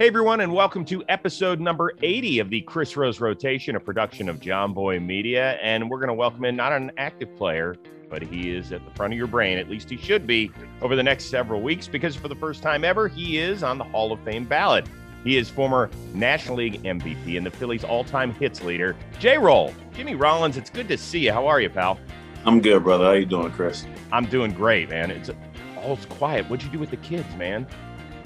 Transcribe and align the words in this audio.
Hey 0.00 0.06
everyone, 0.06 0.40
and 0.40 0.54
welcome 0.54 0.82
to 0.86 1.04
episode 1.10 1.60
number 1.60 1.92
80 2.02 2.38
of 2.38 2.48
the 2.48 2.62
Chris 2.62 2.96
Rose 2.96 3.20
Rotation, 3.20 3.76
a 3.76 3.80
production 3.80 4.30
of 4.30 4.40
Jomboy 4.40 5.04
Media. 5.04 5.58
And 5.60 5.90
we're 5.90 5.98
going 5.98 6.08
to 6.08 6.14
welcome 6.14 6.46
in 6.46 6.56
not 6.56 6.72
an 6.72 6.90
active 6.96 7.36
player, 7.36 7.76
but 8.08 8.22
he 8.22 8.56
is 8.56 8.72
at 8.72 8.82
the 8.86 8.90
front 8.92 9.12
of 9.12 9.18
your 9.18 9.26
brain. 9.26 9.58
At 9.58 9.68
least 9.68 9.90
he 9.90 9.98
should 9.98 10.26
be 10.26 10.50
over 10.80 10.96
the 10.96 11.02
next 11.02 11.26
several 11.26 11.60
weeks, 11.60 11.86
because 11.86 12.16
for 12.16 12.28
the 12.28 12.34
first 12.34 12.62
time 12.62 12.82
ever, 12.82 13.08
he 13.08 13.36
is 13.36 13.62
on 13.62 13.76
the 13.76 13.84
Hall 13.84 14.10
of 14.10 14.18
Fame 14.20 14.46
ballot. 14.46 14.86
He 15.22 15.36
is 15.36 15.50
former 15.50 15.90
National 16.14 16.56
League 16.56 16.82
MVP 16.82 17.36
and 17.36 17.44
the 17.44 17.50
Phillies' 17.50 17.84
all-time 17.84 18.32
hits 18.32 18.62
leader, 18.62 18.96
J. 19.18 19.36
Roll. 19.36 19.74
Jimmy 19.92 20.14
Rollins, 20.14 20.56
it's 20.56 20.70
good 20.70 20.88
to 20.88 20.96
see 20.96 21.26
you. 21.26 21.32
How 21.34 21.46
are 21.46 21.60
you, 21.60 21.68
pal? 21.68 22.00
I'm 22.46 22.62
good, 22.62 22.84
brother. 22.84 23.04
How 23.04 23.12
you 23.12 23.26
doing, 23.26 23.52
Chris? 23.52 23.84
I'm 24.12 24.24
doing 24.24 24.52
great, 24.52 24.88
man. 24.88 25.10
It's 25.10 25.28
all's 25.76 26.06
quiet. 26.06 26.48
What'd 26.48 26.64
you 26.64 26.72
do 26.72 26.78
with 26.78 26.90
the 26.90 26.96
kids, 26.96 27.36
man? 27.36 27.66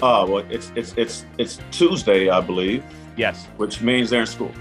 Oh 0.01 0.29
well, 0.29 0.45
it's 0.49 0.71
it's 0.75 0.93
it's 0.97 1.25
it's 1.37 1.59
Tuesday, 1.71 2.29
I 2.29 2.41
believe. 2.41 2.83
Yes. 3.17 3.47
Which 3.57 3.81
means 3.81 4.09
they're 4.09 4.21
in 4.21 4.27
school. 4.27 4.51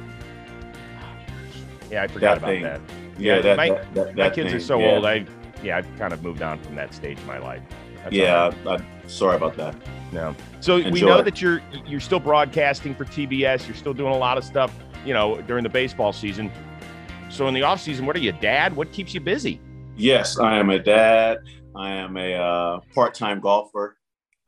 Yeah, 1.90 2.02
I 2.02 2.06
forgot 2.06 2.20
That 2.20 2.38
about 2.38 2.46
thing. 2.48 2.62
that. 2.62 2.80
Yeah, 3.18 3.40
that, 3.40 3.56
my, 3.56 3.68
that, 3.68 3.94
that, 3.94 4.16
my 4.16 4.30
kids 4.30 4.48
thing. 4.48 4.56
are 4.56 4.60
so 4.60 4.78
yeah. 4.78 4.86
old. 4.86 5.04
I 5.04 5.26
yeah, 5.62 5.78
I've 5.78 5.98
kind 5.98 6.12
of 6.12 6.22
moved 6.22 6.42
on 6.42 6.58
from 6.60 6.74
that 6.74 6.92
stage 6.94 7.18
of 7.18 7.26
my 7.26 7.38
life. 7.38 7.62
That's 8.02 8.14
Yeah, 8.14 8.52
right. 8.64 8.80
I, 8.80 9.08
sorry 9.08 9.36
about 9.36 9.56
that. 9.56 9.74
No. 10.12 10.34
So 10.60 10.76
we 10.90 11.00
know 11.00 11.22
that 11.22 11.40
you're 11.40 11.62
you're 11.86 12.00
still 12.00 12.20
broadcasting 12.20 12.94
for 12.94 13.04
TBS. 13.04 13.66
You're 13.66 13.76
still 13.76 13.94
doing 13.94 14.12
a 14.12 14.18
lot 14.18 14.38
of 14.38 14.44
stuff, 14.44 14.74
you 15.04 15.14
know, 15.14 15.40
during 15.42 15.62
the 15.62 15.68
baseball 15.70 16.12
season. 16.12 16.50
So 17.30 17.48
in 17.48 17.54
the 17.54 17.62
off 17.62 17.80
season, 17.80 18.06
what 18.06 18.14
are 18.14 18.20
you, 18.20 18.32
dad? 18.32 18.76
What 18.76 18.92
keeps 18.92 19.14
you 19.14 19.20
busy? 19.20 19.60
Yes, 19.96 20.38
I 20.38 20.58
am 20.58 20.70
a 20.70 20.78
dad. 20.78 21.38
I 21.76 21.90
am 21.90 22.16
a 22.16 22.34
uh, 22.34 22.80
part-time 22.94 23.40
golfer. 23.40 23.96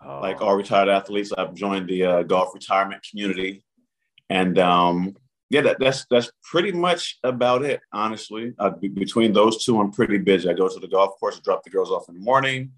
Oh, 0.09 0.21
Like 0.21 0.41
all 0.41 0.55
retired 0.55 0.89
athletes, 0.89 1.33
I've 1.37 1.55
joined 1.55 1.89
the 1.89 2.05
uh, 2.05 2.23
golf 2.23 2.55
retirement 2.55 3.05
community, 3.09 3.65
and 4.31 4.57
um, 4.57 5.17
yeah, 5.51 5.63
that, 5.63 5.81
that's 5.81 6.07
that's 6.09 6.31
pretty 6.45 6.71
much 6.71 7.19
about 7.25 7.65
it. 7.65 7.81
Honestly, 7.93 8.53
uh, 8.61 8.71
be- 8.71 8.87
between 8.87 9.33
those 9.33 9.65
two, 9.65 9.81
I'm 9.81 9.91
pretty 9.91 10.19
busy. 10.19 10.49
I 10.49 10.53
go 10.53 10.69
to 10.69 10.79
the 10.79 10.87
golf 10.87 11.19
course, 11.19 11.41
drop 11.41 11.65
the 11.65 11.71
girls 11.71 11.91
off 11.91 12.09
in 12.09 12.15
the 12.15 12.21
morning, 12.21 12.71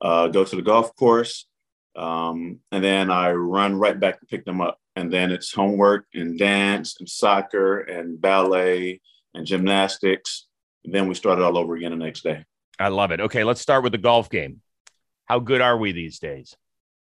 uh, 0.00 0.28
go 0.28 0.44
to 0.44 0.56
the 0.56 0.62
golf 0.62 0.96
course, 0.96 1.46
um, 1.94 2.60
and 2.70 2.82
then 2.82 3.10
I 3.10 3.32
run 3.32 3.78
right 3.78 3.98
back 3.98 4.20
to 4.20 4.26
pick 4.26 4.46
them 4.46 4.62
up. 4.62 4.78
And 4.96 5.12
then 5.12 5.30
it's 5.30 5.52
homework 5.52 6.06
and 6.14 6.38
dance 6.38 6.96
and 7.00 7.08
soccer 7.08 7.80
and 7.80 8.20
ballet 8.20 9.00
and 9.34 9.46
gymnastics. 9.46 10.46
And 10.84 10.94
then 10.94 11.06
we 11.06 11.14
start 11.14 11.38
it 11.38 11.44
all 11.44 11.56
over 11.58 11.76
again 11.76 11.90
the 11.90 11.96
next 11.96 12.22
day. 12.22 12.44
I 12.78 12.88
love 12.88 13.10
it. 13.10 13.20
Okay, 13.20 13.44
let's 13.44 13.60
start 13.60 13.84
with 13.84 13.92
the 13.92 13.98
golf 13.98 14.28
game. 14.30 14.60
How 15.26 15.38
good 15.38 15.60
are 15.60 15.78
we 15.78 15.92
these 15.92 16.18
days? 16.18 16.56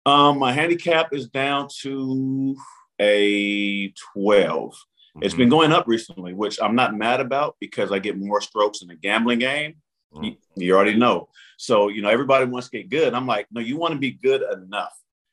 Um, 0.07 0.39
my 0.39 0.53
handicap 0.53 1.13
is 1.13 1.29
down 1.29 1.69
to 1.81 2.57
a 3.01 3.89
12. 4.13 4.75
It's 5.23 5.35
Mhm. 5.35 5.39
been 5.39 5.49
going 5.49 5.73
up 5.73 5.87
recently, 5.87 6.35
which 6.35 6.59
I'm 6.61 6.75
not 6.75 6.95
mad 6.95 7.21
about 7.21 7.57
because 7.61 7.91
I 7.93 7.99
get 7.99 8.19
more 8.19 8.41
strokes 8.41 8.83
in 8.83 8.91
a 8.91 8.97
gambling 8.97 9.39
game. 9.39 9.77
Mhm. 10.13 10.25
You, 10.25 10.37
you 10.57 10.75
already 10.75 10.95
know. 10.97 11.29
So, 11.57 11.89
you 11.89 12.03
know, 12.03 12.09
everybody 12.11 12.45
wants 12.47 12.69
to 12.69 12.79
get 12.79 12.91
good. 12.91 13.15
I'm 13.15 13.27
like, 13.27 13.47
no, 13.51 13.61
you 13.61 13.77
want 13.77 13.95
to 13.95 13.99
be 13.99 14.13
good 14.13 14.43
enough, 14.43 14.93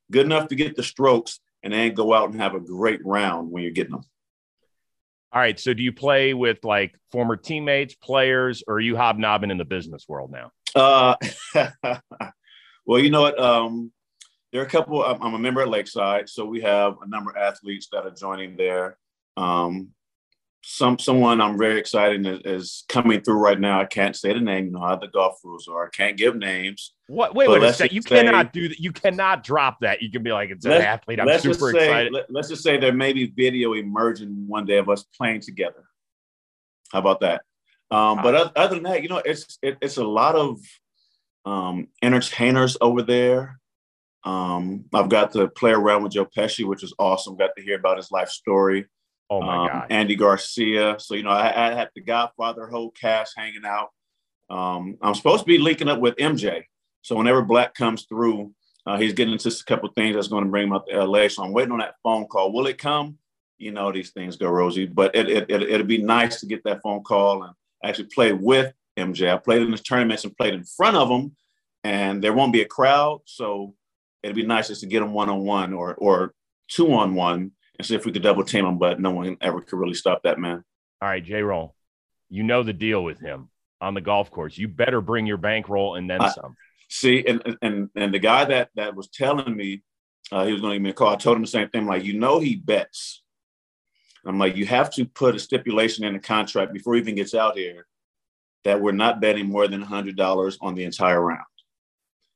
good 0.10 0.26
enough 0.26 0.48
to 0.50 0.56
get 0.56 0.76
the 0.76 0.84
strokes 0.84 1.40
and 1.64 1.74
then 1.74 1.94
go 1.94 2.14
out 2.14 2.30
and 2.32 2.40
have 2.40 2.56
a 2.56 2.60
great 2.60 3.04
round 3.06 3.52
when 3.52 3.64
you're 3.64 3.72
getting 3.72 3.92
them. 3.94 4.04
All 5.34 5.42
right. 5.42 5.60
So 5.60 5.74
do 5.74 5.82
you 5.84 5.94
play 5.94 6.34
with 6.34 6.64
like 6.64 6.96
former 7.12 7.38
teammates, 7.38 7.96
players, 7.96 8.64
or 8.68 8.76
are 8.76 8.80
you 8.80 8.96
hobnobbing 8.96 9.50
in 9.52 9.58
the 9.58 9.66
business 9.66 10.08
world 10.08 10.32
now? 10.32 10.52
Uh, 10.76 11.16
well, 12.86 13.00
you 13.00 13.10
know 13.10 13.22
what? 13.22 13.40
Um, 13.40 13.92
there 14.52 14.62
are 14.62 14.66
a 14.66 14.70
couple. 14.70 15.04
I'm, 15.04 15.22
I'm 15.22 15.34
a 15.34 15.40
member 15.40 15.62
at 15.62 15.70
Lakeside, 15.70 16.30
so 16.30 16.46
we 16.46 16.62
have 16.62 16.96
a 17.02 17.08
number 17.08 17.32
of 17.32 17.38
athletes 17.38 17.88
that 17.92 18.06
are 18.06 18.12
joining 18.12 18.58
there. 18.58 18.98
Um, 19.38 19.90
some 20.64 21.00
someone 21.00 21.42
I'm 21.42 21.58
very 21.58 21.80
excited 21.80 22.26
is, 22.28 22.40
is 22.46 22.84
coming 22.88 23.22
through 23.22 23.40
right 23.40 23.60
now. 23.60 23.82
I 23.82 23.86
can't 23.86 24.16
say 24.16 24.34
the 24.34 24.40
name. 24.40 24.66
You 24.66 24.72
know 24.72 24.82
how 24.82 24.96
the 24.96 25.08
golf 25.08 25.40
rules 25.44 25.68
are. 25.68 25.88
I 25.88 25.90
can't 25.90 26.18
give 26.18 26.36
names. 26.36 26.94
What? 27.08 27.34
Wait, 27.34 27.50
wait 27.50 27.58
a 27.58 27.66
let's 27.66 27.78
second. 27.78 27.96
You 27.96 28.02
say- 28.02 28.24
cannot 28.24 28.54
do 28.54 28.70
that. 28.70 28.80
You 28.80 28.92
cannot 28.92 29.44
drop 29.44 29.80
that. 29.82 30.02
You 30.02 30.12
can 30.12 30.22
be 30.22 30.32
like, 30.32 30.50
it's 30.52 30.66
an 30.66 30.72
Let's- 30.72 30.86
athlete. 30.86 31.20
I'm 31.20 31.28
let's 31.28 31.44
super 31.44 31.54
just 31.54 31.72
say, 31.72 31.86
excited. 31.86 32.14
Let, 32.30 32.44
us 32.44 32.50
just 32.50 32.64
say 32.64 32.78
there 32.78 32.94
may 32.94 33.14
be 33.14 33.28
video 33.28 33.74
emerging 33.74 34.48
one 34.48 34.66
day 34.66 34.78
of 34.78 34.88
us 34.90 35.04
playing 35.18 35.42
together. 35.42 35.84
How 36.92 37.00
about 37.00 37.22
that? 37.22 37.42
Um, 37.90 38.22
but 38.22 38.56
other 38.56 38.76
than 38.76 38.84
that, 38.84 39.02
you 39.02 39.10
know, 39.10 39.22
it's 39.24 39.58
it, 39.62 39.78
it's 39.82 39.98
a 39.98 40.04
lot 40.04 40.36
of 40.36 40.60
um, 41.46 41.88
entertainers 42.02 42.78
over 42.82 43.02
there. 43.02 43.60
Um, 44.24 44.86
I've 44.94 45.10
got 45.10 45.32
to 45.34 45.48
play 45.48 45.72
around 45.72 46.04
with 46.04 46.12
Joe 46.14 46.26
Pesci, 46.26 46.66
which 46.66 46.84
is 46.84 46.94
awesome. 47.00 47.38
Got 47.38 47.52
to 47.58 47.64
hear 47.64 47.78
about 47.78 47.98
his 47.98 48.12
life 48.12 48.30
story. 48.30 48.86
oh 49.30 49.42
my 49.42 49.58
Um, 49.58 49.68
god. 49.68 49.88
Andy 49.90 50.16
Garcia. 50.16 50.98
So 51.00 51.16
you 51.16 51.24
know, 51.24 51.30
I, 51.32 51.70
I 51.70 51.74
had 51.74 51.90
the 51.96 52.02
Godfather 52.02 52.68
whole 52.68 52.92
cast 52.92 53.34
hanging 53.38 53.66
out. 53.66 53.90
Um, 54.50 54.98
I'm 55.02 55.16
supposed 55.16 55.42
to 55.42 55.48
be 55.48 55.58
linking 55.58 55.88
up 55.88 56.00
with 56.00 56.16
MJ. 56.18 56.64
So 57.02 57.16
whenever 57.16 57.42
Black 57.42 57.74
comes 57.74 58.04
through, 58.04 58.54
uh, 58.86 58.98
he's 58.98 59.14
getting 59.14 59.34
into 59.34 59.50
a 59.50 59.64
couple 59.66 59.90
of 59.90 59.96
things 59.96 60.16
that's 60.16 60.28
going 60.28 60.44
to 60.44 60.50
bring 60.50 60.68
him 60.68 60.74
up 60.74 60.88
to 60.88 61.04
LA. 61.04 61.28
So 61.30 61.44
I'm 61.44 61.54
waiting 61.54 61.72
on 61.72 61.80
that 61.80 61.96
phone 62.04 62.26
call. 62.26 62.52
Will 62.52 62.68
it 62.68 62.78
come? 62.78 63.18
You 63.58 63.72
know, 63.72 63.92
these 63.92 64.10
things 64.12 64.38
go 64.38 64.50
rosy, 64.50 64.88
but 64.88 65.16
it, 65.16 65.30
it, 65.30 65.46
it, 65.50 65.62
it'd 65.64 65.88
be 65.88 66.02
nice 66.02 66.40
to 66.40 66.48
get 66.48 66.64
that 66.64 66.82
phone 66.82 67.04
call 67.04 67.44
and 67.44 67.54
actually 67.84 68.10
play 68.14 68.34
with 68.34 68.74
MJ. 68.98 69.32
I 69.34 69.38
played 69.38 69.62
in 69.62 69.72
the 69.72 69.78
tournaments 69.78 70.24
and 70.26 70.36
played 70.36 70.56
in 70.56 70.64
front 70.64 70.98
of 70.98 71.10
him, 71.10 71.36
and 71.84 72.24
there 72.24 72.34
won't 72.34 72.54
be 72.54 72.62
a 72.62 72.68
crowd. 72.68 73.22
So 73.26 73.76
it'd 74.24 74.36
be 74.36 74.46
nice 74.46 74.68
just 74.68 74.82
to 74.82 74.88
get 74.88 75.02
him 75.02 75.14
one 75.14 75.30
on 75.30 75.44
one 75.44 75.74
or 75.74 75.96
or 75.96 76.34
two 76.68 76.94
on 76.94 77.16
one 77.16 77.52
and 77.78 77.86
see 77.86 77.96
if 77.96 78.06
we 78.06 78.12
could 78.12 78.24
double 78.24 78.44
team 78.44 78.66
him. 78.66 78.78
But 78.78 79.00
no 79.00 79.12
one 79.12 79.38
ever 79.42 79.62
could 79.62 79.80
really 79.80 79.94
stop 79.94 80.24
that 80.24 80.40
man. 80.40 80.64
All 81.02 81.10
right, 81.10 81.24
J 81.24 81.42
Roll. 81.42 81.76
You 82.30 82.44
know 82.44 82.64
the 82.64 82.74
deal 82.74 83.04
with 83.04 83.20
him 83.20 83.50
on 83.80 83.94
the 83.94 84.02
golf 84.02 84.32
course. 84.32 84.58
You 84.58 84.68
better 84.68 85.02
bring 85.02 85.26
your 85.26 85.38
bankroll 85.38 85.96
and 85.96 86.10
then 86.10 86.22
I- 86.22 86.30
some. 86.30 86.56
See, 86.90 87.24
and 87.26 87.58
and 87.62 87.90
and 87.96 88.14
the 88.14 88.20
guy 88.20 88.44
that 88.44 88.70
that 88.76 88.96
was 88.96 89.08
telling 89.08 89.56
me 89.56 89.82
uh, 90.32 90.46
he 90.46 90.54
was 90.54 90.62
going 90.62 90.72
to 90.72 90.76
give 90.76 90.84
me 90.84 90.90
a 90.92 90.94
call. 90.94 91.10
I 91.10 91.16
told 91.16 91.36
him 91.36 91.44
the 91.44 91.48
same 91.48 91.70
thing. 91.70 91.86
Like, 91.86 92.04
you 92.04 92.18
know, 92.18 92.40
he 92.40 92.56
bets. 92.56 93.22
I'm 94.26 94.38
like, 94.38 94.56
you 94.56 94.66
have 94.68 94.92
to 94.94 95.06
put 95.06 95.36
a 95.36 95.40
stipulation 95.40 96.06
in 96.06 96.14
the 96.14 96.20
contract 96.20 96.74
before 96.74 96.94
he 96.96 97.02
even 97.02 97.16
gets 97.16 97.34
out 97.34 97.58
here 97.58 97.88
that 98.64 98.80
we're 98.80 98.92
not 98.92 99.20
betting 99.20 99.48
more 99.48 99.68
than 99.68 99.82
hundred 99.82 100.16
dollars 100.16 100.58
on 100.62 100.76
the 100.76 100.84
entire 100.84 101.20
round. 101.20 101.42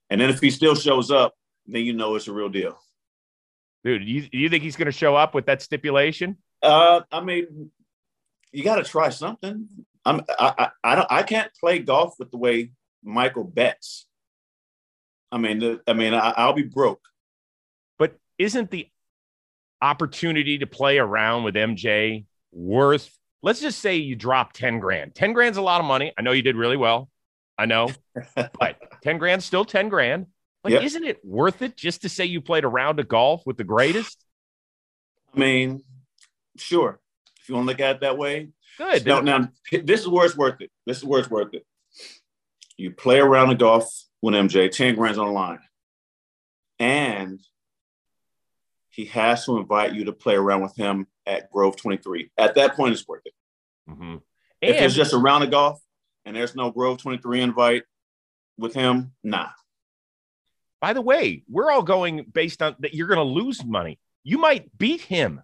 And 0.09 0.19
then 0.19 0.29
if 0.29 0.39
he 0.39 0.49
still 0.49 0.75
shows 0.75 1.11
up, 1.11 1.35
then 1.67 1.83
you 1.83 1.93
know 1.93 2.15
it's 2.15 2.27
a 2.27 2.33
real 2.33 2.49
deal. 2.49 2.79
Dude, 3.83 4.03
you, 4.03 4.27
you 4.31 4.49
think 4.49 4.63
he's 4.63 4.75
going 4.75 4.87
to 4.87 4.91
show 4.91 5.15
up 5.15 5.35
with 5.35 5.45
that 5.45 5.61
stipulation? 5.61 6.37
Uh, 6.61 7.01
I 7.11 7.21
mean, 7.21 7.71
you 8.51 8.63
got 8.63 8.75
to 8.75 8.83
try 8.83 9.09
something. 9.09 9.67
I'm, 10.05 10.21
I, 10.39 10.53
I, 10.57 10.69
I 10.83 10.95
don't, 10.95 11.11
I 11.11 11.23
can't 11.23 11.51
play 11.59 11.79
golf 11.79 12.15
with 12.17 12.31
the 12.31 12.37
way 12.37 12.71
Michael 13.03 13.43
bets. 13.43 14.07
I 15.31 15.37
mean, 15.37 15.59
the, 15.59 15.81
I 15.87 15.93
mean, 15.93 16.13
I, 16.13 16.33
I'll 16.35 16.53
be 16.53 16.63
broke. 16.63 17.01
But 17.99 18.17
isn't 18.37 18.71
the 18.71 18.89
opportunity 19.81 20.57
to 20.59 20.67
play 20.67 20.97
around 20.97 21.43
with 21.43 21.55
MJ 21.55 22.25
worth, 22.51 23.15
let's 23.43 23.59
just 23.59 23.79
say 23.79 23.97
you 23.97 24.15
drop 24.15 24.53
10 24.53 24.79
grand. 24.79 25.13
10 25.13 25.33
grand's 25.33 25.57
a 25.57 25.61
lot 25.61 25.79
of 25.79 25.85
money. 25.85 26.13
I 26.17 26.21
know 26.21 26.31
you 26.31 26.41
did 26.41 26.55
really 26.55 26.77
well. 26.77 27.09
I 27.57 27.65
know, 27.65 27.89
but 28.35 28.77
10 29.03 29.17
grand's 29.17 29.45
still 29.45 29.63
10 29.63 29.89
grand. 29.89 30.27
Like, 30.65 30.73
Yep. 30.73 30.83
isn't 30.83 31.03
it 31.03 31.23
worth 31.23 31.61
it 31.61 31.77
just 31.77 32.01
to 32.01 32.09
say 32.09 32.25
you 32.25 32.41
played 32.41 32.63
a 32.63 32.67
round 32.67 32.99
of 32.99 33.07
golf 33.07 33.45
with 33.45 33.55
the 33.55 33.63
greatest? 33.63 34.25
I 35.31 35.37
mean, 35.39 35.83
sure. 36.57 36.99
If 37.39 37.47
you 37.49 37.53
want 37.53 37.65
to 37.65 37.71
look 37.71 37.79
at 37.79 37.97
it 37.97 38.01
that 38.01 38.17
way. 38.17 38.49
Good. 38.79 39.05
Now, 39.05 39.21
now, 39.21 39.49
this 39.71 40.01
is 40.01 40.07
where 40.07 40.25
it's 40.25 40.35
worth 40.35 40.59
it. 40.61 40.71
This 40.87 40.97
is 40.97 41.03
where 41.03 41.19
it's 41.19 41.29
worth 41.29 41.53
it. 41.53 41.67
You 42.77 42.89
play 42.91 43.19
around 43.19 43.49
the 43.49 43.55
golf 43.55 43.87
with 44.23 44.33
MJ, 44.33 44.67
10 44.71 44.95
grand's 44.95 45.19
on 45.19 45.27
the 45.27 45.33
line. 45.33 45.59
And 46.79 47.39
he 48.89 49.05
has 49.05 49.45
to 49.45 49.57
invite 49.57 49.93
you 49.93 50.05
to 50.05 50.13
play 50.13 50.33
around 50.33 50.63
with 50.63 50.75
him 50.75 51.05
at 51.27 51.51
Grove 51.51 51.75
23. 51.75 52.31
At 52.39 52.55
that 52.55 52.75
point, 52.75 52.93
it's 52.93 53.07
worth 53.07 53.21
it. 53.25 53.33
Mhm. 53.87 54.23
If 54.61 54.81
it's 54.81 54.95
just 54.95 55.13
a 55.13 55.17
round 55.17 55.43
of 55.43 55.51
golf 55.51 55.79
and 56.25 56.35
there's 56.35 56.55
no 56.55 56.71
Grove 56.71 56.97
23 56.97 57.41
invite 57.41 57.83
with 58.57 58.73
him, 58.73 59.13
nah. 59.23 59.49
By 60.85 60.93
the 60.93 61.01
way, 61.01 61.41
we're 61.49 61.71
all 61.71 61.81
going 61.81 62.25
based 62.31 62.61
on 62.61 62.75
that 62.77 62.93
you're 62.93 63.07
going 63.07 63.17
to 63.17 63.23
lose 63.23 63.65
money. 63.65 63.97
You 64.23 64.37
might 64.37 64.69
beat 64.77 65.01
him. 65.01 65.41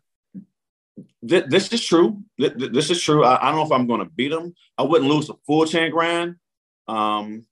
Th- 1.28 1.46
this 1.48 1.74
is 1.74 1.84
true. 1.84 2.22
Th- 2.40 2.56
th- 2.56 2.72
this 2.72 2.92
is 2.92 3.02
true. 3.02 3.26
I, 3.26 3.42
I 3.42 3.48
don't 3.48 3.56
know 3.56 3.66
if 3.66 3.72
I'm 3.72 3.88
going 3.88 4.02
to 4.02 4.12
beat 4.12 4.32
him. 4.32 4.54
I 4.78 4.84
wouldn't 4.84 5.10
lose 5.10 5.32
a 5.32 5.34
full 5.48 5.66
10 5.66 5.90
grand. 5.90 6.36
Um, 6.88 7.48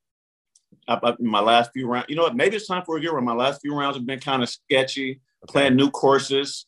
I, 0.88 1.00
I- 1.02 1.16
my 1.20 1.40
last 1.40 1.72
few 1.74 1.88
rounds, 1.88 2.06
you 2.10 2.16
know 2.16 2.22
what? 2.22 2.36
Maybe 2.36 2.58
it's 2.58 2.68
time 2.68 2.84
for 2.86 2.96
a 2.96 3.02
year 3.02 3.12
run. 3.14 3.26
My 3.26 3.34
last 3.34 3.60
few 3.60 3.76
rounds 3.76 3.98
have 3.98 4.06
been 4.06 4.20
kind 4.20 4.44
of 4.44 4.50
sketchy, 4.50 5.22
playing 5.48 5.76
new 5.76 5.90
courses 5.90 6.68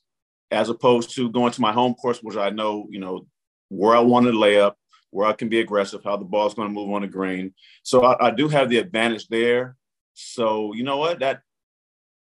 as 0.50 0.70
opposed 0.70 1.14
to 1.18 1.30
going 1.30 1.52
to 1.52 1.62
my 1.62 1.72
home 1.72 1.94
course, 1.94 2.18
which 2.24 2.36
I 2.36 2.50
know, 2.50 2.88
you 2.90 3.00
know, 3.00 3.28
where 3.70 3.96
I 3.96 4.00
want 4.00 4.26
to 4.26 4.32
lay 4.32 4.60
up, 4.60 4.76
where 5.12 5.28
I 5.28 5.34
can 5.34 5.50
be 5.50 5.60
aggressive, 5.60 6.04
how 6.04 6.18
the 6.18 6.26
ball's 6.26 6.56
going 6.56 6.68
to 6.68 6.74
move 6.74 6.90
on 6.90 7.04
the 7.04 7.08
green. 7.08 7.54
So 7.84 8.06
I, 8.06 8.30
I 8.30 8.32
do 8.32 8.48
have 8.48 8.70
the 8.70 8.80
advantage 8.80 9.28
there. 9.28 9.76
So 10.14 10.74
you 10.74 10.84
know 10.84 10.98
what? 10.98 11.20
That 11.20 11.42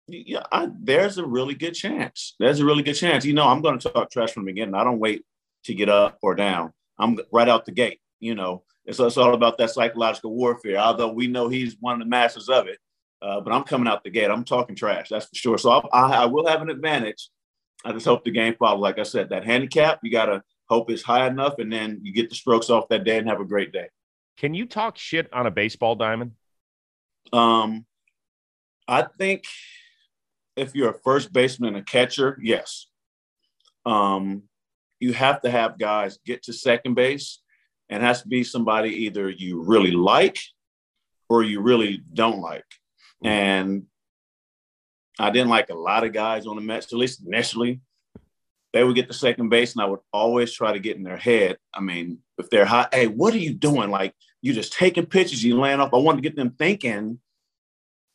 Yeah, 0.09 0.45
I, 0.53 0.69
there's 0.81 1.19
a 1.19 1.27
really 1.27 1.55
good 1.55 1.75
chance. 1.75 2.35
There's 2.39 2.61
a 2.61 2.65
really 2.65 2.83
good 2.83 2.95
chance. 2.95 3.25
You 3.25 3.35
know, 3.35 3.47
I'm 3.47 3.63
going 3.63 3.79
to 3.79 3.89
talk 3.89 4.11
trash 4.11 4.33
from 4.33 4.45
the 4.45 4.53
beginning. 4.53 4.75
I 4.75 4.85
don't 4.85 5.01
wait 5.01 5.25
to 5.65 5.75
get 5.75 5.89
up 5.89 6.19
or 6.23 6.35
down. 6.35 6.73
I'm 6.99 7.19
right 7.33 7.49
out 7.49 7.65
the 7.65 7.73
gate. 7.73 8.01
You 8.21 8.35
know, 8.35 8.63
it's, 8.85 9.01
it's 9.01 9.17
all 9.17 9.35
about 9.35 9.59
that 9.59 9.71
psychological 9.71 10.35
warfare. 10.35 10.79
Although 10.79 11.13
we 11.13 11.27
know 11.27 11.49
he's 11.49 11.77
one 11.81 11.95
of 11.95 11.99
the 11.99 12.07
masters 12.07 12.49
of 12.49 12.69
it, 12.69 12.79
uh, 13.21 13.41
but 13.41 13.53
I'm 13.53 13.65
coming 13.65 13.89
out 13.89 14.05
the 14.05 14.11
gate. 14.11 14.31
I'm 14.31 14.45
talking 14.45 14.77
trash. 14.77 15.09
That's 15.09 15.27
for 15.27 15.35
sure. 15.35 15.59
So 15.59 15.71
I, 15.71 15.81
I, 15.93 16.23
I 16.23 16.27
will 16.27 16.47
have 16.47 16.63
an 16.63 16.71
advantage. 16.71 17.29
I 17.85 17.93
just 17.93 18.07
hope 18.07 18.25
the 18.25 18.31
game 18.31 18.55
follows. 18.59 18.81
Like 18.81 18.99
I 18.99 19.03
said, 19.03 19.31
that 19.31 19.45
handicap 19.45 20.01
you 20.03 20.11
got 20.11 20.27
to 20.27 20.43
hope 20.69 20.91
it's 20.91 21.03
high 21.03 21.27
enough, 21.27 21.59
and 21.59 21.73
then 21.73 22.01
you 22.03 22.13
get 22.13 22.29
the 22.29 22.37
strokes 22.37 22.71
off 22.71 22.89
that 22.89 23.05
day 23.05 23.19
and 23.19 23.29
have 23.29 23.41
a 23.41 23.45
great 23.45 23.73
day. 23.73 23.89
Can 24.37 24.55
you 24.55 24.67
talk 24.67 24.99
shit 24.99 25.33
on 25.33 25.47
a 25.47 25.51
baseball 25.51 25.95
diamond? 25.95 26.33
Um, 27.33 27.87
I 28.89 29.03
think 29.03 29.45
if 30.57 30.75
you're 30.75 30.91
a 30.91 30.99
first 31.01 31.33
baseman 31.33 31.75
and 31.75 31.79
a 31.79 31.83
catcher, 31.83 32.39
yes. 32.43 32.87
Um, 33.85 34.45
you 35.01 35.13
have 35.13 35.43
to 35.43 35.51
have 35.51 35.79
guys 35.79 36.19
get 36.25 36.43
to 36.45 36.53
second 36.53 36.95
base 36.95 37.41
and 37.89 38.03
has 38.03 38.23
to 38.23 38.29
be 38.29 38.43
somebody 38.43 38.91
either 39.05 39.29
you 39.29 39.63
really 39.63 39.93
like 39.93 40.39
or 41.29 41.43
you 41.43 41.61
really 41.61 42.03
don't 42.13 42.41
like. 42.41 42.65
Mm-hmm. 43.23 43.27
And 43.27 43.83
I 45.19 45.31
didn't 45.31 45.49
like 45.49 45.71
a 45.71 45.75
lot 45.75 46.05
of 46.05 46.13
guys 46.13 46.47
on 46.47 46.57
the 46.57 46.63
Mets, 46.63 46.93
at 46.93 46.99
least 46.99 47.27
initially. 47.27 47.81
They 48.73 48.85
would 48.85 48.95
get 48.97 49.09
to 49.09 49.15
second 49.15 49.49
base, 49.49 49.75
and 49.75 49.83
I 49.83 49.87
would 49.87 50.01
always 50.13 50.53
try 50.53 50.73
to 50.73 50.79
get 50.79 50.97
in 50.97 51.03
their 51.03 51.17
head. 51.17 51.57
I 51.73 51.81
mean, 51.81 52.19
if 52.37 52.51
they're 52.51 52.67
hot, 52.67 52.93
hey, 52.93 53.07
what 53.07 53.33
are 53.33 53.39
you 53.39 53.55
doing? 53.55 53.91
Like, 53.91 54.13
you 54.47 54.53
just 54.53 54.73
taking 54.73 55.05
pictures, 55.07 55.43
you 55.43 55.59
land 55.59 55.81
off. 55.81 55.93
I 55.93 55.97
want 55.97 56.19
to 56.19 56.23
get 56.23 56.37
them 56.37 56.55
thinking 56.57 57.19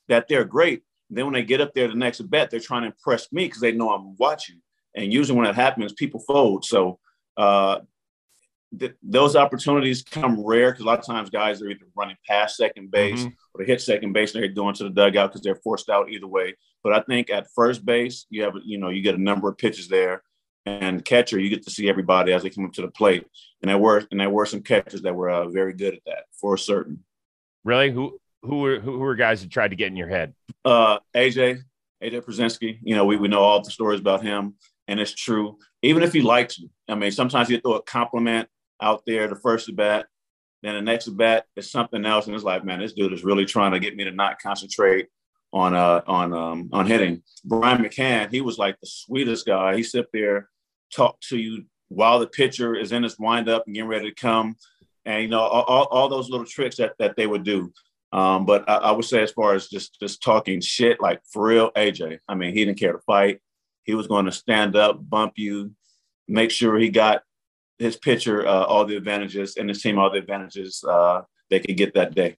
that 0.08 0.30
they're 0.30 0.46
great. 0.46 0.84
And 1.10 1.18
then 1.18 1.26
when 1.26 1.34
they 1.34 1.44
get 1.44 1.60
up 1.60 1.74
there 1.74 1.90
the 1.90 1.96
next 1.96 2.22
bet, 2.22 2.50
they're 2.50 2.62
trying 2.62 2.84
to 2.84 2.88
impress 2.88 3.30
me 3.34 3.46
because 3.46 3.60
they 3.60 3.74
know 3.74 3.90
I'm 3.90 4.16
watching. 4.16 4.62
And 4.96 5.12
usually 5.12 5.38
when 5.38 5.46
that 5.46 5.56
happens, 5.56 5.92
people 5.92 6.22
fold. 6.22 6.64
So 6.64 7.00
uh, 7.36 7.80
th- 8.80 8.96
those 9.04 9.36
opportunities 9.36 10.04
come 10.04 10.42
rare 10.42 10.72
because 10.72 10.84
a 10.84 10.88
lot 10.88 11.00
of 11.00 11.06
times 11.06 11.30
guys 11.30 11.62
are 11.62 11.68
either 11.68 11.86
running 11.98 12.16
past 12.26 12.56
second 12.56 12.92
base 12.92 13.20
mm-hmm. 13.20 13.28
or 13.54 13.60
they 13.60 13.70
hit 13.70 13.82
second 13.82 14.14
base 14.14 14.34
and 14.34 14.42
they're 14.42 14.54
going 14.54 14.76
to 14.76 14.86
the 14.86 14.90
dugout 14.90 15.32
because 15.32 15.42
they're 15.42 15.56
forced 15.56 15.90
out 15.90 16.10
either 16.10 16.28
way. 16.28 16.56
But 16.82 16.94
I 16.94 17.02
think 17.02 17.30
at 17.30 17.52
first 17.54 17.86
base, 17.86 18.26
you 18.30 18.44
have 18.44 18.54
you 18.64 18.78
know 18.78 18.88
you 18.88 19.02
get 19.02 19.16
a 19.16 19.22
number 19.22 19.50
of 19.50 19.58
pitches 19.58 19.90
there, 19.90 20.24
and 20.66 21.04
catcher 21.04 21.40
you 21.40 21.50
get 21.50 21.64
to 21.64 21.72
see 21.72 21.90
everybody 21.90 22.34
as 22.34 22.44
they 22.44 22.50
come 22.50 22.66
up 22.66 22.74
to 22.74 22.82
the 22.82 22.90
plate. 22.90 23.26
And 23.62 23.70
there 23.70 23.78
were 23.78 24.06
and 24.12 24.20
there 24.20 24.30
were 24.30 24.46
some 24.46 24.62
catchers 24.62 25.02
that 25.02 25.16
were 25.16 25.30
uh, 25.30 25.48
very 25.48 25.74
good 25.74 25.96
at 25.96 26.06
that 26.06 26.24
for 26.40 26.58
certain. 26.58 27.04
Really, 27.64 27.92
who 27.92 28.20
who 28.44 28.60
were 28.60 28.80
who 28.80 29.00
were 29.00 29.16
guys 29.16 29.42
that 29.42 29.52
tried 29.52 29.70
to 29.70 29.76
get 29.76 29.88
in 29.88 29.96
your 29.96 30.10
head? 30.10 30.34
Uh, 30.66 31.00
AJ 31.16 31.64
AJ 32.04 32.22
Pierzynski. 32.22 32.80
You 32.82 32.96
know 32.96 33.06
we 33.06 33.18
we 33.18 33.28
know 33.28 33.42
all 33.42 33.62
the 33.62 33.72
stories 33.72 34.00
about 34.00 34.24
him, 34.24 34.56
and 34.88 35.00
it's 35.00 35.14
true. 35.14 35.58
Even 35.82 36.04
if 36.04 36.14
he 36.14 36.22
likes 36.22 36.60
you, 36.60 36.70
I 36.88 36.96
mean, 36.96 37.12
sometimes 37.12 37.50
you 37.50 37.60
throw 37.60 37.74
a 37.74 37.84
compliment 37.84 38.50
out 38.82 39.04
there 39.06 39.28
the 39.28 39.36
first 39.36 39.70
at 39.70 39.76
bat. 39.76 40.08
Then 40.64 40.76
the 40.76 40.82
next 40.82 41.08
at 41.08 41.18
bat 41.18 41.46
is 41.56 41.72
something 41.72 42.06
else, 42.06 42.28
and 42.28 42.36
it's 42.36 42.44
like, 42.44 42.64
man, 42.64 42.80
this 42.80 42.94
dude 42.94 43.14
is 43.14 43.24
really 43.24 43.46
trying 43.46 43.72
to 43.72 43.80
get 43.80 43.96
me 43.96 44.04
to 44.04 44.12
not 44.12 44.40
concentrate 44.40 45.08
on 45.54 45.76
uh 45.76 46.02
on 46.08 46.34
um 46.34 46.70
on 46.72 46.88
hitting. 46.88 47.24
Brian 47.44 47.84
McCann, 47.84 48.32
he 48.32 48.42
was 48.42 48.58
like 48.58 48.80
the 48.80 48.88
sweetest 48.88 49.46
guy. 49.46 49.76
He 49.76 49.84
sit 49.84 50.08
there, 50.14 50.50
talk 50.92 51.20
to 51.30 51.38
you 51.38 51.66
while 51.90 52.20
the 52.20 52.28
pitcher 52.28 52.76
is 52.76 52.92
in 52.92 53.04
his 53.04 53.18
windup 53.20 53.64
and 53.66 53.76
getting 53.76 53.90
ready 53.90 54.10
to 54.10 54.16
come, 54.16 54.56
and 55.06 55.24
you 55.24 55.30
know 55.30 55.42
all, 55.42 55.84
all 55.84 56.10
those 56.10 56.30
little 56.30 56.46
tricks 56.46 56.78
that 56.78 56.94
that 57.00 57.16
they 57.16 57.28
would 57.28 57.44
do. 57.44 57.72
Um, 58.14 58.46
but 58.46 58.70
I, 58.70 58.76
I, 58.76 58.92
would 58.92 59.06
say 59.06 59.24
as 59.24 59.32
far 59.32 59.54
as 59.54 59.68
just 59.68 59.98
just 60.00 60.22
talking 60.22 60.60
shit, 60.60 61.00
like 61.00 61.22
for 61.32 61.44
real, 61.48 61.72
AJ. 61.72 62.20
I 62.28 62.36
mean, 62.36 62.54
he 62.54 62.66
didn't 62.66 62.80
care 62.80 62.92
to 62.92 63.00
fight. 63.00 63.40
He 63.84 63.96
was 63.96 64.08
going 64.08 64.26
to 64.26 64.32
stand 64.32 64.76
up, 64.76 64.98
bump 65.10 65.34
you, 65.38 65.72
make 66.28 66.52
sure 66.52 66.78
he 66.78 66.90
got 66.90 67.24
his 67.80 67.96
pitcher 67.96 68.46
uh, 68.46 68.64
all 68.64 68.86
the 68.86 68.96
advantages 68.96 69.58
and 69.58 69.68
his 69.68 69.82
team 69.82 69.98
all 69.98 70.12
the 70.12 70.20
advantages 70.20 70.84
uh, 70.88 71.22
they 71.50 71.60
could 71.60 71.78
get 71.78 71.94
that 71.94 72.14
day. 72.14 72.36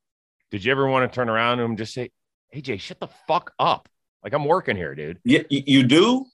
Did 0.51 0.63
you 0.63 0.71
ever 0.71 0.88
want 0.88 1.11
to 1.11 1.13
turn 1.13 1.29
around 1.29 1.57
to 1.57 1.63
him 1.63 1.71
and 1.71 1.77
just 1.77 1.94
say, 1.94 2.11
AJ, 2.56 2.79
shut 2.79 2.99
the 2.99 3.09
fuck 3.27 3.53
up? 3.57 3.89
Like 4.23 4.33
I'm 4.33 4.45
working 4.45 4.75
here, 4.75 4.95
dude. 4.95 5.19
Yeah, 5.25 5.41
you 5.49 5.83
do, 5.83 6.25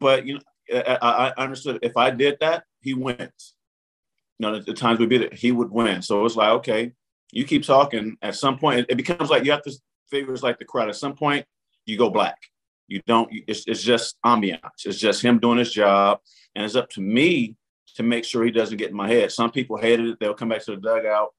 but 0.00 0.26
you 0.26 0.34
know, 0.34 0.40
I, 0.72 1.32
I 1.36 1.42
understood 1.42 1.78
if 1.82 1.96
I 1.96 2.10
did 2.10 2.38
that, 2.40 2.64
he 2.80 2.94
wins. 2.94 3.54
You 4.38 4.46
know, 4.46 4.58
the, 4.58 4.64
the 4.64 4.74
times 4.74 4.98
would 4.98 5.08
be 5.08 5.18
that 5.18 5.34
he 5.34 5.52
would 5.52 5.70
win. 5.70 6.02
So 6.02 6.24
it's 6.24 6.36
like, 6.36 6.50
okay, 6.50 6.92
you 7.32 7.44
keep 7.44 7.64
talking. 7.64 8.16
At 8.22 8.34
some 8.34 8.58
point, 8.58 8.80
it, 8.80 8.86
it 8.90 8.96
becomes 8.96 9.30
like 9.30 9.44
you 9.44 9.52
have 9.52 9.62
to 9.62 9.72
figure 10.10 10.32
it's 10.32 10.42
like 10.42 10.58
the 10.58 10.64
crowd. 10.64 10.88
At 10.88 10.96
some 10.96 11.14
point, 11.14 11.46
you 11.86 11.98
go 11.98 12.10
black. 12.10 12.38
You 12.88 13.00
don't. 13.06 13.28
It's, 13.46 13.64
it's 13.66 13.82
just 13.82 14.16
ambiance. 14.24 14.84
It's 14.84 14.98
just 14.98 15.22
him 15.22 15.38
doing 15.38 15.58
his 15.58 15.72
job, 15.72 16.20
and 16.54 16.64
it's 16.64 16.76
up 16.76 16.90
to 16.90 17.00
me 17.00 17.56
to 17.96 18.02
make 18.02 18.24
sure 18.24 18.44
he 18.44 18.50
doesn't 18.50 18.76
get 18.76 18.90
in 18.90 18.96
my 18.96 19.08
head. 19.08 19.32
Some 19.32 19.50
people 19.50 19.76
hated 19.76 20.06
it. 20.06 20.20
They'll 20.20 20.34
come 20.34 20.48
back 20.48 20.64
to 20.64 20.72
the 20.72 20.80
dugout 20.80 21.32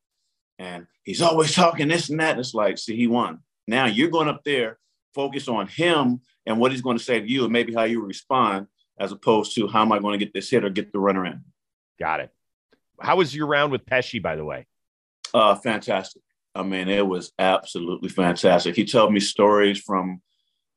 and 0.60 0.88
he's 1.04 1.22
always 1.22 1.54
talking 1.54 1.88
this 1.88 2.10
and 2.10 2.20
that. 2.20 2.40
It's 2.40 2.54
like, 2.54 2.78
see, 2.78 2.96
he 2.96 3.08
won. 3.08 3.40
Now 3.68 3.86
you're 3.86 4.10
going 4.10 4.28
up 4.28 4.44
there, 4.44 4.80
focus 5.14 5.48
on 5.48 5.68
him 5.68 6.22
and 6.46 6.60
what 6.60 6.72
he's 6.72 6.82
going 6.82 6.98
to 6.98 7.04
say 7.04 7.20
to 7.20 7.30
you 7.30 7.44
and 7.44 7.54
maybe 7.54 7.74
how 7.74 7.84
you 7.84 8.02
respond 8.02 8.68
as 9.00 9.12
opposed 9.12 9.56
to 9.56 9.68
how 9.68 9.82
am 9.82 9.92
I 9.92 10.00
going 10.00 10.18
to 10.18 10.24
get 10.24 10.34
this 10.34 10.50
hit 10.50 10.64
or 10.64 10.70
get 10.70 10.92
the 10.92 11.00
runner 11.00 11.26
in. 11.26 11.44
Got 12.00 12.22
it. 12.22 12.30
How 13.00 13.18
was 13.18 13.36
your 13.36 13.48
round 13.48 13.72
with 13.72 13.86
Pesci, 13.86 14.22
by 14.22 14.36
the 14.36 14.46
way? 14.46 14.68
Uh, 15.34 15.56
fantastic. 15.56 16.22
I 16.54 16.64
mean, 16.64 16.88
it 16.88 17.06
was 17.06 17.34
absolutely 17.38 18.10
fantastic. 18.10 18.76
He 18.76 18.86
told 18.86 19.12
me 19.14 19.20
stories 19.20 19.80
from 19.80 20.22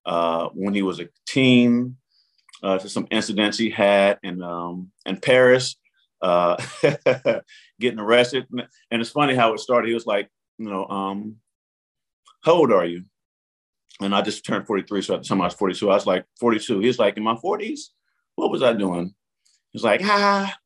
uh, 0.05 0.49
when 0.53 0.75
he 0.75 0.83
was 0.83 0.99
a 0.99 1.09
teen 1.27 1.97
uh, 2.63 2.79
to 2.79 2.89
some 2.89 3.07
incidents 3.11 3.59
he 3.59 3.71
had 3.71 4.19
in 4.25 4.43
um, 4.43 4.91
in 5.07 5.19
Paris, 5.19 5.77
uh, 6.23 6.57
getting 7.81 8.01
arrested. 8.01 8.47
And 8.91 9.01
it's 9.01 9.11
funny 9.11 9.37
how 9.37 9.55
it 9.55 9.61
started. 9.61 9.89
He 9.89 9.95
was 9.95 10.07
like, 10.07 10.29
you 10.59 10.69
know, 10.69 10.87
um, 10.87 11.37
how 12.43 12.55
old 12.55 12.73
are 12.73 12.85
you? 12.85 13.05
And 14.01 14.15
I 14.15 14.23
just 14.23 14.45
turned 14.45 14.67
43. 14.67 15.03
So 15.03 15.15
at 15.15 15.23
the 15.23 15.29
time 15.29 15.41
I 15.41 15.47
was 15.47 15.55
42, 15.55 15.91
I 15.91 15.95
was 15.95 16.07
like 16.07 16.25
42. 16.41 16.81
He 16.81 16.87
was 16.87 16.99
like, 16.99 17.17
in 17.17 17.23
my 17.23 17.35
40s, 17.35 17.81
what 18.39 18.53
was 18.53 18.63
I 18.63 18.73
doing? 18.73 19.15
He's 19.73 19.83
like, 19.83 20.01
ah, 20.05 20.57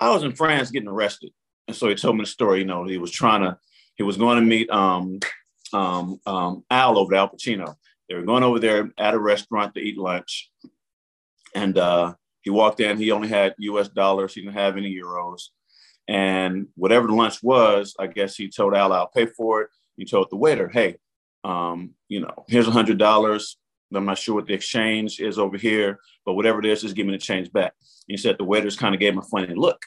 I 0.00 0.10
was 0.10 0.24
in 0.24 0.34
France 0.34 0.72
getting 0.72 0.88
arrested. 0.88 1.30
And 1.68 1.76
so 1.76 1.88
he 1.88 1.94
told 1.94 2.16
me 2.16 2.22
the 2.22 2.26
story. 2.26 2.58
You 2.58 2.64
know, 2.64 2.84
he 2.84 2.98
was 2.98 3.12
trying 3.12 3.42
to, 3.42 3.58
he 3.94 4.02
was 4.02 4.16
going 4.16 4.36
to 4.36 4.44
meet 4.44 4.68
um, 4.70 5.20
um, 5.72 6.20
um, 6.26 6.64
Al 6.68 6.98
over 6.98 7.14
Al 7.14 7.28
Pacino. 7.28 7.76
They 8.08 8.16
were 8.16 8.22
going 8.22 8.42
over 8.42 8.58
there 8.58 8.90
at 8.98 9.14
a 9.14 9.18
restaurant 9.18 9.74
to 9.74 9.80
eat 9.80 9.96
lunch. 9.96 10.50
And 11.54 11.78
uh, 11.78 12.14
he 12.42 12.50
walked 12.50 12.80
in, 12.80 12.98
he 12.98 13.12
only 13.12 13.28
had 13.28 13.54
US 13.58 13.88
dollars, 13.88 14.34
he 14.34 14.42
didn't 14.42 14.54
have 14.54 14.76
any 14.76 14.94
euros. 14.94 15.42
And 16.08 16.68
whatever 16.74 17.06
the 17.06 17.14
lunch 17.14 17.42
was, 17.42 17.94
I 17.98 18.08
guess 18.08 18.36
he 18.36 18.48
told 18.48 18.74
Al, 18.74 18.92
I'll 18.92 19.08
pay 19.08 19.26
for 19.26 19.62
it. 19.62 19.70
He 19.96 20.04
told 20.04 20.28
the 20.30 20.36
waiter, 20.36 20.68
hey, 20.68 20.96
um, 21.44 21.94
you 22.08 22.20
know, 22.20 22.44
here's 22.48 22.68
a 22.68 22.72
hundred 22.72 22.98
dollars. 22.98 23.56
I'm 23.94 24.04
not 24.04 24.18
sure 24.18 24.34
what 24.34 24.46
the 24.46 24.54
exchange 24.54 25.20
is 25.20 25.38
over 25.38 25.56
here, 25.56 26.00
but 26.24 26.34
whatever 26.34 26.58
it 26.58 26.66
is, 26.66 26.82
just 26.82 26.96
give 26.96 27.06
me 27.06 27.12
the 27.12 27.18
change 27.18 27.52
back. 27.52 27.72
And 28.08 28.14
He 28.14 28.16
said 28.16 28.36
the 28.38 28.44
waiters 28.44 28.76
kind 28.76 28.94
of 28.94 29.00
gave 29.00 29.12
him 29.12 29.18
a 29.18 29.22
funny 29.22 29.54
look. 29.54 29.80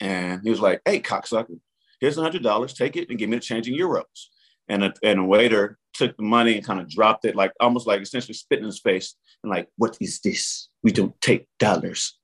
And 0.00 0.40
he 0.42 0.50
was 0.50 0.60
like, 0.60 0.80
hey, 0.84 1.00
cocksucker, 1.00 1.58
here's 2.00 2.18
a 2.18 2.22
hundred 2.22 2.42
dollars, 2.42 2.74
take 2.74 2.96
it 2.96 3.08
and 3.08 3.18
give 3.18 3.28
me 3.28 3.36
the 3.36 3.42
change 3.42 3.68
in 3.68 3.74
euros. 3.74 4.28
And 4.68 4.84
a, 4.84 4.94
and 5.02 5.20
a 5.20 5.24
waiter 5.24 5.78
took 5.94 6.16
the 6.16 6.22
money 6.22 6.56
and 6.56 6.64
kind 6.64 6.80
of 6.80 6.88
dropped 6.88 7.24
it, 7.24 7.36
like 7.36 7.52
almost 7.60 7.86
like 7.86 8.00
essentially 8.00 8.34
spit 8.34 8.58
in 8.58 8.64
his 8.64 8.80
face 8.80 9.14
and 9.42 9.50
like, 9.50 9.68
what 9.76 9.96
is 10.00 10.20
this? 10.20 10.68
We 10.82 10.92
don't 10.92 11.18
take 11.20 11.46
dollars. 11.58 12.18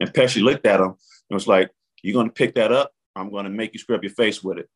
And 0.00 0.12
Pesci 0.12 0.42
looked 0.42 0.66
at 0.66 0.80
him 0.80 0.88
and 0.88 0.96
was 1.30 1.48
like, 1.48 1.70
you're 2.02 2.14
going 2.14 2.28
to 2.28 2.32
pick 2.32 2.54
that 2.54 2.72
up? 2.72 2.92
I'm 3.16 3.30
going 3.30 3.44
to 3.44 3.50
make 3.50 3.72
you 3.72 3.80
scrub 3.80 4.02
your 4.02 4.12
face 4.12 4.42
with 4.42 4.58
it. 4.58 4.68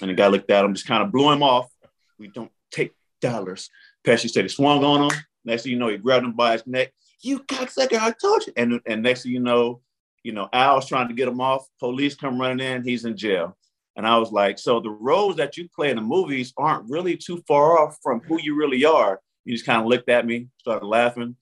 And 0.00 0.10
the 0.10 0.14
guy 0.14 0.26
looked 0.28 0.50
at 0.50 0.64
him, 0.64 0.74
just 0.74 0.86
kind 0.86 1.02
of 1.02 1.12
blew 1.12 1.30
him 1.30 1.42
off. 1.42 1.70
We 2.18 2.28
don't 2.28 2.50
take 2.70 2.92
dollars. 3.20 3.70
Pesci 4.06 4.30
said 4.30 4.44
he 4.44 4.48
swung 4.48 4.84
on 4.84 5.10
him. 5.10 5.20
Next 5.44 5.62
thing 5.62 5.72
you 5.72 5.78
know, 5.78 5.88
he 5.88 5.96
grabbed 5.96 6.24
him 6.24 6.32
by 6.32 6.52
his 6.52 6.66
neck. 6.66 6.92
You 7.22 7.40
cocksucker, 7.40 7.98
I 7.98 8.12
told 8.12 8.46
you. 8.46 8.52
And, 8.56 8.80
and 8.86 9.02
next 9.02 9.22
thing 9.22 9.32
you 9.32 9.40
know, 9.40 9.80
you 10.22 10.32
know, 10.32 10.48
Al's 10.52 10.86
trying 10.86 11.08
to 11.08 11.14
get 11.14 11.28
him 11.28 11.40
off. 11.40 11.66
Police 11.78 12.14
come 12.14 12.40
running 12.40 12.66
in. 12.66 12.84
He's 12.84 13.04
in 13.04 13.16
jail. 13.16 13.56
And 13.96 14.06
I 14.06 14.18
was 14.18 14.30
like, 14.30 14.58
so 14.58 14.80
the 14.80 14.90
roles 14.90 15.36
that 15.36 15.56
you 15.56 15.68
play 15.74 15.90
in 15.90 15.96
the 15.96 16.02
movies 16.02 16.52
aren't 16.56 16.90
really 16.90 17.16
too 17.16 17.42
far 17.48 17.78
off 17.78 17.96
from 18.02 18.20
who 18.20 18.40
you 18.40 18.54
really 18.54 18.84
are. 18.84 19.20
He 19.44 19.52
just 19.52 19.64
kind 19.64 19.80
of 19.80 19.86
looked 19.86 20.08
at 20.08 20.26
me, 20.26 20.48
started 20.58 20.84
laughing. 20.84 21.36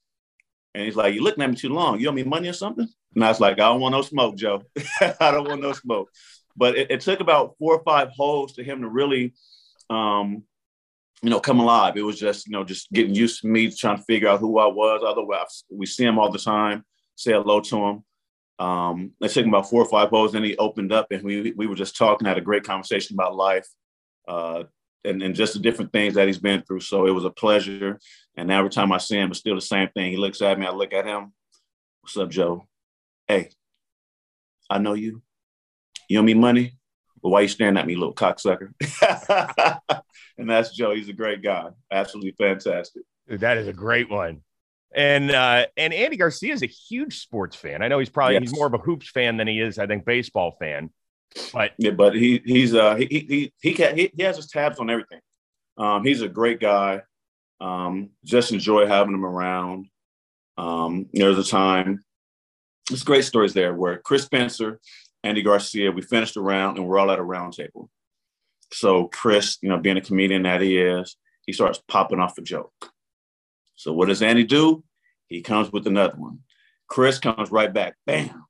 And 0.75 0.85
he's 0.85 0.97
like, 0.97 1.15
You're 1.15 1.25
looking 1.25 1.43
at 1.43 1.51
me 1.51 1.57
too 1.57 1.71
long. 1.71 1.99
You 1.99 2.09
owe 2.09 2.13
me 2.13 2.23
money 2.23 2.49
or 2.49 2.53
something? 2.53 2.89
And 3.15 3.25
I 3.25 3.29
was 3.29 3.41
like, 3.41 3.55
I 3.55 3.69
don't 3.69 3.81
want 3.81 3.93
no 3.93 4.03
smoke, 4.03 4.37
Joe. 4.37 4.63
I 5.01 5.31
don't 5.31 5.49
want 5.49 5.63
no 5.63 5.73
smoke. 5.73 6.11
But 6.57 6.77
it, 6.77 6.91
it, 6.91 7.01
took 7.01 7.21
about 7.21 7.57
four 7.59 7.75
or 7.77 7.83
five 7.83 8.11
holes 8.11 8.55
to 8.55 8.65
him 8.65 8.83
to 8.83 8.89
really, 8.89 9.35
um, 9.91 10.45
you 11.23 11.31
know, 11.31 11.41
come 11.41 11.61
alive. 11.61 11.97
It 11.97 12.03
was 12.03 12.19
just, 12.19 12.47
you 12.47 12.53
know, 12.53 12.65
just 12.65 12.91
getting 12.93 13.15
used 13.15 13.41
to 13.41 13.49
me, 13.49 13.71
trying 13.71 13.97
to 13.97 14.03
figure 14.05 14.29
out 14.29 14.41
who 14.41 14.59
I 14.59 14.67
was. 14.67 15.03
Otherwise, 15.07 15.65
we 15.71 15.87
see 15.87 16.05
him 16.05 16.19
all 16.19 16.31
the 16.31 16.39
time, 16.39 16.85
say 17.17 17.33
hello 17.33 17.61
to 17.61 17.77
him. 17.77 18.05
Um, 18.59 19.13
it 19.21 19.31
took 19.31 19.45
him 19.45 19.49
about 19.49 19.69
four 19.69 19.83
or 19.83 19.89
five 19.89 20.11
holes. 20.11 20.33
Then 20.33 20.45
he 20.45 20.57
opened 20.57 20.93
up 20.93 21.11
and 21.11 21.23
we, 21.23 21.53
we 21.53 21.67
were 21.67 21.75
just 21.75 21.97
talking, 21.97 22.27
had 22.27 22.39
a 22.39 22.43
great 22.43 22.65
conversation 22.65 23.15
about 23.15 23.35
life. 23.35 23.67
Uh, 24.29 24.65
and, 25.05 25.23
and 25.23 25.35
just 25.35 25.53
the 25.53 25.61
different 25.61 25.93
things 25.93 26.15
that 26.15 26.27
he's 26.27 26.39
been 26.39 26.63
through. 26.63 26.81
So 26.81 27.07
it 27.07 27.11
was 27.11 27.25
a 27.25 27.31
pleasure. 27.31 27.99
And 28.37 28.51
every 28.51 28.71
time 28.71 28.91
I 28.93 28.99
see 28.99 29.17
him, 29.17 29.31
it's 29.31 29.41
still 29.41 29.55
the 29.55 29.61
same 29.61 29.89
thing. 29.95 30.13
He 30.13 30.17
looks 30.17 30.41
at 30.41 30.59
me, 30.59 30.67
I 30.67 30.71
look 30.71 30.93
at 30.93 31.07
him. 31.07 31.33
What's 32.01 32.17
up, 32.17 32.31
Joe? 32.31 32.67
Hey, 33.27 33.51
I 34.71 34.79
know 34.79 34.95
you. 34.95 35.23
You 36.09 36.21
owe 36.21 36.23
me 36.23 36.35
money? 36.35 36.77
Well, 37.25 37.33
why 37.33 37.41
you 37.41 37.49
staring 37.49 37.79
at 37.79 37.87
me, 37.87 37.97
little 37.97 38.15
cocksucker? 38.15 38.75
and 40.39 40.51
that's 40.51 40.77
Joe. 40.77 40.95
He's 40.95 41.09
a 41.09 41.15
great 41.15 41.43
guy. 41.43 41.71
Absolutely 41.91 42.33
fantastic. 42.33 43.03
That 43.27 43.57
is 43.57 43.67
a 43.67 43.73
great 43.73 44.11
one. 44.11 44.43
And 44.95 45.31
uh, 45.31 45.65
and 45.79 45.95
Andy 45.95 46.19
Garcia 46.19 46.53
is 46.53 46.63
a 46.63 46.67
huge 46.67 47.21
sports 47.21 47.57
fan. 47.57 47.81
I 47.81 47.89
know 47.89 47.99
he's 47.99 48.11
probably 48.11 48.35
yes. 48.35 48.43
he's 48.43 48.55
more 48.55 48.67
of 48.67 48.75
a 48.75 48.79
hoops 48.79 49.09
fan 49.09 49.39
than 49.39 49.49
he 49.49 49.59
is, 49.59 49.79
I 49.79 49.87
think, 49.87 50.05
baseball 50.05 50.55
fan. 50.61 50.91
But 51.55 51.73
yeah, 51.79 51.93
but 51.93 52.15
he 52.15 52.43
he's 52.45 52.75
uh 52.75 52.95
he 52.95 53.07
he 53.07 53.53
he 53.59 53.73
can, 53.73 53.97
he, 53.97 54.13
he 54.15 54.23
has 54.23 54.37
his 54.37 54.49
tabs 54.49 54.79
on 54.79 54.91
everything. 54.91 55.21
Um, 55.79 56.05
he's 56.05 56.21
a 56.21 56.29
great 56.29 56.61
guy. 56.61 57.01
Um, 57.59 58.11
just 58.23 58.53
enjoy 58.53 58.87
having 58.87 59.15
him 59.15 59.25
around. 59.25 59.87
Um, 60.59 61.07
there's 61.15 61.39
a 61.39 61.51
time. 61.51 62.05
There's 62.91 63.03
great 63.03 63.25
stories 63.25 63.55
there 63.55 63.73
where 63.73 63.97
Chris 63.97 64.25
Spencer, 64.25 64.79
Andy 65.25 65.43
Garcia, 65.43 65.91
we 65.91 66.03
finished 66.03 66.37
a 66.37 66.41
round 66.41 66.77
and 66.77 66.87
we're 66.87 66.99
all 66.99 67.11
at 67.11 67.19
a 67.19 67.23
round 67.23 67.55
table. 67.55 67.91
So 68.73 69.09
Chris, 69.09 69.57
you 69.63 69.71
know, 69.71 69.79
being 69.79 69.97
a 69.97 70.03
comedian 70.03 70.43
that 70.43 70.61
he 70.61 70.77
is, 70.77 71.17
he 71.47 71.53
starts 71.53 71.83
popping 71.89 72.21
off 72.21 72.37
a 72.39 72.43
joke. 72.43 72.73
So 73.75 73.93
what 73.93 74.09
does 74.09 74.23
Andy 74.23 74.45
do? 74.45 74.85
He 75.27 75.41
comes 75.41 75.73
with 75.73 75.87
another 75.87 76.15
one. 76.17 76.41
Chris 76.89 77.19
comes 77.19 77.51
right 77.51 77.73
back. 77.73 77.97
Bam. 78.07 78.45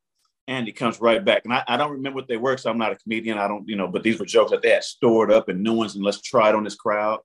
Andy 0.49 0.73
comes 0.73 1.01
right 1.01 1.25
back. 1.25 1.43
And 1.45 1.55
I, 1.55 1.63
I 1.67 1.77
don't 1.77 1.93
remember 1.93 2.17
what 2.17 2.29
they 2.29 2.37
were, 2.37 2.57
so 2.57 2.71
I'm 2.71 2.79
not 2.79 2.93
a 2.93 2.97
comedian. 2.97 3.39
I 3.39 3.49
don't, 3.49 3.67
you 3.69 3.77
know, 3.77 3.89
but 3.89 4.03
these 4.03 4.19
were 4.19 4.27
jokes 4.27 4.51
that 4.51 4.61
they 4.61 4.71
had 4.71 4.85
stored 4.85 5.33
up 5.33 5.49
and 5.49 5.63
new 5.63 5.75
ones, 5.75 5.95
and 5.95 6.05
let's 6.05 6.21
try 6.21 6.49
it 6.49 6.55
on 6.55 6.65
this 6.65 6.75
crowd. 6.75 7.21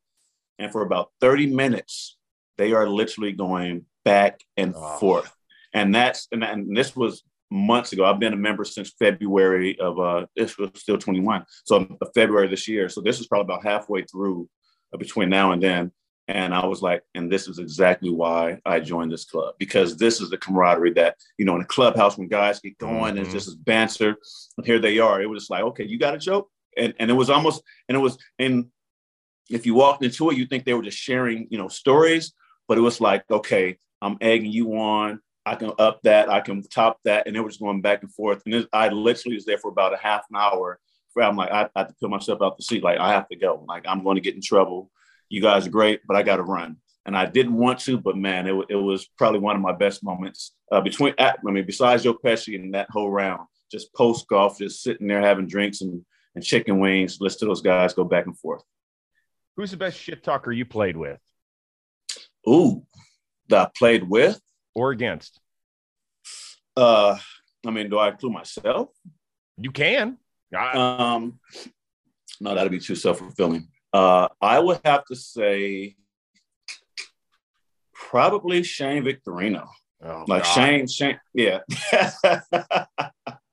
And 0.60 0.72
for 0.72 0.84
about 0.84 1.12
30 1.22 1.48
minutes, 1.48 2.18
they 2.58 2.72
are 2.74 2.88
literally 2.88 3.32
going 3.32 3.86
back 4.06 4.40
and 4.56 4.74
oh. 4.76 4.98
forth. 4.98 5.34
And 5.74 5.94
that's 5.94 6.28
and, 6.32 6.44
and 6.44 6.76
this 6.76 6.96
was 6.96 7.24
months 7.52 7.94
ago. 7.94 8.06
I've 8.06 8.20
been 8.20 8.34
a 8.34 8.38
member 8.38 8.64
since 8.64 8.94
February 9.00 9.80
of 9.80 10.00
uh 10.00 10.26
this 10.36 10.58
was 10.58 10.72
still 10.76 10.98
21. 10.98 11.46
So 11.66 11.98
February 12.14 12.48
this 12.48 12.68
year. 12.68 12.90
So 12.90 13.02
this 13.02 13.20
is 13.20 13.28
probably 13.28 13.54
about 13.54 13.64
halfway 13.64 14.04
through 14.04 14.50
uh, 14.94 14.98
between 14.98 15.30
now 15.30 15.52
and 15.52 15.62
then. 15.62 15.92
And 16.28 16.54
I 16.54 16.64
was 16.68 16.84
like, 16.84 17.02
and 17.16 17.32
this 17.32 17.48
is 17.48 17.58
exactly 17.58 18.12
why 18.12 18.60
I 18.64 18.82
joined 18.82 19.12
this 19.12 19.26
club 19.26 19.56
because 19.58 19.98
this 19.98 20.22
is 20.22 20.30
the 20.30 20.38
camaraderie 20.38 20.94
that, 20.94 21.16
you 21.40 21.46
know, 21.46 21.56
in 21.56 21.62
a 21.62 21.66
clubhouse 21.66 22.20
when 22.20 22.28
guys 22.28 22.60
get 22.60 22.78
going 22.78 23.16
mm-hmm. 23.16 23.24
and 23.24 23.32
just 23.32 23.48
this 23.48 23.56
banter. 23.56 24.16
And 24.56 24.66
here 24.66 24.78
they 24.78 25.00
are. 25.00 25.20
It 25.20 25.26
was 25.26 25.42
just 25.42 25.50
like, 25.50 25.64
okay, 25.64 25.86
you 25.86 25.98
got 25.98 26.14
a 26.14 26.20
joke? 26.20 26.48
And, 26.78 26.94
and 27.00 27.10
it 27.10 27.16
was 27.16 27.32
almost, 27.32 27.64
and 27.88 27.98
it 27.98 28.00
was, 28.00 28.20
and 28.38 28.68
if 29.50 29.66
you 29.66 29.74
walked 29.74 30.04
into 30.04 30.30
it, 30.30 30.38
you 30.38 30.46
think 30.46 30.66
they 30.66 30.76
were 30.76 30.84
just 30.84 31.00
sharing, 31.00 31.48
you 31.50 31.58
know, 31.58 31.68
stories, 31.68 32.34
but 32.68 32.78
it 32.78 32.82
was 32.82 33.02
like, 33.02 33.24
okay, 33.32 33.80
I'm 34.00 34.18
egging 34.22 34.52
you 34.52 34.74
on. 34.78 35.22
I 35.50 35.56
can 35.56 35.72
up 35.80 36.02
that, 36.04 36.30
I 36.30 36.40
can 36.42 36.62
top 36.64 37.00
that. 37.06 37.28
And 37.28 37.36
it 37.36 37.42
was 37.42 37.54
just 37.54 37.62
going 37.62 37.82
back 37.82 38.04
and 38.04 38.14
forth. 38.14 38.42
And 38.46 38.68
I 38.72 38.90
literally 38.90 39.36
was 39.36 39.46
there 39.46 39.58
for 39.58 39.72
about 39.72 39.94
a 39.94 39.98
half 39.98 40.26
an 40.30 40.38
hour. 40.38 40.80
Where 41.14 41.26
I'm 41.26 41.36
like, 41.36 41.52
I, 41.52 41.68
I 41.76 41.80
have 41.80 41.88
to 41.88 41.96
put 42.00 42.12
myself 42.12 42.42
out 42.42 42.56
the 42.56 42.64
seat. 42.64 42.84
Like, 42.84 43.00
I 43.00 43.14
have 43.14 43.28
to 43.30 43.36
go. 43.36 43.66
Like, 43.68 43.86
I'm 43.88 44.04
going 44.04 44.16
to 44.16 44.22
get 44.22 44.36
in 44.36 44.42
trouble 44.42 44.92
you 45.30 45.42
guys 45.42 45.68
are 45.68 45.72
great, 45.72 46.02
but 46.08 46.18
I 46.18 46.24
got 46.24 46.38
to 46.38 46.44
run. 46.44 46.78
And 47.06 47.16
I 47.16 47.26
didn't 47.26 47.56
want 47.56 47.80
to, 47.82 47.98
but 47.98 48.18
man, 48.18 48.46
it, 48.48 48.66
it 48.70 48.76
was 48.76 49.08
probably 49.18 49.40
one 49.40 49.56
of 49.56 49.62
my 49.62 49.72
best 49.72 50.04
moments 50.04 50.54
uh, 50.72 50.82
between, 50.82 51.14
I 51.18 51.34
mean, 51.44 51.66
besides 51.66 52.04
Joe 52.04 52.14
Pesci 52.14 52.56
and 52.56 52.74
that 52.74 52.90
whole 52.90 53.10
round, 53.10 53.48
just 53.72 53.94
post 53.94 54.28
golf, 54.28 54.58
just 54.60 54.84
sitting 54.84 55.08
there 55.08 55.22
having 55.22 55.48
drinks 55.48 55.82
and, 55.82 56.04
and 56.36 56.44
chicken 56.44 56.80
wings, 56.80 57.18
listen 57.20 57.40
to 57.40 57.46
those 57.46 57.62
guys 57.62 57.94
go 57.94 58.04
back 58.04 58.26
and 58.26 58.38
forth. 58.38 58.64
Who's 59.56 59.72
the 59.72 59.78
best 59.78 60.00
shit 60.00 60.24
talker 60.24 60.52
you 60.52 60.66
played 60.66 60.98
with? 60.98 61.20
Ooh, 62.48 62.84
that 63.50 63.68
I 63.68 63.72
played 63.78 64.08
with 64.08 64.40
or 64.76 64.92
against? 64.92 65.40
Uh, 66.76 67.18
I 67.66 67.72
mean, 67.72 67.90
do 67.90 67.98
I 67.98 68.10
include 68.10 68.34
myself? 68.34 68.90
You 69.58 69.72
can. 69.72 70.18
I- 70.56 71.14
um, 71.16 71.40
no, 72.42 72.56
that'd 72.56 72.72
be 72.72 72.80
too 72.80 72.96
self 72.96 73.20
fulfilling. 73.20 73.68
Uh, 73.92 74.28
I 74.42 74.60
would 74.60 74.80
have 74.86 75.04
to 75.06 75.16
say 75.16 75.96
probably 77.94 78.64
Shane 78.64 79.04
Victorino. 79.04 79.68
Oh, 80.04 80.24
like 80.28 80.44
God. 80.44 80.54
Shane, 80.54 80.88
Shane, 80.88 81.20
yeah. 81.34 81.60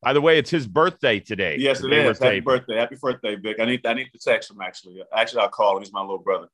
By 0.03 0.13
the 0.13 0.21
way, 0.21 0.39
it's 0.39 0.51
his 0.51 0.69
birthday 0.69 1.19
today. 1.19 1.57
Yes, 1.59 1.83
it 1.83 1.93
is. 1.93 2.21
Happy 2.21 2.39
birthday, 2.39 2.77
happy 2.77 2.97
birthday, 3.01 3.35
Vic. 3.35 3.57
I 3.59 3.65
need 3.65 3.85
I 3.85 3.95
need 3.95 4.11
to 4.13 4.19
text 4.19 4.51
him 4.53 4.61
actually. 4.61 5.03
Actually, 5.13 5.43
I'll 5.43 5.49
call 5.49 5.77
him. 5.77 5.83
He's 5.83 5.93
my 5.93 6.01
little 6.01 6.19
brother. 6.19 6.47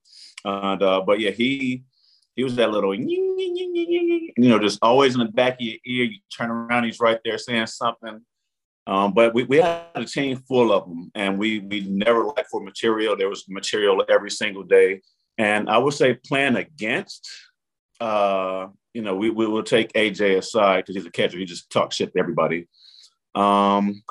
And 0.47 0.83
uh, 0.83 1.03
but 1.03 1.21
yeah, 1.21 1.33
he 1.33 1.83
he 2.37 2.45
was 2.45 2.57
that 2.57 2.71
little 2.71 2.95
you 2.95 4.33
know 4.37 4.59
just 4.59 4.79
always 4.83 5.15
in 5.15 5.21
the 5.21 5.27
back 5.27 5.55
of 5.55 5.61
your 5.61 5.77
ear. 5.85 6.05
You 6.05 6.19
turn 6.37 6.51
around, 6.51 6.85
he's 6.85 7.01
right 7.01 7.21
there 7.25 7.39
saying 7.39 7.67
something. 7.67 8.21
Um, 8.87 9.13
but 9.13 9.33
we, 9.33 9.45
we 9.45 9.59
had 9.59 9.85
a 9.95 10.05
team 10.05 10.43
full 10.49 10.73
of 10.73 10.89
them, 10.89 11.11
and 11.15 11.39
we 11.39 11.61
we 11.61 11.83
never 11.83 12.25
lacked 12.25 12.51
for 12.51 12.63
material. 12.63 13.17
There 13.17 13.29
was 13.29 13.45
material 13.49 14.05
every 14.09 14.31
single 14.31 14.65
day, 14.65 15.03
and 15.39 15.71
I 15.71 15.79
would 15.79 15.95
say 15.95 16.15
playing 16.15 16.57
against, 16.57 17.29
uh, 18.01 18.69
you 18.93 19.03
know, 19.03 19.15
we 19.15 19.31
we 19.31 19.47
will 19.47 19.63
take 19.63 19.93
AJ 19.93 20.39
aside 20.39 20.79
because 20.79 20.97
he's 20.97 21.07
a 21.07 21.13
catcher. 21.13 21.39
He 21.39 21.45
just 21.45 21.71
talks 21.71 21.97
shit 21.97 22.13
to 22.13 22.19
everybody. 22.19 22.67
Um, 23.35 24.03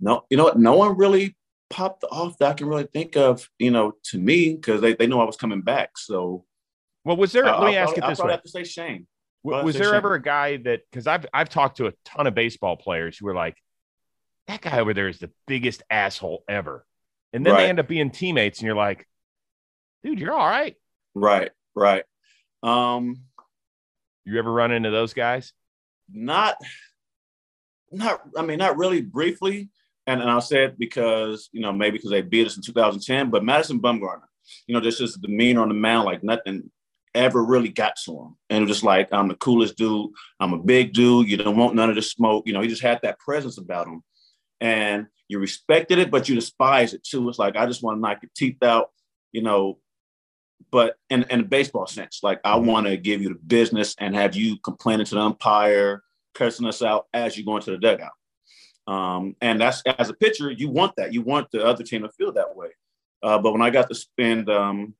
no, 0.00 0.24
you 0.30 0.36
know 0.36 0.44
what? 0.44 0.58
No 0.58 0.74
one 0.74 0.96
really 0.96 1.36
popped 1.68 2.04
off 2.10 2.38
that 2.38 2.50
I 2.50 2.54
can 2.54 2.66
really 2.66 2.88
think 2.92 3.16
of. 3.16 3.46
You 3.58 3.72
know, 3.72 3.92
to 4.04 4.18
me 4.18 4.54
because 4.54 4.80
they 4.80 4.94
they 4.94 5.06
know 5.06 5.20
I 5.20 5.24
was 5.24 5.36
coming 5.36 5.60
back. 5.60 5.98
So, 5.98 6.46
well, 7.04 7.16
was 7.16 7.32
there? 7.32 7.44
Uh, 7.44 7.60
let 7.60 7.70
me 7.70 7.76
I'll 7.76 7.84
ask 7.84 7.94
probably, 7.94 8.06
it 8.06 8.10
this 8.10 8.18
way. 8.20 8.28
I 8.28 8.32
have 8.32 8.42
to 8.42 8.48
say 8.48 8.64
Shane. 8.64 9.06
Was 9.44 9.74
there 9.74 9.94
ever 9.94 10.14
a 10.14 10.22
guy 10.22 10.58
that 10.58 10.82
because 10.90 11.06
I've 11.06 11.26
I've 11.34 11.48
talked 11.48 11.78
to 11.78 11.88
a 11.88 11.92
ton 12.04 12.26
of 12.26 12.34
baseball 12.34 12.76
players 12.76 13.18
who 13.18 13.26
were 13.26 13.34
like, 13.34 13.56
that 14.46 14.60
guy 14.60 14.78
over 14.78 14.94
there 14.94 15.08
is 15.08 15.18
the 15.18 15.30
biggest 15.46 15.82
asshole 15.90 16.44
ever. 16.48 16.86
And 17.32 17.44
then 17.44 17.54
right. 17.54 17.62
they 17.62 17.68
end 17.68 17.80
up 17.80 17.88
being 17.88 18.10
teammates, 18.10 18.58
and 18.58 18.66
you're 18.66 18.76
like, 18.76 19.06
dude, 20.04 20.20
you're 20.20 20.34
all 20.34 20.48
right. 20.48 20.76
Right, 21.14 21.50
right. 21.74 22.04
Um 22.62 23.22
you 24.24 24.38
ever 24.38 24.52
run 24.52 24.70
into 24.70 24.90
those 24.90 25.14
guys? 25.14 25.52
Not 26.12 26.56
not 27.90 28.22
I 28.36 28.42
mean, 28.42 28.58
not 28.58 28.76
really 28.76 29.02
briefly. 29.02 29.70
And, 30.06 30.20
and 30.20 30.28
I'll 30.28 30.40
say 30.40 30.64
it 30.64 30.78
because, 30.78 31.48
you 31.52 31.60
know, 31.60 31.72
maybe 31.72 31.96
because 31.96 32.10
they 32.10 32.22
beat 32.22 32.46
us 32.46 32.56
in 32.56 32.62
2010, 32.62 33.30
but 33.30 33.44
Madison 33.44 33.80
Bumgarner, 33.80 34.22
you 34.66 34.74
know, 34.74 34.80
just 34.80 34.98
his 34.98 35.14
demeanor 35.14 35.62
on 35.62 35.68
the 35.68 35.74
mound, 35.74 36.06
like 36.06 36.24
nothing 36.24 36.70
ever 37.14 37.44
really 37.44 37.68
got 37.68 37.96
to 38.04 38.12
him. 38.12 38.36
And 38.48 38.58
it 38.58 38.68
was 38.68 38.76
just 38.76 38.84
like, 38.84 39.08
I'm 39.12 39.28
the 39.28 39.34
coolest 39.34 39.76
dude. 39.76 40.10
I'm 40.40 40.52
a 40.52 40.58
big 40.58 40.92
dude. 40.92 41.28
You 41.28 41.36
don't 41.36 41.56
want 41.56 41.74
none 41.74 41.90
of 41.90 41.96
the 41.96 42.02
smoke. 42.02 42.46
You 42.46 42.52
know, 42.52 42.60
he 42.60 42.68
just 42.68 42.82
had 42.82 43.00
that 43.02 43.18
presence 43.18 43.58
about 43.58 43.86
him. 43.86 44.02
And 44.60 45.06
you 45.28 45.38
respected 45.38 45.98
it, 45.98 46.10
but 46.10 46.28
you 46.28 46.34
despised 46.34 46.94
it 46.94 47.04
too. 47.04 47.28
It's 47.28 47.38
like, 47.38 47.56
I 47.56 47.66
just 47.66 47.82
want 47.82 47.96
to 47.96 48.00
knock 48.00 48.18
your 48.22 48.30
teeth 48.36 48.62
out, 48.62 48.90
you 49.32 49.42
know, 49.42 49.78
but 50.70 50.96
in, 51.10 51.24
in 51.24 51.40
a 51.40 51.44
baseball 51.44 51.86
sense, 51.86 52.20
like 52.22 52.40
I 52.44 52.56
want 52.56 52.86
to 52.86 52.96
give 52.96 53.20
you 53.20 53.30
the 53.30 53.34
business 53.34 53.94
and 53.98 54.14
have 54.14 54.36
you 54.36 54.58
complaining 54.58 55.06
to 55.06 55.14
the 55.14 55.20
umpire, 55.20 56.02
cursing 56.34 56.66
us 56.66 56.82
out 56.82 57.06
as 57.12 57.36
you 57.36 57.44
go 57.44 57.56
into 57.56 57.72
the 57.72 57.78
dugout. 57.78 58.12
Um, 58.86 59.36
and 59.40 59.60
that's 59.60 59.82
as 59.98 60.08
a 60.08 60.14
pitcher, 60.14 60.50
you 60.50 60.68
want 60.68 60.96
that. 60.96 61.12
You 61.12 61.22
want 61.22 61.50
the 61.50 61.64
other 61.64 61.84
team 61.84 62.02
to 62.02 62.08
feel 62.10 62.32
that 62.32 62.56
way. 62.56 62.68
Uh, 63.22 63.38
but 63.38 63.52
when 63.52 63.62
I 63.62 63.70
got 63.70 63.88
to 63.88 63.94
spend, 63.94 64.50
um, 64.50 64.94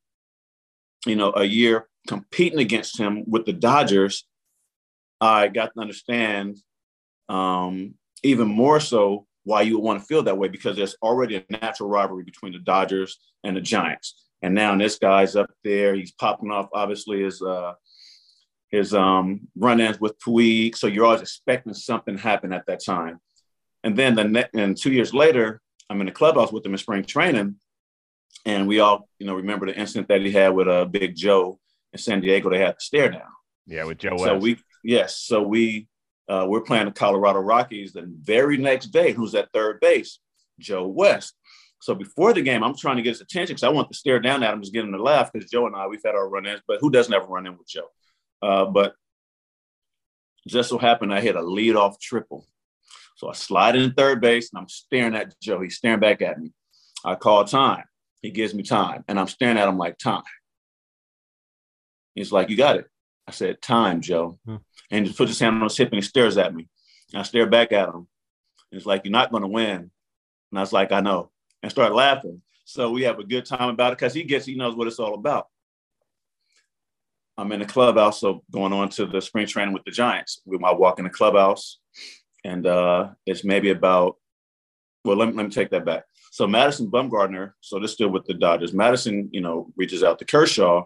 you 1.07 1.16
know, 1.16 1.33
a 1.35 1.45
year 1.45 1.88
competing 2.07 2.61
against 2.61 2.99
him 2.99 3.25
with 3.27 3.47
the 3.47 3.53
Dodgers, 3.53 4.27
I 5.21 5.49
got 5.49 5.73
to 5.75 5.81
understand 5.81 6.59
um, 7.29 7.95
even 8.23 8.49
more 8.49 8.81
so 8.81 9.27
why 9.45 9.63
you 9.63 9.79
would 9.79 9.85
want 9.85 10.01
to 10.01 10.07
feel 10.07 10.23
that 10.23 10.39
way 10.39 10.49
because 10.49 10.77
there's 10.77 10.97
already 11.03 11.37
a 11.37 11.45
natural 11.49 11.89
rivalry 11.89 12.25
between 12.25 12.53
the 12.53 12.59
Dodgers 12.59 13.19
and 13.45 13.57
the 13.57 13.61
Giants. 13.61 14.15
And 14.43 14.55
now 14.55 14.77
this 14.77 14.99
guy's 14.99 15.37
up 15.37 15.51
there. 15.63 15.95
He's 15.95 16.13
popping 16.13 16.51
off, 16.51 16.69
obviously, 16.73 17.23
his 17.23 17.41
uh, 17.43 17.75
his 18.71 18.95
um, 18.95 19.49
run-ins 19.55 20.01
with 20.01 20.19
Puig. 20.19 20.77
So 20.77 20.87
you're 20.87 21.05
always 21.05 21.21
expecting 21.21 21.75
something 21.75 22.17
to 22.17 22.23
happen 22.23 22.53
at 22.53 22.67
that 22.67 22.83
time. 22.83 23.21
And 23.85 23.97
then 23.97 24.15
the 24.15 24.25
ne- 24.25 24.49
and 24.55 24.77
two 24.77 24.93
years 24.93 25.13
later, 25.13 25.61
I'm 25.91 26.01
in 26.01 26.07
the 26.07 26.13
clubhouse 26.13 26.53
with 26.53 26.65
him 26.65 26.73
in 26.73 26.79
spring 26.79 27.05
training, 27.05 27.57
and 28.47 28.67
we 28.67 28.81
all, 28.81 29.09
you 29.19 29.27
know, 29.27 29.35
remember 29.35 29.67
the 29.67 29.77
incident 29.77 30.09
that 30.09 30.23
he 30.23 30.33
had 30.33 30.55
with 30.55 30.69
uh, 30.69 30.87
Big 30.87 31.15
Joe 31.15 31.61
in 31.93 31.99
San 31.99 32.21
Diego, 32.21 32.51
they 32.51 32.59
had 32.59 32.77
the 32.77 32.81
stare 32.81 33.11
down. 33.11 33.23
Yeah, 33.67 33.85
with 33.85 33.99
Joe. 33.99 34.13
West. 34.13 34.25
So 34.25 34.37
we 34.37 34.59
yes, 34.85 35.19
so 35.19 35.43
we 35.43 35.89
uh, 36.29 36.47
we're 36.49 36.63
playing 36.63 36.87
the 36.87 36.93
Colorado 36.93 37.41
Rockies. 37.41 37.93
The 37.93 38.13
very 38.23 38.57
next 38.57 38.87
day, 38.87 39.13
who's 39.13 39.35
at 39.35 39.53
third 39.53 39.81
base? 39.81 40.19
Joe 40.59 40.87
West. 40.87 41.35
So 41.81 41.95
before 41.95 42.33
the 42.33 42.43
game, 42.43 42.63
I'm 42.63 42.77
trying 42.77 42.97
to 42.97 43.03
get 43.03 43.11
his 43.11 43.21
attention 43.21 43.55
because 43.55 43.65
I 43.65 43.69
want 43.69 43.91
to 43.91 43.99
stare 43.99 44.21
down 44.21 44.43
at 44.45 44.55
him, 44.55 44.61
just 44.61 44.73
get 44.73 44.85
him 44.85 44.93
to 44.93 45.03
laugh 45.03 45.33
because 45.33 45.51
Joe 45.51 45.67
and 45.67 45.75
I 45.75 45.89
we've 45.89 46.01
had 46.05 46.15
our 46.15 46.29
run-ins, 46.29 46.63
but 46.69 46.79
who 46.81 46.91
doesn't 46.91 47.13
ever 47.13 47.27
run 47.27 47.47
in 47.47 47.59
with 47.59 47.67
Joe? 47.67 47.89
Uh, 48.41 48.67
but 48.67 48.95
just 50.47 50.69
so 50.69 50.79
happened 50.79 51.13
I 51.13 51.21
hit 51.21 51.35
a 51.35 51.43
lead-off 51.43 51.99
triple. 51.99 52.47
So 53.17 53.29
I 53.29 53.33
slide 53.33 53.75
in 53.77 53.93
third 53.95 54.21
base 54.21 54.51
and 54.53 54.61
I'm 54.61 54.69
staring 54.69 55.17
at 55.17 55.35
Joe. 55.41 55.61
He's 55.61 55.77
staring 55.77 56.01
back 56.01 56.23
at 56.23 56.39
me. 56.39 56.53
I 57.05 57.17
call 57.17 57.45
time. 57.45 57.85
He 58.21 58.31
gives 58.31 58.55
me 58.55 58.63
time, 58.63 59.05
and 59.09 59.19
I'm 59.19 59.27
staring 59.27 59.59
at 59.59 59.69
him 59.69 59.79
like 59.79 59.99
time. 59.99 60.23
He's 62.14 62.33
like, 62.33 62.49
"You 62.50 62.57
got 62.57 62.76
it." 62.76 62.87
I 63.26 63.31
said, 63.31 63.62
"Time, 63.62 64.00
Joe," 64.00 64.38
hmm. 64.45 64.57
and 64.90 65.04
he 65.04 65.09
just 65.09 65.19
puts 65.19 65.31
his 65.31 65.40
hand 65.40 65.57
on 65.57 65.62
his 65.62 65.76
hip 65.76 65.88
and 65.88 65.97
he 65.97 66.02
stares 66.02 66.37
at 66.38 66.54
me. 66.54 66.69
And 67.12 67.21
I 67.21 67.23
stare 67.23 67.47
back 67.47 67.73
at 67.73 67.88
him. 67.88 67.95
And 67.95 68.07
It's 68.73 68.87
like, 68.87 69.04
"You're 69.04 69.12
not 69.12 69.31
going 69.31 69.42
to 69.42 69.49
win," 69.49 69.90
and 70.50 70.59
I 70.59 70.61
was 70.61 70.73
like, 70.73 70.92
"I 70.92 71.00
know," 71.00 71.31
and 71.62 71.71
start 71.71 71.95
laughing. 71.95 72.42
So 72.64 72.90
we 72.90 73.02
have 73.02 73.19
a 73.19 73.25
good 73.25 73.45
time 73.45 73.69
about 73.69 73.92
it 73.92 73.99
because 73.99 74.14
he 74.14 74.23
gets, 74.23 74.47
he 74.47 74.54
knows 74.54 74.76
what 74.76 74.87
it's 74.87 74.99
all 74.99 75.14
about. 75.14 75.49
I'm 77.37 77.50
in 77.52 77.61
the 77.61 77.66
clubhouse, 77.66 78.21
so 78.21 78.45
going 78.50 78.73
on 78.73 78.88
to 78.90 79.07
the 79.07 79.21
spring 79.21 79.47
training 79.47 79.75
with 79.75 79.85
the 79.85 79.90
Giants. 79.90 80.42
We 80.45 80.59
might 80.59 80.78
walk 80.78 80.99
in 80.99 81.04
the 81.04 81.11
clubhouse, 81.11 81.78
and 82.45 82.66
uh, 82.66 83.11
it's 83.26 83.45
maybe 83.45 83.71
about. 83.71 84.16
Well, 85.04 85.16
let 85.16 85.28
me, 85.28 85.35
let 85.35 85.45
me 85.45 85.50
take 85.50 85.71
that 85.71 85.85
back. 85.85 86.04
So 86.31 86.47
Madison 86.47 86.90
Bumgarner, 86.90 87.52
so 87.61 87.81
this 87.81 87.92
still 87.92 88.09
with 88.11 88.25
the 88.26 88.35
Dodgers. 88.35 88.73
Madison, 88.73 89.28
you 89.33 89.40
know, 89.40 89.73
reaches 89.76 90.04
out 90.04 90.19
to 90.21 90.25
Kershaw 90.25 90.85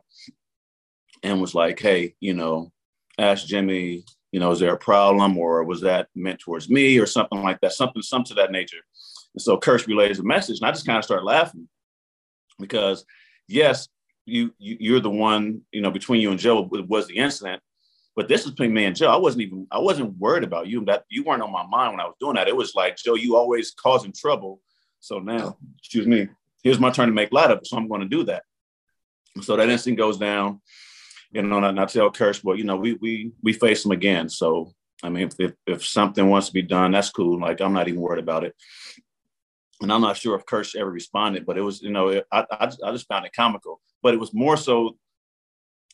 and 1.22 1.40
was 1.40 1.54
like, 1.54 1.80
"Hey, 1.80 2.14
you 2.20 2.34
know, 2.34 2.72
ask 3.18 3.46
Jimmy, 3.46 4.04
you 4.32 4.40
know, 4.40 4.50
is 4.50 4.60
there 4.60 4.74
a 4.74 4.78
problem, 4.78 5.38
or 5.38 5.64
was 5.64 5.80
that 5.82 6.08
meant 6.14 6.40
towards 6.40 6.68
me, 6.68 6.98
or 6.98 7.06
something 7.06 7.42
like 7.42 7.60
that, 7.60 7.72
something, 7.72 8.02
some 8.02 8.24
to 8.24 8.34
that 8.34 8.52
nature." 8.52 8.82
And 9.34 9.42
so 9.42 9.58
Kersh 9.58 9.86
relays 9.86 10.18
a 10.18 10.24
message, 10.24 10.58
and 10.60 10.68
I 10.68 10.72
just 10.72 10.86
kind 10.86 10.98
of 10.98 11.04
start 11.04 11.24
laughing 11.24 11.68
because, 12.58 13.04
yes, 13.48 13.88
you, 14.24 14.52
you 14.58 14.96
are 14.96 15.00
the 15.00 15.10
one, 15.10 15.60
you 15.70 15.80
know, 15.80 15.90
between 15.90 16.20
you 16.20 16.30
and 16.30 16.40
Joe 16.40 16.68
was 16.88 17.06
the 17.06 17.16
incident, 17.16 17.62
but 18.16 18.28
this 18.28 18.44
was 18.44 18.52
between 18.52 18.72
me 18.72 18.86
and 18.86 18.96
Joe. 18.96 19.12
I 19.12 19.16
wasn't 19.16 19.42
even 19.42 19.66
I 19.70 19.78
wasn't 19.78 20.16
worried 20.18 20.42
about 20.42 20.66
you. 20.66 20.84
That 20.86 21.04
you 21.10 21.22
weren't 21.22 21.42
on 21.42 21.52
my 21.52 21.66
mind 21.66 21.92
when 21.92 22.00
I 22.00 22.06
was 22.06 22.16
doing 22.18 22.34
that. 22.34 22.48
It 22.48 22.56
was 22.56 22.74
like 22.74 22.96
Joe, 22.96 23.14
you 23.14 23.36
always 23.36 23.72
causing 23.72 24.12
trouble. 24.12 24.60
So 25.00 25.18
now, 25.18 25.38
oh. 25.38 25.56
excuse 25.78 26.06
me, 26.06 26.28
here's 26.62 26.80
my 26.80 26.90
turn 26.90 27.08
to 27.08 27.14
make 27.14 27.30
light 27.30 27.50
of 27.50 27.58
it. 27.58 27.66
So 27.66 27.76
I'm 27.76 27.88
going 27.88 28.00
to 28.00 28.08
do 28.08 28.24
that. 28.24 28.42
So 29.42 29.54
that 29.56 29.68
incident 29.68 29.98
goes 29.98 30.16
down, 30.16 30.62
you 31.36 31.42
know, 31.42 31.58
and 31.58 31.80
I 31.80 31.84
tell 31.84 32.10
Kersh, 32.10 32.42
but 32.42 32.58
you 32.58 32.64
know, 32.64 32.76
we 32.76 32.94
we 32.94 33.32
we 33.42 33.52
face 33.52 33.82
them 33.82 33.92
again. 33.92 34.28
So 34.28 34.72
I 35.02 35.10
mean, 35.10 35.28
if, 35.28 35.34
if, 35.38 35.52
if 35.66 35.86
something 35.86 36.28
wants 36.28 36.48
to 36.48 36.54
be 36.54 36.62
done, 36.62 36.92
that's 36.92 37.10
cool. 37.10 37.40
Like 37.40 37.60
I'm 37.60 37.72
not 37.72 37.88
even 37.88 38.00
worried 38.00 38.22
about 38.22 38.44
it 38.44 38.54
and 39.80 39.92
I'm 39.92 40.00
not 40.00 40.16
sure 40.16 40.34
if 40.36 40.46
Kersh 40.46 40.74
ever 40.76 40.90
responded, 40.90 41.44
but 41.44 41.58
it 41.58 41.62
was, 41.62 41.82
you 41.82 41.90
know, 41.90 42.22
I, 42.32 42.46
I, 42.50 42.72
I 42.84 42.92
just 42.92 43.08
found 43.08 43.26
it 43.26 43.32
comical. 43.34 43.80
But 44.02 44.14
it 44.14 44.20
was 44.20 44.32
more 44.32 44.56
so, 44.56 44.96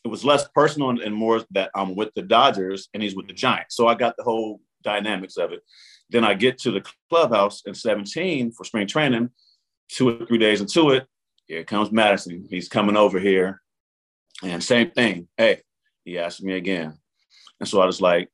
it 0.05 0.07
was 0.07 0.23
less 0.23 0.47
personal 0.53 0.89
and 0.89 1.15
more 1.15 1.43
that 1.51 1.71
I'm 1.75 1.95
with 1.95 2.13
the 2.15 2.21
Dodgers 2.21 2.89
and 2.93 3.03
he's 3.03 3.15
with 3.15 3.27
the 3.27 3.33
Giants. 3.33 3.75
So 3.75 3.87
I 3.87 3.95
got 3.95 4.15
the 4.17 4.23
whole 4.23 4.61
dynamics 4.83 5.37
of 5.37 5.51
it. 5.51 5.61
Then 6.09 6.23
I 6.23 6.33
get 6.33 6.57
to 6.59 6.71
the 6.71 6.85
clubhouse 7.09 7.63
in 7.65 7.73
17 7.73 8.51
for 8.51 8.63
spring 8.63 8.87
training, 8.87 9.29
two 9.89 10.09
or 10.09 10.25
three 10.25 10.37
days 10.37 10.61
into 10.61 10.91
it. 10.91 11.07
Here 11.45 11.63
comes 11.63 11.91
Madison. 11.91 12.47
He's 12.49 12.69
coming 12.69 12.95
over 12.95 13.19
here. 13.19 13.61
And 14.43 14.63
same 14.63 14.91
thing. 14.91 15.27
Hey, 15.37 15.61
he 16.03 16.19
asked 16.19 16.43
me 16.43 16.53
again. 16.53 16.97
And 17.59 17.69
so 17.69 17.81
I 17.81 17.85
was 17.85 18.01
like, 18.01 18.29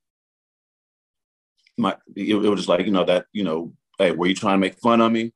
my, 1.78 1.96
it, 2.16 2.36
it 2.36 2.50
was 2.50 2.60
just 2.60 2.70
like, 2.70 2.86
you 2.86 2.92
know, 2.92 3.06
that, 3.06 3.26
you 3.32 3.44
know, 3.44 3.74
hey, 3.98 4.12
were 4.12 4.28
you 4.28 4.36
trying 4.36 4.56
to 4.56 4.60
make 4.60 4.80
fun 4.80 5.02
of 5.02 5.12
me? 5.12 5.34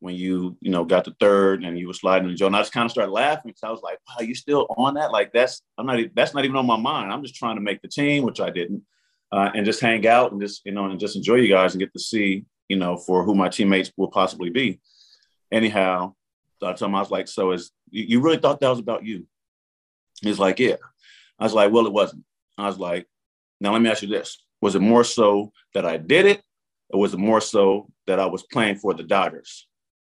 when 0.00 0.14
you, 0.14 0.56
you 0.60 0.70
know, 0.70 0.84
got 0.84 1.04
the 1.04 1.14
third 1.20 1.62
and 1.62 1.78
you 1.78 1.86
were 1.86 1.94
sliding 1.94 2.28
the 2.28 2.34
Joe. 2.34 2.46
And 2.46 2.56
I 2.56 2.60
just 2.60 2.72
kind 2.72 2.86
of 2.86 2.90
started 2.90 3.12
laughing 3.12 3.50
because 3.50 3.62
I 3.62 3.70
was 3.70 3.82
like, 3.82 3.98
wow, 4.08 4.24
you 4.24 4.34
still 4.34 4.66
on 4.76 4.94
that? 4.94 5.12
Like 5.12 5.32
that's 5.32 5.62
I'm 5.78 5.86
not 5.86 6.00
that's 6.14 6.34
not 6.34 6.44
even 6.44 6.56
on 6.56 6.66
my 6.66 6.78
mind. 6.78 7.12
I'm 7.12 7.22
just 7.22 7.36
trying 7.36 7.56
to 7.56 7.62
make 7.62 7.82
the 7.82 7.88
team, 7.88 8.24
which 8.24 8.40
I 8.40 8.50
didn't, 8.50 8.82
uh, 9.30 9.50
and 9.54 9.64
just 9.64 9.80
hang 9.80 10.06
out 10.06 10.32
and 10.32 10.40
just, 10.40 10.62
you 10.64 10.72
know, 10.72 10.86
and 10.86 10.98
just 10.98 11.16
enjoy 11.16 11.36
you 11.36 11.48
guys 11.48 11.74
and 11.74 11.80
get 11.80 11.92
to 11.92 12.00
see, 12.00 12.46
you 12.68 12.76
know, 12.76 12.96
for 12.96 13.24
who 13.24 13.34
my 13.34 13.50
teammates 13.50 13.92
will 13.96 14.10
possibly 14.10 14.50
be. 14.50 14.80
Anyhow, 15.52 16.14
I 16.62 16.72
told 16.72 16.88
him 16.88 16.94
I 16.94 17.00
was 17.00 17.10
like, 17.10 17.28
so 17.28 17.52
is 17.52 17.70
you 17.90 18.20
really 18.20 18.38
thought 18.38 18.60
that 18.60 18.70
was 18.70 18.78
about 18.78 19.04
you? 19.04 19.26
He's 20.22 20.38
like, 20.38 20.58
yeah. 20.58 20.76
I 21.38 21.44
was 21.44 21.54
like, 21.54 21.72
well, 21.72 21.86
it 21.86 21.92
wasn't. 21.92 22.24
I 22.58 22.66
was 22.66 22.78
like, 22.78 23.06
now 23.60 23.72
let 23.72 23.82
me 23.82 23.90
ask 23.90 24.02
you 24.02 24.08
this. 24.08 24.44
Was 24.60 24.74
it 24.74 24.80
more 24.80 25.04
so 25.04 25.52
that 25.74 25.86
I 25.86 25.96
did 25.96 26.26
it, 26.26 26.42
or 26.90 27.00
was 27.00 27.14
it 27.14 27.18
more 27.18 27.40
so 27.40 27.88
that 28.06 28.20
I 28.20 28.26
was 28.26 28.42
playing 28.42 28.76
for 28.76 28.92
the 28.94 29.02
Dodgers? 29.02 29.66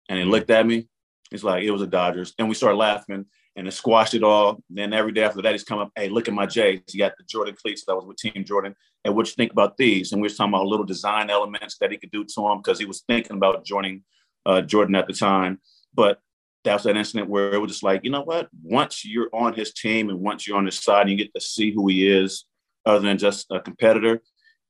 And 0.08 0.18
he 0.18 0.24
looked 0.24 0.50
at 0.50 0.66
me. 0.66 0.88
He's 1.30 1.42
like, 1.42 1.64
it 1.64 1.70
was 1.70 1.80
the 1.80 1.88
Dodgers. 1.88 2.32
And 2.38 2.48
we 2.48 2.54
started 2.54 2.76
laughing 2.76 3.26
and 3.56 3.66
it 3.66 3.72
squashed 3.72 4.14
it 4.14 4.22
all. 4.22 4.62
then 4.68 4.92
every 4.92 5.12
day 5.12 5.24
after 5.24 5.42
that, 5.42 5.52
he's 5.52 5.64
come 5.64 5.78
up, 5.78 5.90
hey, 5.96 6.08
look 6.08 6.28
at 6.28 6.34
my 6.34 6.46
J's. 6.46 6.80
He 6.92 6.98
got 6.98 7.16
the 7.16 7.24
Jordan 7.24 7.56
cleats 7.60 7.84
that 7.86 7.96
was 7.96 8.04
with 8.04 8.18
Team 8.18 8.44
Jordan. 8.44 8.74
And 9.04 9.16
what 9.16 9.26
you 9.26 9.32
think 9.32 9.50
about 9.50 9.76
these? 9.76 10.12
And 10.12 10.20
we 10.20 10.26
were 10.28 10.34
talking 10.34 10.52
about 10.52 10.66
little 10.66 10.84
design 10.84 11.30
elements 11.30 11.78
that 11.78 11.90
he 11.90 11.96
could 11.96 12.10
do 12.10 12.24
to 12.24 12.34
them 12.36 12.58
because 12.58 12.78
he 12.78 12.84
was 12.84 13.02
thinking 13.08 13.36
about 13.36 13.64
joining 13.64 14.04
uh, 14.44 14.60
Jordan 14.60 14.94
at 14.94 15.06
the 15.06 15.14
time. 15.14 15.58
But 15.94 16.20
that 16.66 16.74
was 16.74 16.82
that 16.84 16.96
incident 16.96 17.30
where 17.30 17.54
it 17.54 17.58
was 17.58 17.70
just 17.70 17.82
like, 17.82 18.04
you 18.04 18.10
know 18.10 18.22
what? 18.22 18.48
Once 18.62 19.04
you're 19.04 19.30
on 19.32 19.54
his 19.54 19.72
team 19.72 20.10
and 20.10 20.20
once 20.20 20.46
you're 20.46 20.58
on 20.58 20.66
his 20.66 20.78
side 20.78 21.02
and 21.02 21.10
you 21.10 21.16
get 21.16 21.32
to 21.34 21.40
see 21.40 21.72
who 21.72 21.88
he 21.88 22.08
is, 22.08 22.44
other 22.84 23.00
than 23.00 23.18
just 23.18 23.46
a 23.50 23.60
competitor, 23.60 24.20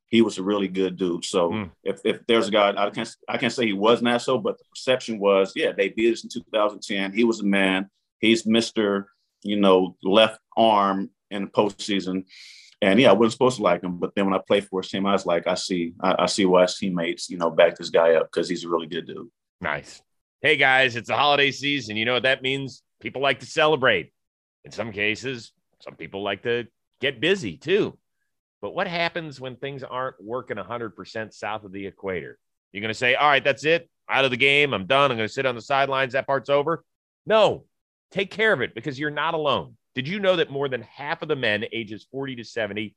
he 0.08 0.22
was 0.22 0.38
a 0.38 0.42
really 0.42 0.68
good 0.68 0.96
dude. 0.96 1.24
So 1.24 1.50
mm. 1.50 1.70
if, 1.82 2.00
if 2.04 2.24
there's 2.26 2.48
a 2.48 2.50
guy, 2.50 2.72
I 2.76 2.90
can't 2.90 3.14
I 3.28 3.38
can't 3.38 3.52
say 3.52 3.66
he 3.66 3.72
was 3.72 4.02
not 4.02 4.22
so, 4.22 4.38
but 4.38 4.58
the 4.58 4.64
perception 4.64 5.18
was, 5.18 5.52
yeah, 5.56 5.72
they 5.72 5.88
beat 5.88 6.12
us 6.12 6.22
in 6.22 6.30
2010. 6.30 7.12
He 7.12 7.24
was 7.24 7.40
a 7.40 7.44
man. 7.44 7.90
He's 8.20 8.46
Mister, 8.46 9.08
you 9.42 9.56
know, 9.56 9.96
left 10.02 10.40
arm 10.56 11.10
in 11.30 11.44
the 11.44 11.50
postseason. 11.50 12.24
And 12.82 13.00
yeah, 13.00 13.10
I 13.10 13.14
wasn't 13.14 13.32
supposed 13.32 13.56
to 13.56 13.62
like 13.62 13.82
him, 13.82 13.98
but 13.98 14.14
then 14.14 14.26
when 14.26 14.34
I 14.34 14.40
played 14.46 14.66
for 14.66 14.82
his 14.82 14.90
team, 14.90 15.06
I 15.06 15.12
was 15.12 15.24
like, 15.24 15.46
I 15.46 15.54
see, 15.54 15.94
I, 16.00 16.14
I 16.20 16.26
see 16.26 16.44
why 16.44 16.62
his 16.62 16.76
teammates, 16.76 17.30
you 17.30 17.38
know, 17.38 17.50
back 17.50 17.76
this 17.76 17.88
guy 17.88 18.14
up 18.16 18.30
because 18.30 18.50
he's 18.50 18.64
a 18.64 18.68
really 18.68 18.86
good 18.86 19.06
dude. 19.06 19.30
Nice. 19.62 20.02
Hey 20.42 20.58
guys, 20.58 20.96
it's 20.96 21.08
the 21.08 21.16
holiday 21.16 21.50
season. 21.50 21.96
You 21.96 22.04
know 22.04 22.12
what 22.12 22.24
that 22.24 22.42
means? 22.42 22.82
People 23.00 23.22
like 23.22 23.40
to 23.40 23.46
celebrate. 23.46 24.12
In 24.66 24.70
some 24.70 24.92
cases, 24.92 25.52
some 25.80 25.94
people 25.94 26.22
like 26.22 26.42
to 26.42 26.66
get 27.00 27.22
busy 27.22 27.56
too. 27.56 27.98
But 28.60 28.74
what 28.74 28.86
happens 28.86 29.40
when 29.40 29.56
things 29.56 29.82
aren't 29.82 30.22
working 30.22 30.58
100% 30.58 31.32
south 31.32 31.64
of 31.64 31.72
the 31.72 31.86
equator? 31.86 32.38
You're 32.70 32.82
going 32.82 32.90
to 32.90 32.94
say, 32.94 33.14
all 33.14 33.26
right, 33.26 33.42
that's 33.42 33.64
it. 33.64 33.88
Out 34.10 34.26
of 34.26 34.30
the 34.30 34.36
game. 34.36 34.74
I'm 34.74 34.84
done. 34.84 35.10
I'm 35.10 35.16
going 35.16 35.26
to 35.26 35.32
sit 35.32 35.46
on 35.46 35.54
the 35.54 35.62
sidelines. 35.62 36.12
That 36.12 36.26
part's 36.26 36.50
over. 36.50 36.84
No, 37.24 37.64
take 38.10 38.30
care 38.30 38.52
of 38.52 38.60
it 38.60 38.74
because 38.74 38.98
you're 38.98 39.10
not 39.10 39.32
alone. 39.32 39.78
Did 39.94 40.06
you 40.06 40.20
know 40.20 40.36
that 40.36 40.50
more 40.50 40.68
than 40.68 40.82
half 40.82 41.22
of 41.22 41.28
the 41.28 41.36
men 41.36 41.64
ages 41.72 42.06
40 42.12 42.36
to 42.36 42.44
70 42.44 42.94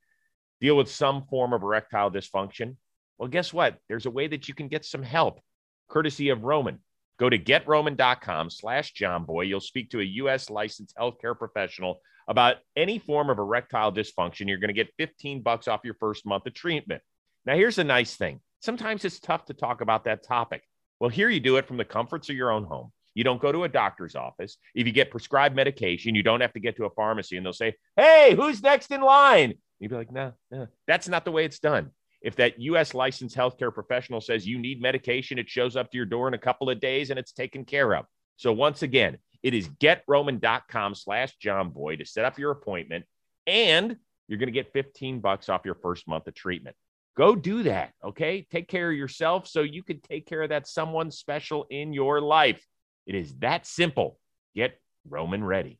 deal 0.59 0.75
with 0.75 0.91
some 0.91 1.23
form 1.29 1.53
of 1.53 1.63
erectile 1.63 2.11
dysfunction? 2.11 2.75
Well, 3.17 3.29
guess 3.29 3.53
what? 3.53 3.77
There's 3.87 4.07
a 4.07 4.11
way 4.11 4.27
that 4.27 4.49
you 4.49 4.53
can 4.53 4.67
get 4.67 4.83
some 4.83 5.03
help, 5.03 5.39
courtesy 5.87 6.29
of 6.29 6.43
Roman. 6.43 6.79
Go 7.19 7.29
to 7.29 7.37
getroman.com 7.37 8.49
slash 8.49 8.93
jomboy. 8.93 9.47
You'll 9.47 9.59
speak 9.59 9.91
to 9.91 9.99
a 9.99 10.03
U.S. 10.03 10.49
licensed 10.49 10.95
healthcare 10.97 11.37
professional 11.37 12.01
about 12.29 12.57
any 12.75 12.99
form 12.99 13.29
of 13.29 13.39
erectile 13.39 13.91
dysfunction, 13.91 14.47
you're 14.47 14.59
going 14.59 14.69
to 14.69 14.73
get 14.73 14.93
15 14.97 15.41
bucks 15.41 15.67
off 15.67 15.81
your 15.83 15.95
first 15.95 16.25
month 16.27 16.45
of 16.45 16.53
treatment. 16.53 17.01
Now, 17.45 17.55
here's 17.55 17.79
a 17.79 17.83
nice 17.83 18.15
thing. 18.15 18.39
Sometimes 18.61 19.03
it's 19.03 19.19
tough 19.19 19.45
to 19.45 19.53
talk 19.53 19.81
about 19.81 20.03
that 20.03 20.23
topic. 20.23 20.61
Well, 20.99 21.09
here 21.09 21.29
you 21.29 21.39
do 21.39 21.57
it 21.57 21.65
from 21.67 21.77
the 21.77 21.85
comforts 21.85 22.29
of 22.29 22.35
your 22.35 22.51
own 22.51 22.65
home. 22.65 22.91
You 23.15 23.23
don't 23.23 23.41
go 23.41 23.51
to 23.51 23.63
a 23.63 23.69
doctor's 23.69 24.15
office. 24.15 24.57
If 24.75 24.85
you 24.85 24.93
get 24.93 25.09
prescribed 25.09 25.55
medication, 25.55 26.13
you 26.13 26.21
don't 26.21 26.41
have 26.41 26.53
to 26.53 26.59
get 26.59 26.77
to 26.77 26.85
a 26.85 26.89
pharmacy 26.91 27.35
and 27.35 27.45
they'll 27.45 27.51
say, 27.51 27.73
Hey, 27.97 28.35
who's 28.35 28.61
next 28.61 28.91
in 28.91 29.01
line? 29.01 29.55
You'd 29.79 29.89
be 29.89 29.95
like, 29.95 30.11
No, 30.11 30.33
no, 30.51 30.67
that's 30.87 31.07
not 31.07 31.25
the 31.25 31.31
way 31.31 31.45
it's 31.45 31.59
done. 31.59 31.89
If 32.21 32.35
that 32.35 32.59
US 32.59 32.93
licensed 32.93 33.35
healthcare 33.35 33.73
professional 33.73 34.21
says 34.21 34.45
you 34.45 34.59
need 34.59 34.81
medication, 34.81 35.39
it 35.39 35.49
shows 35.49 35.75
up 35.75 35.91
to 35.91 35.97
your 35.97 36.05
door 36.05 36.27
in 36.27 36.33
a 36.33 36.39
couple 36.39 36.69
of 36.69 36.79
days 36.79 37.09
and 37.09 37.19
it's 37.19 37.31
taken 37.31 37.65
care 37.65 37.95
of. 37.95 38.05
So, 38.35 38.53
once 38.53 38.83
again, 38.83 39.17
it 39.41 39.53
is 39.53 39.69
getroman.com 39.69 40.95
slash 40.95 41.35
jomboy 41.43 41.99
to 41.99 42.05
set 42.05 42.25
up 42.25 42.37
your 42.37 42.51
appointment, 42.51 43.05
and 43.47 43.97
you're 44.27 44.37
going 44.37 44.47
to 44.47 44.53
get 44.53 44.73
15 44.73 45.19
bucks 45.21 45.49
off 45.49 45.65
your 45.65 45.75
first 45.75 46.07
month 46.07 46.27
of 46.27 46.35
treatment. 46.35 46.75
Go 47.17 47.35
do 47.35 47.63
that, 47.63 47.91
okay? 48.03 48.47
Take 48.49 48.67
care 48.67 48.91
of 48.91 48.97
yourself 48.97 49.47
so 49.47 49.61
you 49.61 49.83
can 49.83 49.99
take 50.01 50.25
care 50.25 50.43
of 50.43 50.49
that 50.49 50.67
someone 50.67 51.11
special 51.11 51.65
in 51.69 51.91
your 51.91 52.21
life. 52.21 52.65
It 53.05 53.15
is 53.15 53.33
that 53.39 53.65
simple. 53.65 54.19
Get 54.55 54.79
Roman 55.07 55.43
ready. 55.43 55.79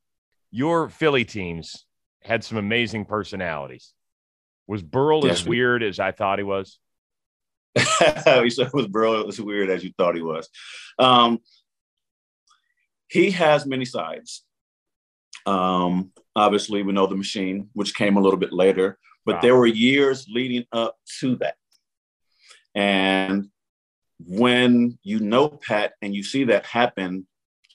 Your 0.52 0.90
Philly 0.90 1.26
teams 1.26 1.86
had 2.24 2.44
some 2.44 2.58
amazing 2.58 3.06
personalities. 3.06 3.94
Was 4.70 4.84
Burrell 4.84 5.26
yes, 5.26 5.42
as 5.42 5.48
weird 5.48 5.82
as 5.82 6.00
I 6.00 6.12
thought 6.12 6.38
he 6.38 6.44
was? 6.44 6.78
you 7.76 8.52
said 8.52 8.72
was 8.72 8.86
Burrell 8.86 9.28
as 9.28 9.42
weird 9.42 9.72
as 9.72 9.84
you 9.84 9.92
thought 9.98 10.16
he 10.16 10.22
was. 10.22 10.48
Um, 11.00 11.40
he 13.08 13.32
has 13.32 13.66
many 13.66 13.86
sides. 13.86 14.46
Um, 15.48 16.12
obviously, 16.36 16.84
we 16.84 16.94
know 16.94 17.08
the 17.08 17.16
machine, 17.16 17.70
which 17.74 17.96
came 17.96 18.16
a 18.16 18.22
little 18.22 18.38
bit 18.38 18.54
later, 18.54 19.00
but 19.26 19.38
wow. 19.38 19.42
there 19.42 19.56
were 19.56 19.66
years 19.66 20.28
leading 20.30 20.66
up 20.72 20.98
to 21.20 21.38
that. 21.38 21.56
And 22.76 23.50
when 24.20 25.00
you 25.02 25.20
know 25.20 25.50
Pat 25.50 25.94
and 26.04 26.14
you 26.14 26.22
see 26.22 26.44
that 26.44 26.68
happen, 26.68 27.26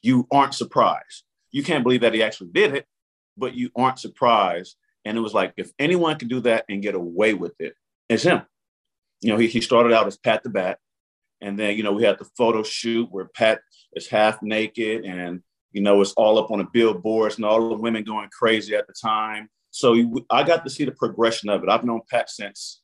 you 0.00 0.28
aren't 0.30 0.54
surprised. 0.54 1.24
You 1.50 1.64
can't 1.64 1.83
believe 1.83 2.02
that 2.02 2.14
he 2.14 2.22
actually 2.22 2.50
did 2.52 2.72
it, 2.72 2.87
but 3.37 3.57
you 3.57 3.70
aren't 3.74 3.98
surprised. 3.98 4.76
And 5.04 5.16
it 5.16 5.20
was 5.20 5.34
like, 5.34 5.54
if 5.56 5.70
anyone 5.78 6.18
can 6.18 6.28
do 6.28 6.40
that 6.40 6.64
and 6.68 6.82
get 6.82 6.94
away 6.94 7.34
with 7.34 7.54
it, 7.58 7.74
it's 8.08 8.22
him. 8.22 8.42
You 9.20 9.32
know, 9.32 9.38
he, 9.38 9.46
he 9.48 9.60
started 9.60 9.92
out 9.92 10.06
as 10.06 10.16
Pat 10.16 10.42
the 10.42 10.50
Bat. 10.50 10.78
And 11.40 11.58
then, 11.58 11.76
you 11.76 11.82
know, 11.82 11.92
we 11.92 12.04
had 12.04 12.18
the 12.18 12.28
photo 12.36 12.62
shoot 12.62 13.08
where 13.10 13.26
Pat 13.26 13.60
is 13.94 14.08
half 14.08 14.42
naked 14.42 15.04
and 15.04 15.42
You 15.72 15.82
know, 15.82 16.00
it's 16.00 16.12
all 16.12 16.38
up 16.38 16.50
on 16.50 16.58
the 16.58 16.66
billboards 16.72 17.36
and 17.36 17.44
all 17.44 17.68
the 17.68 17.76
women 17.76 18.04
going 18.04 18.28
crazy 18.30 18.74
at 18.74 18.86
the 18.86 18.94
time. 18.94 19.48
So 19.70 19.96
I 20.30 20.44
got 20.44 20.64
to 20.64 20.70
see 20.70 20.84
the 20.84 20.92
progression 20.92 21.48
of 21.48 21.62
it. 21.62 21.68
I've 21.68 21.84
known 21.84 22.02
Pat 22.08 22.30
since 22.30 22.80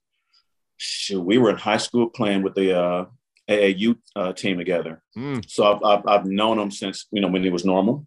shoot, 0.80 1.20
we 1.20 1.38
were 1.38 1.50
in 1.50 1.56
high 1.56 1.76
school 1.76 2.08
playing 2.08 2.42
with 2.42 2.54
the 2.54 2.78
uh, 2.78 3.04
AAU 3.48 3.96
uh, 4.16 4.32
team 4.32 4.56
together. 4.58 5.02
Mm. 5.16 5.48
So 5.48 5.64
I've, 5.64 5.84
I've, 5.84 6.06
I've, 6.06 6.26
known 6.26 6.58
him 6.58 6.70
since, 6.70 7.06
you 7.12 7.20
know, 7.20 7.28
when 7.28 7.44
he 7.44 7.50
was 7.50 7.64
normal. 7.64 8.06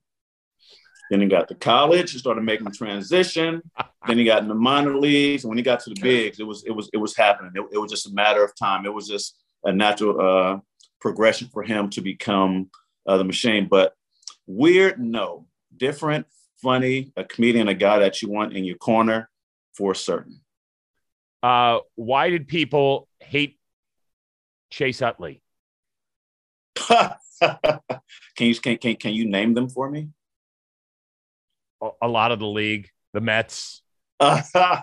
Then 1.09 1.21
he 1.21 1.27
got 1.27 1.47
to 1.49 1.55
college, 1.55 2.11
he 2.11 2.17
started 2.17 2.43
making 2.43 2.65
the 2.65 2.71
transition. 2.71 3.61
then 4.07 4.17
he 4.17 4.23
got 4.23 4.41
in 4.41 4.47
the 4.47 4.55
minor 4.55 4.97
leagues. 4.97 5.43
And 5.43 5.49
when 5.49 5.57
he 5.57 5.63
got 5.63 5.81
to 5.81 5.89
the 5.89 6.01
bigs, 6.01 6.39
it 6.39 6.43
was, 6.43 6.63
it 6.63 6.71
was, 6.71 6.89
it 6.93 6.97
was 6.97 7.15
happening. 7.15 7.51
It, 7.55 7.63
it 7.73 7.77
was 7.77 7.91
just 7.91 8.07
a 8.07 8.13
matter 8.13 8.43
of 8.43 8.55
time. 8.55 8.85
It 8.85 8.93
was 8.93 9.07
just 9.07 9.37
a 9.63 9.71
natural 9.71 10.19
uh, 10.19 10.59
progression 11.01 11.49
for 11.51 11.63
him 11.63 11.89
to 11.91 12.01
become 12.01 12.69
uh, 13.07 13.17
the 13.17 13.23
machine. 13.23 13.67
But 13.69 13.93
weird, 14.47 14.99
no. 14.99 15.47
Different, 15.75 16.25
funny, 16.61 17.11
a 17.17 17.23
comedian, 17.23 17.67
a 17.67 17.73
guy 17.73 17.99
that 17.99 18.21
you 18.21 18.29
want 18.29 18.53
in 18.53 18.63
your 18.63 18.77
corner 18.77 19.29
for 19.75 19.93
certain. 19.93 20.39
Uh, 21.41 21.79
why 21.95 22.29
did 22.29 22.47
people 22.47 23.09
hate 23.19 23.59
Chase 24.71 25.01
Utley? 25.01 25.41
can 26.77 27.17
you 28.37 28.55
can, 28.55 28.77
can 28.77 28.95
can 28.95 29.13
you 29.13 29.27
name 29.27 29.53
them 29.53 29.69
for 29.69 29.89
me? 29.89 30.09
A 32.01 32.07
lot 32.07 32.31
of 32.31 32.39
the 32.39 32.47
league, 32.47 32.89
the 33.13 33.21
Mets. 33.21 33.81
I 34.19 34.81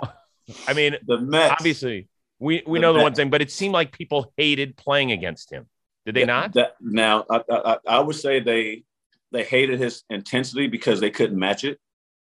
mean, 0.74 0.96
the 1.06 1.18
Mets. 1.18 1.54
Obviously, 1.58 2.08
we 2.38 2.62
we 2.66 2.78
the 2.78 2.82
know 2.82 2.92
the 2.92 2.98
Mets. 2.98 3.04
one 3.04 3.14
thing, 3.14 3.30
but 3.30 3.42
it 3.42 3.50
seemed 3.50 3.74
like 3.74 3.92
people 3.92 4.32
hated 4.36 4.76
playing 4.76 5.12
against 5.12 5.50
him. 5.52 5.66
Did 6.06 6.16
they 6.16 6.24
not? 6.24 6.54
That, 6.54 6.74
now, 6.80 7.24
I, 7.30 7.42
I, 7.50 7.76
I 7.86 8.00
would 8.00 8.16
say 8.16 8.40
they 8.40 8.84
they 9.32 9.44
hated 9.44 9.78
his 9.78 10.02
intensity 10.10 10.66
because 10.66 11.00
they 11.00 11.10
couldn't 11.10 11.38
match 11.38 11.64
it. 11.64 11.78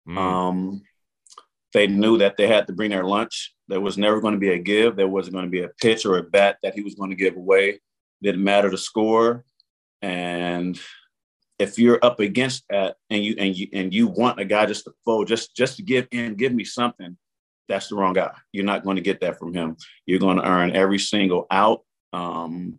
Mm. 0.09 0.19
Um, 0.19 0.83
they 1.73 1.87
knew 1.87 2.19
that 2.19 2.37
they 2.37 2.47
had 2.47 2.67
to 2.67 2.73
bring 2.73 2.91
their 2.91 3.05
lunch. 3.05 3.55
There 3.69 3.81
was 3.81 3.97
never 3.97 4.21
going 4.21 4.35
to 4.35 4.41
be 4.41 4.51
a 4.51 4.59
give. 4.59 4.97
There 4.97 5.09
wasn't 5.09 5.35
going 5.35 5.47
to 5.47 5.51
be 5.51 5.63
a 5.63 5.71
pitch 5.81 6.05
or 6.05 6.19
a 6.19 6.23
bat 6.23 6.59
that 6.63 6.75
he 6.75 6.83
was 6.83 6.95
going 6.95 7.11
to 7.11 7.17
give 7.17 7.37
away. 7.37 7.81
Didn't 8.23 8.45
matter 8.45 8.71
the 8.71 8.79
score. 8.79 9.45
And 10.03 10.79
if 11.63 11.79
you're 11.79 12.01
up 12.03 12.19
against 12.19 12.65
that 12.69 12.97
and 13.09 13.25
you 13.25 13.37
and 13.39 13.57
you 13.57 13.69
and 13.73 13.95
you 13.95 14.09
want 14.09 14.41
a 14.41 14.45
guy 14.45 14.67
just 14.67 14.85
to 14.85 14.93
fold, 15.05 15.29
just 15.29 15.55
just 15.55 15.77
to 15.77 15.83
give 15.83 16.09
in, 16.11 16.35
give 16.35 16.53
me 16.53 16.65
something, 16.65 17.17
that's 17.69 17.89
the 17.89 17.95
wrong 17.95 18.15
guy. 18.15 18.33
You're 18.51 18.65
not 18.65 18.85
going 18.85 18.97
to 18.97 19.03
get 19.03 19.21
that 19.21 19.39
from 19.39 19.55
him. 19.55 19.77
You're 20.05 20.19
going 20.19 20.39
to 20.39 20.47
earn 20.47 20.75
every 20.75 20.99
single 20.99 21.47
out, 21.51 21.83
um, 22.13 22.79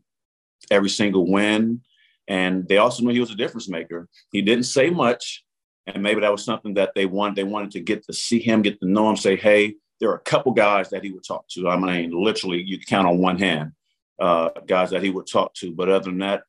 every 0.70 0.90
single 0.90 1.32
win. 1.32 1.82
And 2.28 2.68
they 2.68 2.78
also 2.78 3.04
knew 3.04 3.14
he 3.14 3.20
was 3.20 3.32
a 3.32 3.36
difference 3.36 3.70
maker. 3.70 4.08
He 4.32 4.42
didn't 4.42 4.66
say 4.66 4.90
much, 4.90 5.44
and 5.88 6.04
maybe 6.04 6.22
that 6.22 6.32
was 6.32 6.44
something 6.44 6.74
that 6.76 6.92
they 6.96 7.06
wanted. 7.06 7.36
They 7.36 7.44
wanted 7.44 7.72
to 7.72 7.80
get 7.80 8.06
to 8.06 8.14
see 8.14 8.40
him, 8.40 8.62
get 8.62 8.80
to 8.82 8.88
know 8.88 9.10
him, 9.10 9.18
say, 9.18 9.36
hey, 9.36 9.76
there 10.00 10.10
are 10.10 10.16
a 10.16 10.20
couple 10.20 10.52
guys 10.52 10.90
that 10.90 11.04
he 11.04 11.12
would 11.12 11.24
talk 11.24 11.48
to. 11.50 11.70
I 11.70 11.78
mean, 11.78 12.12
literally, 12.12 12.62
you 12.62 12.80
count 12.80 13.08
on 13.08 13.18
one 13.20 13.40
hand 13.40 13.72
uh, 14.20 14.50
guys 14.68 14.90
that 14.92 15.04
he 15.04 15.10
would 15.10 15.28
talk 15.28 15.54
to. 15.56 15.72
But 15.74 15.90
other 15.90 16.06
than 16.06 16.20
that, 16.20 16.44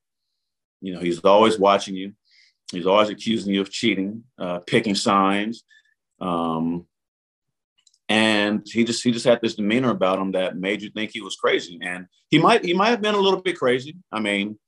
you 0.80 0.92
know, 0.92 1.00
he's 1.00 1.20
always 1.20 1.58
watching 1.58 1.94
you. 1.94 2.12
He's 2.72 2.86
always 2.86 3.10
accusing 3.10 3.54
you 3.54 3.60
of 3.60 3.70
cheating, 3.70 4.24
uh, 4.38 4.60
picking 4.60 4.94
signs, 4.94 5.64
um, 6.20 6.86
and 8.08 8.66
he 8.66 8.84
just 8.84 9.02
he 9.02 9.12
just 9.12 9.24
had 9.24 9.40
this 9.42 9.54
demeanor 9.54 9.90
about 9.90 10.18
him 10.18 10.32
that 10.32 10.56
made 10.56 10.82
you 10.82 10.90
think 10.90 11.10
he 11.12 11.20
was 11.20 11.36
crazy. 11.36 11.78
And 11.82 12.06
he 12.30 12.38
might 12.38 12.64
he 12.64 12.74
might 12.74 12.90
have 12.90 13.02
been 13.02 13.14
a 13.14 13.20
little 13.20 13.40
bit 13.40 13.58
crazy. 13.58 13.96
I 14.10 14.20
mean, 14.20 14.58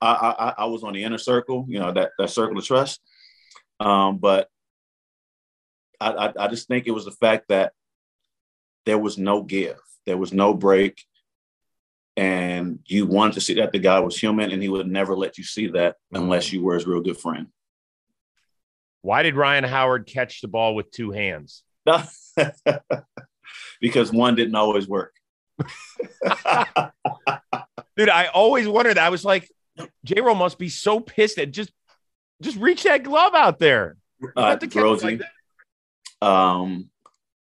I 0.00 0.54
I, 0.58 0.62
I 0.62 0.64
was 0.66 0.82
on 0.84 0.92
the 0.92 1.04
inner 1.04 1.18
circle, 1.18 1.64
you 1.68 1.78
know, 1.78 1.92
that 1.92 2.10
that 2.18 2.30
circle 2.30 2.58
of 2.58 2.64
trust 2.64 3.00
um, 3.80 4.18
but 4.18 4.48
I, 6.00 6.10
I, 6.10 6.32
I 6.44 6.48
just 6.48 6.68
think 6.68 6.86
it 6.86 6.92
was 6.92 7.04
the 7.04 7.12
fact 7.12 7.46
that 7.48 7.72
there 8.86 8.98
was 8.98 9.18
no 9.18 9.42
give, 9.42 9.78
there 10.06 10.16
was 10.16 10.32
no 10.32 10.54
break, 10.54 11.04
and 12.18 12.80
you 12.84 13.06
wanted 13.06 13.34
to 13.34 13.40
see 13.40 13.54
that 13.54 13.70
the 13.70 13.78
guy 13.78 14.00
was 14.00 14.18
human, 14.18 14.50
and 14.50 14.60
he 14.60 14.68
would 14.68 14.88
never 14.88 15.16
let 15.16 15.38
you 15.38 15.44
see 15.44 15.68
that 15.68 15.94
unless 16.12 16.52
you 16.52 16.60
were 16.60 16.74
his 16.74 16.84
real 16.84 17.00
good 17.00 17.16
friend. 17.16 17.46
Why 19.02 19.22
did 19.22 19.36
Ryan 19.36 19.62
Howard 19.62 20.04
catch 20.06 20.40
the 20.40 20.48
ball 20.48 20.74
with 20.74 20.90
two 20.90 21.12
hands? 21.12 21.62
because 23.80 24.12
one 24.12 24.34
didn't 24.34 24.56
always 24.56 24.88
work. 24.88 25.14
Dude, 27.96 28.08
I 28.08 28.26
always 28.34 28.66
wondered. 28.66 28.98
I 28.98 29.10
was 29.10 29.24
like, 29.24 29.48
J. 30.04 30.20
Roll 30.20 30.34
must 30.34 30.58
be 30.58 30.70
so 30.70 30.98
pissed 30.98 31.38
at 31.38 31.52
just 31.52 31.70
just 32.42 32.58
reach 32.58 32.82
that 32.82 33.04
glove 33.04 33.34
out 33.36 33.60
there. 33.60 33.96
Uh, 34.36 34.56
Rosie, 34.74 35.18
like 35.18 35.22
um, 36.20 36.90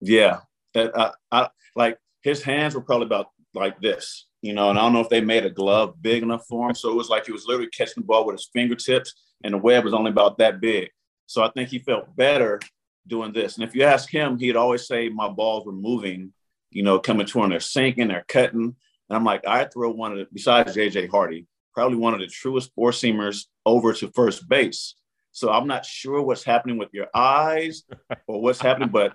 yeah, 0.00 0.38
that, 0.74 1.14
I, 1.32 1.48
like 1.74 1.98
his 2.22 2.44
hands 2.44 2.76
were 2.76 2.80
probably 2.80 3.06
about 3.06 3.26
like 3.54 3.80
this, 3.80 4.26
you 4.42 4.52
know, 4.52 4.70
and 4.70 4.78
I 4.78 4.82
don't 4.82 4.92
know 4.92 5.00
if 5.00 5.08
they 5.08 5.20
made 5.20 5.46
a 5.46 5.50
glove 5.50 5.94
big 6.02 6.22
enough 6.22 6.46
for 6.48 6.68
him. 6.68 6.74
So 6.74 6.90
it 6.90 6.96
was 6.96 7.08
like 7.08 7.26
he 7.26 7.32
was 7.32 7.46
literally 7.46 7.70
catching 7.70 8.02
the 8.02 8.06
ball 8.06 8.26
with 8.26 8.34
his 8.34 8.50
fingertips, 8.52 9.14
and 9.42 9.54
the 9.54 9.58
web 9.58 9.84
was 9.84 9.94
only 9.94 10.10
about 10.10 10.38
that 10.38 10.60
big. 10.60 10.90
So 11.26 11.42
I 11.42 11.50
think 11.50 11.70
he 11.70 11.78
felt 11.78 12.14
better 12.16 12.60
doing 13.06 13.32
this. 13.32 13.56
And 13.56 13.64
if 13.64 13.74
you 13.74 13.84
ask 13.84 14.10
him, 14.10 14.38
he'd 14.38 14.56
always 14.56 14.86
say 14.86 15.08
my 15.08 15.28
balls 15.28 15.64
were 15.64 15.72
moving, 15.72 16.32
you 16.70 16.82
know, 16.82 16.98
coming 16.98 17.26
to 17.26 17.42
him, 17.42 17.50
they're 17.50 17.60
sinking, 17.60 18.08
they're 18.08 18.24
cutting. 18.28 18.74
And 19.08 19.16
I'm 19.16 19.24
like, 19.24 19.46
I 19.46 19.64
throw 19.64 19.90
one 19.90 20.12
of 20.12 20.18
the, 20.18 20.26
besides 20.32 20.76
JJ 20.76 21.10
Hardy, 21.10 21.46
probably 21.72 21.96
one 21.96 22.14
of 22.14 22.20
the 22.20 22.26
truest 22.26 22.72
four 22.74 22.90
seamers 22.90 23.46
over 23.64 23.92
to 23.92 24.08
first 24.08 24.48
base. 24.48 24.94
So 25.30 25.50
I'm 25.50 25.66
not 25.66 25.86
sure 25.86 26.20
what's 26.20 26.44
happening 26.44 26.78
with 26.78 26.90
your 26.92 27.08
eyes 27.14 27.84
or 28.26 28.42
what's 28.42 28.60
happening, 28.60 28.90
but 28.90 29.14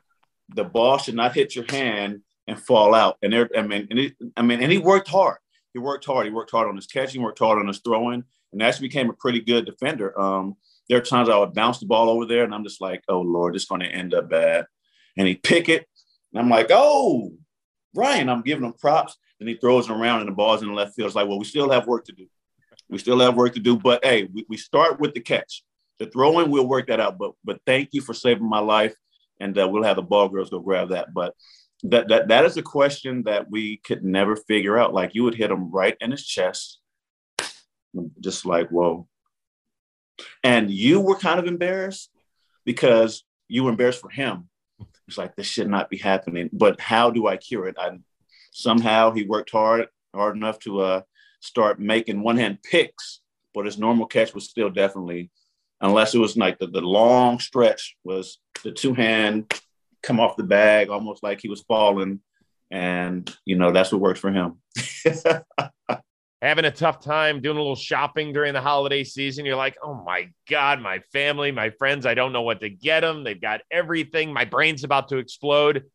the 0.49 0.63
ball 0.63 0.97
should 0.97 1.15
not 1.15 1.35
hit 1.35 1.55
your 1.55 1.65
hand 1.69 2.21
and 2.47 2.60
fall 2.60 2.93
out. 2.93 3.17
And 3.21 3.33
there, 3.33 3.49
I 3.57 3.62
mean, 3.62 3.88
and 3.89 3.99
it, 3.99 4.15
I 4.36 4.41
mean, 4.41 4.62
and 4.62 4.71
he 4.71 4.77
worked 4.77 5.07
hard. 5.07 5.38
He 5.73 5.79
worked 5.79 6.05
hard. 6.05 6.25
He 6.25 6.31
worked 6.31 6.51
hard 6.51 6.67
on 6.67 6.75
his 6.75 6.88
catching, 6.88 7.21
worked 7.21 7.39
hard 7.39 7.60
on 7.60 7.67
his 7.67 7.79
throwing, 7.79 8.23
and 8.51 8.63
actually 8.63 8.88
became 8.88 9.10
a 9.10 9.13
pretty 9.13 9.41
good 9.41 9.65
defender. 9.65 10.19
Um, 10.19 10.55
there 10.89 10.97
are 10.97 11.01
times 11.01 11.29
I 11.29 11.38
would 11.38 11.53
bounce 11.53 11.79
the 11.79 11.86
ball 11.86 12.10
over 12.10 12.25
there, 12.25 12.43
and 12.43 12.53
I'm 12.53 12.63
just 12.63 12.81
like, 12.81 13.03
oh 13.10 13.21
Lord, 13.21 13.55
it's 13.55 13.65
going 13.65 13.81
to 13.81 13.88
end 13.88 14.13
up 14.13 14.29
bad. 14.29 14.65
And 15.17 15.27
he 15.27 15.36
pick 15.36 15.69
it, 15.69 15.88
and 16.33 16.41
I'm 16.41 16.49
like, 16.49 16.67
oh, 16.71 17.33
Ryan, 17.93 18.29
I'm 18.29 18.41
giving 18.41 18.65
him 18.65 18.73
props. 18.73 19.17
And 19.39 19.47
he 19.47 19.55
throws 19.55 19.88
it 19.88 19.93
around, 19.93 20.21
and 20.21 20.29
the 20.29 20.33
ball's 20.33 20.63
in 20.63 20.69
the 20.69 20.73
left 20.73 20.95
field. 20.95 21.07
It's 21.07 21.15
like, 21.15 21.27
well, 21.27 21.38
we 21.38 21.45
still 21.45 21.69
have 21.69 21.86
work 21.86 22.05
to 22.05 22.12
do. 22.12 22.25
We 22.89 22.97
still 22.97 23.19
have 23.19 23.36
work 23.36 23.53
to 23.53 23.60
do, 23.60 23.77
but 23.77 24.03
hey, 24.03 24.29
we, 24.33 24.45
we 24.47 24.57
start 24.57 24.99
with 24.99 25.13
the 25.13 25.19
catch. 25.19 25.63
The 25.99 26.07
throwing, 26.07 26.49
we'll 26.49 26.67
work 26.67 26.88
that 26.88 26.99
out. 26.99 27.17
But 27.17 27.33
but 27.43 27.60
thank 27.65 27.89
you 27.91 28.01
for 28.01 28.13
saving 28.13 28.47
my 28.47 28.60
life, 28.60 28.95
and 29.39 29.57
uh, 29.57 29.67
we'll 29.67 29.83
have 29.83 29.97
the 29.97 30.01
ball 30.01 30.29
girls 30.29 30.49
go 30.49 30.60
grab 30.60 30.89
that. 30.89 31.13
But 31.13 31.36
that 31.83 32.07
that 32.09 32.27
that 32.29 32.45
is 32.45 32.57
a 32.57 32.61
question 32.61 33.23
that 33.23 33.49
we 33.49 33.77
could 33.77 34.03
never 34.03 34.35
figure 34.35 34.77
out. 34.77 34.93
Like 34.93 35.13
you 35.13 35.23
would 35.23 35.35
hit 35.35 35.51
him 35.51 35.71
right 35.71 35.95
in 36.01 36.11
his 36.11 36.25
chest, 36.25 36.79
just 38.19 38.45
like 38.45 38.69
whoa. 38.69 39.07
And 40.43 40.71
you 40.71 40.99
were 40.99 41.17
kind 41.17 41.39
of 41.39 41.45
embarrassed 41.45 42.09
because 42.65 43.23
you 43.47 43.63
were 43.63 43.69
embarrassed 43.69 44.01
for 44.01 44.09
him. 44.09 44.49
It's 45.07 45.17
like 45.17 45.35
this 45.35 45.47
should 45.47 45.69
not 45.69 45.89
be 45.89 45.97
happening. 45.97 46.49
But 46.51 46.81
how 46.81 47.11
do 47.11 47.27
I 47.27 47.37
cure 47.37 47.67
it? 47.67 47.77
I 47.79 47.97
somehow 48.51 49.11
he 49.11 49.23
worked 49.23 49.51
hard 49.51 49.87
hard 50.13 50.35
enough 50.35 50.59
to 50.59 50.81
uh 50.81 51.01
start 51.39 51.79
making 51.79 52.23
one 52.23 52.37
hand 52.37 52.57
picks, 52.63 53.21
but 53.53 53.65
his 53.65 53.77
normal 53.77 54.07
catch 54.07 54.33
was 54.33 54.49
still 54.49 54.71
definitely, 54.71 55.29
unless 55.79 56.15
it 56.15 56.19
was 56.19 56.35
like 56.35 56.57
the, 56.57 56.65
the 56.65 56.81
long 56.81 57.39
stretch 57.39 57.95
was 58.03 58.39
the 58.63 58.71
two 58.71 58.95
hand 58.95 59.53
come 60.03 60.19
off 60.19 60.38
the 60.38 60.43
bag 60.43 60.89
almost 60.89 61.23
like 61.23 61.39
he 61.41 61.49
was 61.49 61.62
falling. 61.62 62.21
And, 62.69 63.33
you 63.45 63.55
know, 63.55 63.71
that's 63.71 63.91
what 63.91 64.01
works 64.01 64.19
for 64.19 64.31
him. 64.31 64.57
Having 66.41 66.65
a 66.65 66.71
tough 66.71 66.99
time 66.99 67.41
doing 67.41 67.57
a 67.57 67.60
little 67.60 67.75
shopping 67.75 68.31
during 68.31 68.53
the 68.53 68.62
holiday 68.62 69.03
season. 69.03 69.45
You're 69.45 69.55
like, 69.55 69.77
oh 69.81 69.95
my 70.05 70.29
God, 70.49 70.81
my 70.81 70.99
family, 71.12 71.51
my 71.51 71.71
friends, 71.71 72.05
I 72.05 72.13
don't 72.13 72.33
know 72.33 72.43
what 72.43 72.60
to 72.62 72.69
get 72.69 73.01
them. 73.01 73.23
They've 73.23 73.39
got 73.39 73.62
everything. 73.71 74.31
My 74.31 74.45
brain's 74.45 74.83
about 74.83 75.10
to 75.10 75.17
explode. 75.17 75.86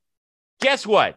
Guess 0.61 0.87
what? 0.87 1.17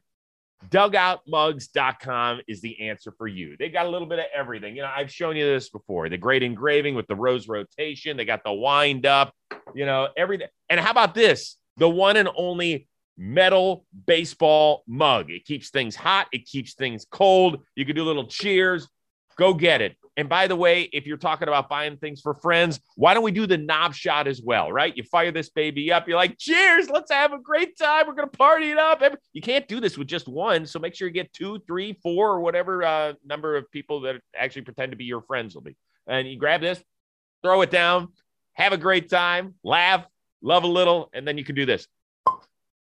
dugoutmugs.com 0.69 2.41
is 2.48 2.62
the 2.62 2.89
answer 2.89 3.13
for 3.17 3.28
you. 3.28 3.56
They 3.58 3.69
got 3.69 3.86
a 3.86 3.89
little 3.89 4.08
bit 4.08 4.19
of 4.19 4.26
everything. 4.34 4.76
You 4.76 4.84
know, 4.84 4.91
I've 4.93 5.12
shown 5.12 5.36
you 5.36 5.45
this 5.45 5.69
before. 5.69 6.10
The 6.10 6.17
great 6.17 6.43
engraving 6.43 6.95
with 6.95 7.08
the 7.08 7.15
rose 7.15 7.48
rotation. 7.48 8.17
They 8.17 8.26
got 8.26 8.43
the 8.43 8.54
wind 8.54 9.06
up, 9.06 9.34
you 9.74 9.86
know, 9.86 10.08
everything. 10.17 10.48
And 10.69 10.80
how 10.80 10.91
about 10.91 11.13
this? 11.13 11.58
The 11.78 11.90
one 11.90 12.18
and 12.18 12.30
only 12.36 12.88
metal 13.18 13.86
baseball 14.08 14.84
mug. 14.88 15.30
It 15.30 15.46
keeps 15.46 15.70
things 15.70 15.96
hot, 15.96 16.28
it 16.32 16.46
keeps 16.46 16.74
things 16.74 17.06
cold. 17.10 17.64
You 17.76 17.86
can 17.86 17.96
do 17.96 18.04
little 18.04 18.28
cheers. 18.28 18.88
Go 19.38 19.54
get 19.54 19.82
it. 19.82 19.98
And 20.18 20.30
by 20.30 20.48
the 20.48 20.56
way, 20.56 20.84
if 20.94 21.06
you're 21.06 21.18
talking 21.18 21.50
about 21.50 21.68
buying 21.68 21.98
things 21.98 22.22
for 22.22 22.34
friends, 22.34 22.80
why 22.96 23.14
don't 23.14 23.24
we 23.24 23.32
do 23.32 23.46
the 23.46 23.58
knob 23.58 23.94
shot 23.94 24.28
as 24.28 24.42
well, 24.42 24.72
right? 24.72 24.96
You 24.96 25.04
fire 25.04 25.32
this 25.32 25.50
baby 25.50 25.92
up, 25.92 26.08
you're 26.08 26.16
like, 26.16 26.38
cheers, 26.38 26.90
let's 26.90 27.12
have 27.12 27.34
a 27.34 27.38
great 27.38 27.78
time. 27.78 28.08
We're 28.08 28.14
going 28.14 28.30
to 28.30 28.38
party 28.38 28.72
it 28.72 28.78
up. 28.78 29.04
You 29.34 29.42
can't 29.42 29.68
do 29.68 29.82
this 29.82 29.98
with 29.98 30.08
just 30.08 30.30
one. 30.30 30.66
So 30.66 30.80
make 30.80 30.96
sure 30.96 31.10
you 31.10 31.14
get 31.14 31.34
two, 31.34 31.60
three, 31.68 32.00
four, 32.02 32.32
or 32.32 32.40
whatever 32.40 32.84
uh, 32.84 33.14
number 33.26 33.58
of 33.58 33.70
people 33.72 34.02
that 34.02 34.22
actually 34.38 34.62
pretend 34.62 34.94
to 34.94 34.98
be 34.98 35.04
your 35.04 35.22
friends 35.22 35.54
will 35.54 35.64
be. 35.64 35.76
And 36.08 36.28
you 36.30 36.38
grab 36.38 36.62
this, 36.62 36.82
throw 37.44 37.62
it 37.62 37.72
down, 37.72 38.14
have 38.54 38.72
a 38.72 38.78
great 38.78 39.10
time, 39.10 39.56
laugh, 39.64 40.06
love 40.41 40.63
a 40.63 40.67
little, 40.67 41.10
and 41.13 41.28
then 41.28 41.38
you 41.38 41.43
can 41.43 41.56
do 41.56 41.65
this. 41.65 41.88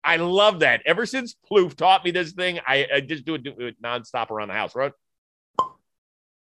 I 0.04 0.18
love 0.18 0.60
that. 0.60 0.82
Ever 0.86 1.06
since 1.06 1.36
Plouffe 1.50 1.76
taught 1.76 2.06
me 2.06 2.12
this 2.12 2.34
thing, 2.34 2.60
I, 2.66 2.86
I 2.96 3.02
just 3.02 3.26
do 3.26 3.34
it, 3.36 3.44
do 3.44 3.54
it 3.58 3.82
nonstop 3.82 4.30
around 4.30 4.50
the 4.50 4.54
house, 4.54 4.76
right? 4.76 4.92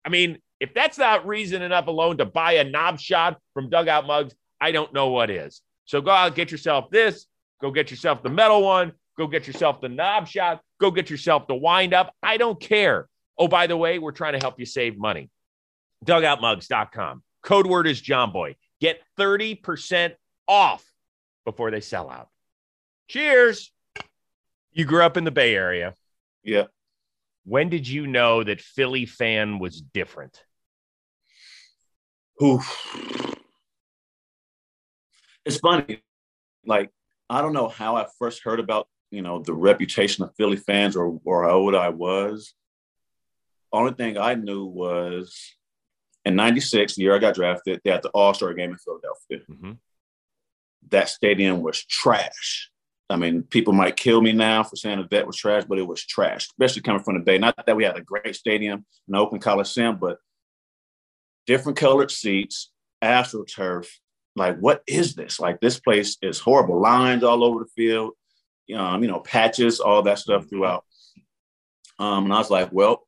I 0.05 0.09
mean, 0.09 0.37
if 0.59 0.73
that's 0.73 0.97
not 0.97 1.27
reason 1.27 1.61
enough 1.61 1.87
alone 1.87 2.17
to 2.17 2.25
buy 2.25 2.53
a 2.53 2.63
knob 2.63 2.99
shot 2.99 3.37
from 3.53 3.69
Dugout 3.69 4.07
Mugs, 4.07 4.33
I 4.61 4.71
don't 4.71 4.93
know 4.93 5.09
what 5.09 5.29
is. 5.29 5.61
So 5.85 6.01
go 6.01 6.11
out, 6.11 6.35
get 6.35 6.51
yourself 6.51 6.89
this, 6.89 7.25
go 7.61 7.71
get 7.71 7.91
yourself 7.91 8.23
the 8.23 8.29
metal 8.29 8.61
one, 8.61 8.93
go 9.17 9.27
get 9.27 9.47
yourself 9.47 9.81
the 9.81 9.89
knob 9.89 10.27
shot, 10.27 10.61
go 10.79 10.91
get 10.91 11.09
yourself 11.09 11.47
the 11.47 11.55
wind 11.55 11.93
up. 11.93 12.13
I 12.23 12.37
don't 12.37 12.59
care. 12.59 13.09
Oh, 13.37 13.47
by 13.47 13.67
the 13.67 13.77
way, 13.77 13.99
we're 13.99 14.11
trying 14.11 14.33
to 14.33 14.39
help 14.39 14.59
you 14.59 14.65
save 14.65 14.97
money. 14.97 15.29
Dugoutmugs.com. 16.05 17.23
Code 17.43 17.67
word 17.67 17.87
is 17.87 18.01
Jomboy. 18.01 18.55
Get 18.79 19.01
30% 19.17 20.13
off 20.49 20.83
before 21.45 21.71
they 21.71 21.79
sell 21.79 22.09
out. 22.09 22.27
Cheers. 23.07 23.71
You 24.71 24.85
grew 24.85 25.03
up 25.03 25.15
in 25.15 25.23
the 25.23 25.31
Bay 25.31 25.55
Area. 25.55 25.93
Yeah. 26.43 26.65
When 27.45 27.69
did 27.69 27.87
you 27.87 28.07
know 28.07 28.43
that 28.43 28.61
Philly 28.61 29.05
fan 29.05 29.59
was 29.59 29.81
different? 29.81 30.43
Oof. 32.43 33.35
It's 35.45 35.57
funny. 35.57 36.01
Like, 36.65 36.91
I 37.29 37.41
don't 37.41 37.53
know 37.53 37.67
how 37.67 37.95
I 37.95 38.07
first 38.17 38.43
heard 38.43 38.59
about, 38.59 38.87
you 39.11 39.21
know, 39.21 39.41
the 39.41 39.53
reputation 39.53 40.23
of 40.23 40.35
Philly 40.35 40.57
fans 40.57 40.95
or, 40.95 41.19
or 41.23 41.43
how 41.43 41.55
old 41.55 41.75
I 41.75 41.89
was. 41.89 42.53
Only 43.71 43.93
thing 43.93 44.17
I 44.17 44.35
knew 44.35 44.65
was 44.65 45.55
in 46.25 46.35
96, 46.35 46.95
the 46.95 47.03
year 47.03 47.15
I 47.15 47.19
got 47.19 47.35
drafted, 47.35 47.81
they 47.83 47.91
had 47.91 48.03
the 48.03 48.09
All 48.09 48.33
Star 48.33 48.53
game 48.53 48.71
in 48.71 48.77
Philadelphia. 48.77 49.39
Mm-hmm. 49.49 49.71
That 50.89 51.09
stadium 51.09 51.61
was 51.61 51.83
trash. 51.85 52.69
I 53.09 53.15
mean, 53.15 53.43
people 53.43 53.73
might 53.73 53.95
kill 53.95 54.21
me 54.21 54.31
now 54.31 54.63
for 54.63 54.75
saying 54.75 54.99
the 54.99 55.07
vet 55.07 55.25
was 55.25 55.35
trash, 55.35 55.63
but 55.67 55.79
it 55.79 55.87
was 55.87 56.05
trash, 56.05 56.45
especially 56.45 56.83
coming 56.83 57.03
from 57.03 57.15
the 57.15 57.23
Bay. 57.23 57.37
Not 57.37 57.65
that 57.65 57.75
we 57.75 57.83
had 57.83 57.97
a 57.97 58.01
great 58.01 58.35
stadium, 58.35 58.85
an 59.07 59.15
open 59.15 59.39
coliseum, 59.39 59.97
but 59.97 60.19
different 61.47 61.77
colored 61.77 62.11
seats, 62.11 62.71
astroturf. 63.03 63.87
Like, 64.35 64.59
what 64.59 64.83
is 64.87 65.15
this? 65.15 65.39
Like, 65.39 65.59
this 65.59 65.79
place 65.79 66.17
is 66.21 66.39
horrible. 66.39 66.79
Lines 66.79 67.23
all 67.23 67.43
over 67.43 67.63
the 67.63 67.69
field, 67.75 68.13
um, 68.75 69.01
you 69.01 69.09
know, 69.09 69.19
patches, 69.19 69.79
all 69.79 70.03
that 70.03 70.19
stuff 70.19 70.47
throughout. 70.47 70.85
Um, 71.97 72.25
and 72.25 72.33
I 72.33 72.37
was 72.37 72.51
like, 72.51 72.69
well, 72.71 73.07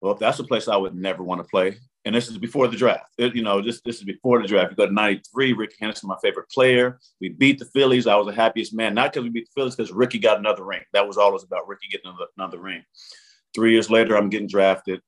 well, 0.00 0.14
that's 0.14 0.38
a 0.38 0.44
place 0.44 0.66
I 0.66 0.76
would 0.76 0.94
never 0.94 1.22
want 1.22 1.42
to 1.42 1.48
play. 1.48 1.76
And 2.06 2.14
this 2.14 2.28
is 2.28 2.38
before 2.38 2.68
the 2.68 2.76
draft. 2.76 3.10
It, 3.18 3.34
you 3.34 3.42
know, 3.42 3.60
this 3.60 3.80
this 3.84 3.96
is 3.96 4.04
before 4.04 4.40
the 4.40 4.46
draft. 4.46 4.70
You 4.70 4.76
go 4.76 4.86
to 4.86 4.92
'93. 4.92 5.52
Rickey 5.54 5.74
Henderson, 5.80 6.08
my 6.08 6.16
favorite 6.22 6.48
player. 6.48 7.00
We 7.20 7.30
beat 7.30 7.58
the 7.58 7.64
Phillies. 7.64 8.06
I 8.06 8.14
was 8.14 8.28
the 8.28 8.32
happiest 8.32 8.72
man, 8.72 8.94
not 8.94 9.12
because 9.12 9.24
we 9.24 9.30
beat 9.30 9.46
the 9.46 9.60
Phillies, 9.60 9.74
because 9.74 9.92
Rickey 9.92 10.20
got 10.20 10.38
another 10.38 10.64
ring. 10.64 10.82
That 10.92 11.08
was 11.08 11.18
all 11.18 11.30
it 11.30 11.32
was 11.32 11.42
about. 11.42 11.66
Rickey 11.66 11.88
getting 11.90 12.06
another, 12.06 12.26
another 12.38 12.60
ring. 12.60 12.84
Three 13.56 13.72
years 13.72 13.90
later, 13.90 14.16
I'm 14.16 14.30
getting 14.30 14.46
drafted, 14.46 15.00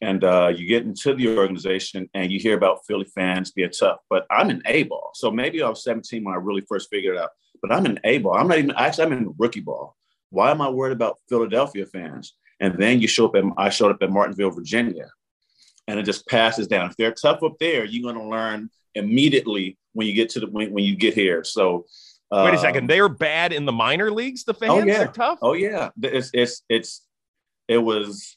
and 0.00 0.24
uh, 0.24 0.50
you 0.56 0.66
get 0.66 0.84
into 0.84 1.12
the 1.12 1.36
organization 1.36 2.08
and 2.14 2.32
you 2.32 2.40
hear 2.40 2.56
about 2.56 2.78
Philly 2.86 3.06
fans 3.14 3.50
being 3.50 3.70
tough. 3.70 3.98
But 4.08 4.24
I'm 4.30 4.48
an 4.48 4.62
A 4.64 4.84
ball, 4.84 5.10
so 5.14 5.30
maybe 5.30 5.62
I 5.62 5.68
was 5.68 5.84
17 5.84 6.24
when 6.24 6.34
I 6.34 6.38
really 6.38 6.62
first 6.66 6.88
figured 6.88 7.16
it 7.16 7.20
out. 7.20 7.30
But 7.60 7.72
I'm 7.72 7.84
an 7.84 8.00
A 8.04 8.18
ball. 8.18 8.36
I'm 8.36 8.48
not 8.48 8.56
even 8.56 8.72
actually. 8.78 9.04
I'm 9.04 9.12
in 9.12 9.34
rookie 9.36 9.60
ball. 9.60 9.96
Why 10.30 10.50
am 10.50 10.62
I 10.62 10.70
worried 10.70 10.94
about 10.94 11.18
Philadelphia 11.28 11.84
fans? 11.84 12.32
And 12.58 12.78
then 12.78 13.02
you 13.02 13.08
show 13.08 13.26
up 13.26 13.36
at, 13.36 13.44
I 13.58 13.68
showed 13.68 13.90
up 13.90 14.02
at 14.02 14.10
Martinsville, 14.10 14.52
Virginia, 14.52 15.10
and 15.88 15.98
it 15.98 16.04
just 16.04 16.26
passes 16.28 16.66
down. 16.66 16.88
If 16.90 16.96
they're 16.96 17.12
tough 17.12 17.42
up 17.42 17.58
there, 17.58 17.84
you're 17.84 18.02
going 18.02 18.22
to 18.22 18.30
learn 18.30 18.70
immediately 18.94 19.78
when 19.92 20.06
you 20.06 20.14
get 20.14 20.30
to 20.30 20.40
the, 20.40 20.46
when, 20.46 20.72
when 20.72 20.84
you 20.84 20.96
get 20.96 21.14
here. 21.14 21.44
So, 21.44 21.86
uh, 22.30 22.42
wait 22.44 22.54
a 22.54 22.58
second, 22.58 22.88
they're 22.88 23.08
bad 23.08 23.52
in 23.52 23.66
the 23.66 23.72
minor 23.72 24.10
leagues. 24.10 24.44
The 24.44 24.54
fans 24.54 24.72
oh 24.72 24.84
yeah. 24.84 25.02
are 25.02 25.12
tough. 25.12 25.38
Oh 25.42 25.52
yeah. 25.52 25.90
It's, 26.02 26.30
it's, 26.32 26.62
it's, 26.68 27.06
it 27.68 27.78
was, 27.78 28.36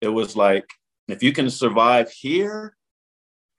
it 0.00 0.08
was 0.08 0.36
like, 0.36 0.68
if 1.08 1.22
you 1.22 1.32
can 1.32 1.48
survive 1.50 2.10
here 2.10 2.76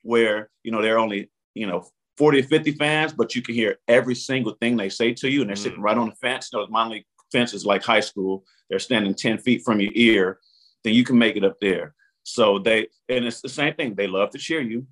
where, 0.02 0.50
you 0.64 0.72
know, 0.72 0.82
they're 0.82 1.00
only, 1.00 1.32
you 1.56 1.68
know, 1.68 1.88
40 2.18 2.40
or 2.40 2.44
50 2.44 2.72
fans, 2.74 3.14
but 3.14 3.36
you 3.36 3.42
can 3.42 3.56
hear 3.56 3.78
every 3.88 4.16
single 4.16 4.54
thing 4.62 4.78
they 4.78 4.90
say 4.90 5.14
to 5.16 5.30
you 5.30 5.42
and 5.42 5.50
they're 5.50 5.56
mm. 5.56 5.64
sitting 5.64 5.82
right 5.82 5.98
on 5.98 6.10
the 6.10 6.16
fence. 6.16 6.50
You 6.54 6.60
know, 6.60 6.68
minor 6.68 6.92
league 6.92 7.06
fence 7.32 7.54
is 7.54 7.66
like 7.66 7.84
high 7.84 8.00
school 8.00 8.44
they're 8.74 8.80
standing 8.80 9.14
10 9.14 9.38
feet 9.38 9.62
from 9.64 9.80
your 9.80 9.92
ear, 9.94 10.40
then 10.84 10.96
you 10.96 11.04
can 11.04 11.16
make 11.16 11.36
it 11.36 11.44
up 11.44 11.58
there. 11.62 11.94
So 12.24 12.60
they, 12.60 12.88
and 13.10 13.26
it's 13.26 13.42
the 13.42 13.50
same 13.50 13.74
thing. 13.76 13.96
They 13.96 14.08
love 14.08 14.32
to 14.32 14.38
cheer 14.38 14.62
you, 14.62 14.88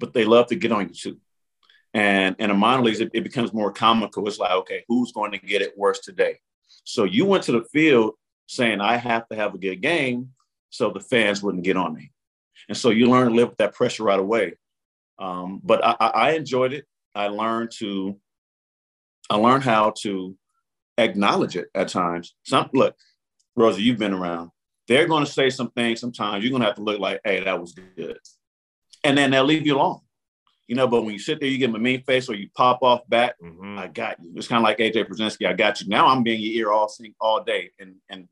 but 0.00 0.14
they 0.14 0.24
love 0.24 0.46
to 0.48 0.56
get 0.56 0.72
on 0.72 0.88
you 0.88 0.94
too. 0.94 1.18
And 1.92 2.36
in 2.38 2.50
a 2.50 2.54
minor 2.54 2.82
leagues, 2.82 3.00
it, 3.00 3.10
it 3.14 3.24
becomes 3.24 3.52
more 3.52 3.72
comical. 3.72 4.26
It's 4.28 4.38
like, 4.38 4.52
okay, 4.52 4.84
who's 4.88 5.12
going 5.12 5.32
to 5.32 5.38
get 5.38 5.62
it 5.62 5.76
worse 5.76 6.00
today? 6.00 6.38
So 6.84 7.04
you 7.04 7.24
went 7.24 7.44
to 7.44 7.52
the 7.52 7.64
field 7.72 8.14
saying, 8.46 8.80
I 8.80 8.96
have 8.96 9.28
to 9.28 9.36
have 9.36 9.54
a 9.54 9.58
good 9.58 9.80
game 9.80 10.30
so 10.70 10.90
the 10.90 11.00
fans 11.00 11.42
wouldn't 11.42 11.64
get 11.64 11.76
on 11.76 11.94
me. 11.94 12.12
And 12.68 12.76
so 12.76 12.90
you 12.90 13.08
learn 13.08 13.28
to 13.28 13.34
live 13.34 13.48
with 13.48 13.58
that 13.58 13.74
pressure 13.74 14.04
right 14.04 14.18
away. 14.18 14.54
Um, 15.18 15.60
but 15.64 15.84
I, 15.84 15.94
I 16.00 16.30
enjoyed 16.32 16.72
it. 16.72 16.84
I 17.14 17.28
learned 17.28 17.70
to, 17.78 18.18
I 19.30 19.36
learned 19.36 19.64
how 19.64 19.94
to 20.02 20.36
acknowledge 20.98 21.56
it 21.56 21.68
at 21.74 21.88
times. 21.88 22.34
Some 22.44 22.68
look, 22.74 22.94
Rosie, 23.56 23.82
you've 23.82 23.98
been 23.98 24.12
around. 24.12 24.50
They're 24.88 25.08
going 25.08 25.24
to 25.24 25.30
say 25.30 25.50
some 25.50 25.70
things 25.70 26.00
sometimes. 26.00 26.44
You're 26.44 26.50
going 26.50 26.62
to 26.62 26.66
have 26.66 26.76
to 26.76 26.82
look 26.82 27.00
like, 27.00 27.20
hey, 27.24 27.42
that 27.42 27.60
was 27.60 27.72
good. 27.96 28.18
And 29.04 29.18
then 29.18 29.30
they'll 29.30 29.44
leave 29.44 29.66
you 29.66 29.76
alone. 29.76 30.00
You 30.68 30.74
know, 30.74 30.88
but 30.88 31.02
when 31.02 31.12
you 31.12 31.20
sit 31.20 31.38
there, 31.38 31.48
you 31.48 31.58
give 31.58 31.70
them 31.70 31.80
a 31.80 31.82
mean 31.82 32.02
face 32.02 32.28
or 32.28 32.34
you 32.34 32.48
pop 32.56 32.82
off 32.82 33.08
back, 33.08 33.36
mm-hmm. 33.40 33.78
I 33.78 33.86
got 33.86 34.16
you. 34.20 34.32
It's 34.34 34.48
kind 34.48 34.58
of 34.58 34.64
like 34.64 34.78
AJ 34.78 35.08
Pierzynski, 35.08 35.46
I 35.46 35.52
got 35.52 35.80
you. 35.80 35.88
Now 35.88 36.08
I'm 36.08 36.24
being 36.24 36.40
your 36.40 36.52
ear 36.54 36.72
all 36.72 36.92
all 37.20 37.44
day. 37.44 37.70
And 37.78 37.96
and 38.10 38.28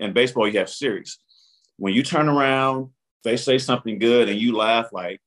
in 0.00 0.12
baseball, 0.12 0.48
you 0.48 0.58
have 0.58 0.68
series. 0.68 1.18
When 1.76 1.94
you 1.94 2.02
turn 2.02 2.28
around, 2.28 2.90
they 3.22 3.36
say 3.36 3.58
something 3.58 4.00
good 4.00 4.28
and 4.28 4.40
you 4.40 4.56
laugh 4.56 4.88
like, 4.92 5.20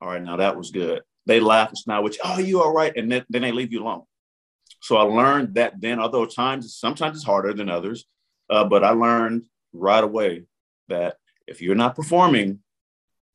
all 0.00 0.08
right, 0.08 0.22
now 0.22 0.36
that 0.36 0.56
was 0.56 0.70
good. 0.70 1.02
They 1.26 1.40
laugh 1.40 1.68
and 1.68 1.78
smile 1.78 2.02
you, 2.02 2.10
oh, 2.24 2.38
you 2.38 2.62
all 2.62 2.72
right. 2.72 2.96
And 2.96 3.12
then, 3.12 3.24
then 3.28 3.42
they 3.42 3.52
leave 3.52 3.72
you 3.72 3.82
alone. 3.82 4.04
So 4.80 4.96
I 4.96 5.02
learned 5.02 5.54
that 5.54 5.80
then, 5.80 5.98
although 5.98 6.24
times 6.24 6.74
sometimes 6.74 7.16
it's 7.16 7.26
harder 7.26 7.52
than 7.52 7.68
others, 7.68 8.06
uh, 8.48 8.64
but 8.64 8.84
I 8.84 8.90
learned 8.90 9.44
right 9.78 10.02
away 10.02 10.44
that 10.88 11.16
if 11.46 11.62
you're 11.62 11.74
not 11.74 11.96
performing, 11.96 12.60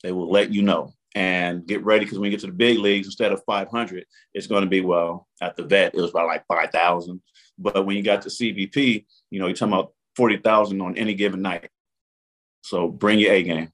they 0.03 0.11
will 0.11 0.29
let 0.29 0.51
you 0.51 0.61
know 0.61 0.93
and 1.15 1.65
get 1.65 1.83
ready 1.83 2.05
because 2.05 2.19
when 2.19 2.25
you 2.25 2.31
get 2.31 2.41
to 2.41 2.47
the 2.47 2.53
big 2.53 2.79
leagues, 2.79 3.07
instead 3.07 3.31
of 3.31 3.43
500, 3.45 4.05
it's 4.33 4.47
going 4.47 4.63
to 4.63 4.69
be 4.69 4.81
well 4.81 5.27
at 5.41 5.55
the 5.55 5.63
vet 5.63 5.93
it 5.93 6.01
was 6.01 6.11
about 6.11 6.27
like 6.27 6.45
5,000. 6.47 7.21
But 7.57 7.85
when 7.85 7.95
you 7.95 8.03
got 8.03 8.23
to 8.23 8.29
CBP, 8.29 9.05
you 9.29 9.39
know 9.39 9.47
you're 9.47 9.55
talking 9.55 9.73
about 9.73 9.93
40,000 10.15 10.81
on 10.81 10.97
any 10.97 11.13
given 11.13 11.41
night. 11.41 11.69
So 12.61 12.87
bring 12.87 13.19
your 13.19 13.31
A 13.31 13.43
game. 13.43 13.69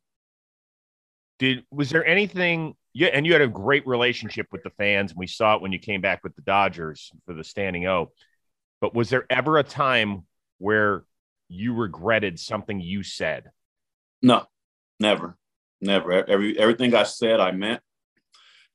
Did 1.38 1.64
was 1.72 1.90
there 1.90 2.06
anything 2.06 2.76
yeah, 2.94 3.10
and 3.14 3.26
you 3.26 3.34
had 3.34 3.42
a 3.42 3.48
great 3.48 3.86
relationship 3.88 4.48
with 4.52 4.64
the 4.64 4.72
fans, 4.72 5.12
and 5.12 5.20
we 5.20 5.28
saw 5.28 5.56
it 5.56 5.62
when 5.62 5.72
you 5.72 5.80
came 5.80 6.02
back 6.02 6.24
with 6.24 6.36
the 6.36 6.42
Dodgers 6.42 7.12
for 7.26 7.34
the 7.34 7.44
standing 7.44 7.88
O. 7.88 8.12
But 8.82 8.96
was 8.96 9.10
there 9.10 9.26
ever 9.30 9.58
a 9.58 9.64
time 9.64 10.24
where 10.58 11.04
you 11.50 11.74
regretted 11.74 12.40
something 12.40 12.80
you 12.80 13.04
said? 13.04 13.52
No, 14.22 14.46
never, 15.00 15.38
never. 15.82 16.12
Every 16.12 16.58
everything 16.58 16.96
I 16.96 17.04
said, 17.04 17.40
I 17.40 17.52
meant, 17.52 17.82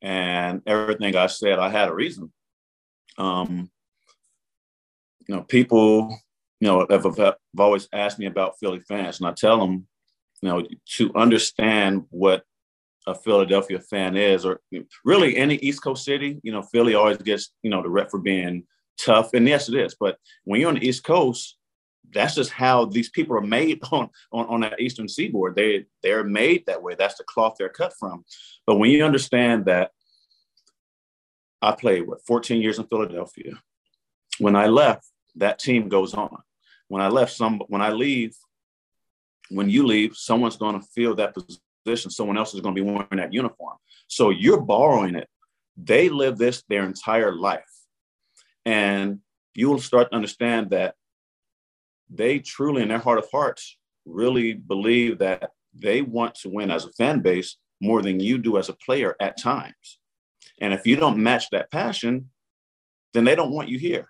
and 0.03 0.61
everything 0.67 1.17
I 1.17 1.29
said, 1.29 1.59
I 1.59 1.71
had 1.71 1.89
a 1.89 1.95
reason. 1.95 2.33
Um, 3.17 3.71
you 5.27 5.37
know, 5.37 5.43
people, 5.43 6.17
you 6.61 6.69
know, 6.69 6.87
have, 6.91 7.05
have 7.17 7.37
always 7.59 7.89
asked 7.93 8.19
me 8.19 8.27
about 8.27 8.59
Philly 8.59 8.81
fans, 8.81 9.21
and 9.21 9.29
I 9.29 9.33
tell 9.33 9.59
them, 9.59 9.87
you 10.43 10.49
know, 10.49 10.67
to 10.97 11.15
understand 11.15 12.05
what 12.11 12.43
a 13.07 13.15
Philadelphia 13.15 13.79
fan 13.79 14.17
is, 14.17 14.45
or 14.45 14.61
really 15.05 15.37
any 15.37 15.57
East 15.57 15.83
Coast 15.83 16.05
city. 16.05 16.41
You 16.43 16.53
know, 16.53 16.63
Philly 16.63 16.95
always 16.95 17.19
gets 17.19 17.53
you 17.63 17.71
know 17.71 17.83
the 17.83 17.91
rep 17.91 18.11
for 18.11 18.19
being 18.19 18.65
tough, 18.99 19.33
and 19.35 19.47
yes, 19.47 19.69
it 19.69 19.75
is. 19.75 19.95
But 19.99 20.19
when 20.45 20.61
you're 20.61 20.71
on 20.71 20.77
the 20.77 20.87
East 20.87 21.05
Coast, 21.05 21.57
that's 22.15 22.35
just 22.35 22.51
how 22.51 22.87
these 22.87 23.11
people 23.11 23.37
are 23.37 23.43
made 23.43 23.81
on 23.93 24.09
on, 24.33 24.47
on 24.47 24.61
that 24.61 24.81
Eastern 24.81 25.09
Seaboard. 25.09 25.57
They 25.57 25.87
they're 26.03 26.25
made 26.25 26.67
that 26.67 26.83
way. 26.83 26.95
That's 26.95 27.17
the 27.17 27.25
cloth 27.25 27.57
they're 27.59 27.69
cut 27.69 27.93
from. 27.99 28.25
But 28.67 28.77
when 28.77 28.91
you 28.91 29.05
understand 29.05 29.67
that, 29.67 29.91
I 31.61 31.73
played 31.73 32.07
what 32.07 32.25
14 32.27 32.63
years 32.63 32.79
in 32.79 32.87
Philadelphia. 32.87 33.53
When 34.39 34.57
I 34.57 34.67
left, 34.67 35.07
that 35.37 35.59
team 35.59 35.89
goes 35.89 36.15
on. 36.15 36.39
When 36.89 37.03
I 37.03 37.09
left, 37.09 37.33
some 37.33 37.61
when 37.69 37.83
I 37.83 37.91
leave, 37.91 38.35
when 39.51 39.69
you 39.69 39.87
leave, 39.87 40.17
someone's 40.17 40.57
going 40.57 40.79
to 40.81 40.87
fill 40.95 41.15
that 41.17 41.35
position, 41.35 42.11
someone 42.11 42.39
else 42.39 42.55
is 42.55 42.61
going 42.61 42.75
to 42.75 42.83
be 42.83 42.89
wearing 42.89 43.09
that 43.17 43.33
uniform. 43.33 43.77
So 44.07 44.31
you're 44.31 44.61
borrowing 44.61 45.15
it. 45.15 45.29
They 45.77 46.09
live 46.09 46.39
this 46.39 46.63
their 46.69 46.85
entire 46.85 47.35
life. 47.35 47.63
And 48.65 49.21
you 49.55 49.71
will 49.71 49.81
start 49.81 50.11
to 50.11 50.17
understand 50.17 50.71
that 50.71 50.95
they 52.11 52.39
truly, 52.39 52.83
in 52.83 52.89
their 52.89 52.99
heart 52.99 53.19
of 53.19 53.29
hearts, 53.31 53.79
really 54.05 54.55
believe 54.55 55.19
that 55.19 55.51
they 55.75 56.03
want 56.03 56.35
to 56.37 56.49
win 56.49 56.71
as 56.71 56.85
a 56.85 56.93
fan 56.93 57.21
base 57.21 57.57
more 57.81 58.03
than 58.03 58.21
you 58.21 58.39
do 58.39 58.59
as 58.59 58.69
a 58.69 58.75
player 58.75 59.17
at 59.21 59.39
times. 59.39 59.99
And 60.61 60.73
if 60.73 60.87
you 60.87 60.97
don't 60.97 61.19
match 61.19 61.51
that 61.51 61.71
passion, 61.71 62.31
then 63.13 63.25
they 63.25 63.35
don't 63.35 63.53
want 63.53 63.69
you 63.69 63.79
here. 63.79 64.09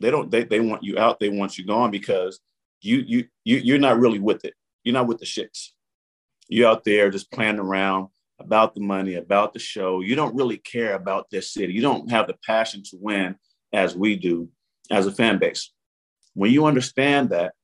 They 0.00 0.10
don't, 0.10 0.30
they, 0.30 0.44
they 0.44 0.60
want 0.60 0.82
you 0.82 0.98
out, 0.98 1.20
they 1.20 1.28
want 1.28 1.56
you 1.56 1.64
gone 1.64 1.90
because 1.90 2.40
you 2.84 2.98
you 3.06 3.24
you 3.44 3.56
you're 3.56 3.78
not 3.78 3.98
really 3.98 4.18
with 4.18 4.44
it. 4.44 4.54
You're 4.84 4.92
not 4.92 5.06
with 5.06 5.18
the 5.18 5.24
shits. 5.24 5.70
You're 6.48 6.68
out 6.68 6.84
there 6.84 7.10
just 7.10 7.32
playing 7.32 7.58
around 7.58 8.08
about 8.38 8.74
the 8.74 8.80
money, 8.80 9.14
about 9.14 9.54
the 9.54 9.58
show. 9.58 10.00
You 10.00 10.14
don't 10.14 10.34
really 10.34 10.58
care 10.58 10.94
about 10.94 11.30
this 11.30 11.52
city. 11.52 11.72
You 11.72 11.80
don't 11.80 12.10
have 12.10 12.26
the 12.26 12.36
passion 12.44 12.82
to 12.90 12.98
win 13.00 13.36
as 13.72 13.96
we 13.96 14.16
do 14.16 14.48
as 14.90 15.06
a 15.06 15.12
fan 15.12 15.38
base. 15.38 15.72
When 16.34 16.52
you 16.52 16.66
understand 16.66 17.30
that 17.30 17.54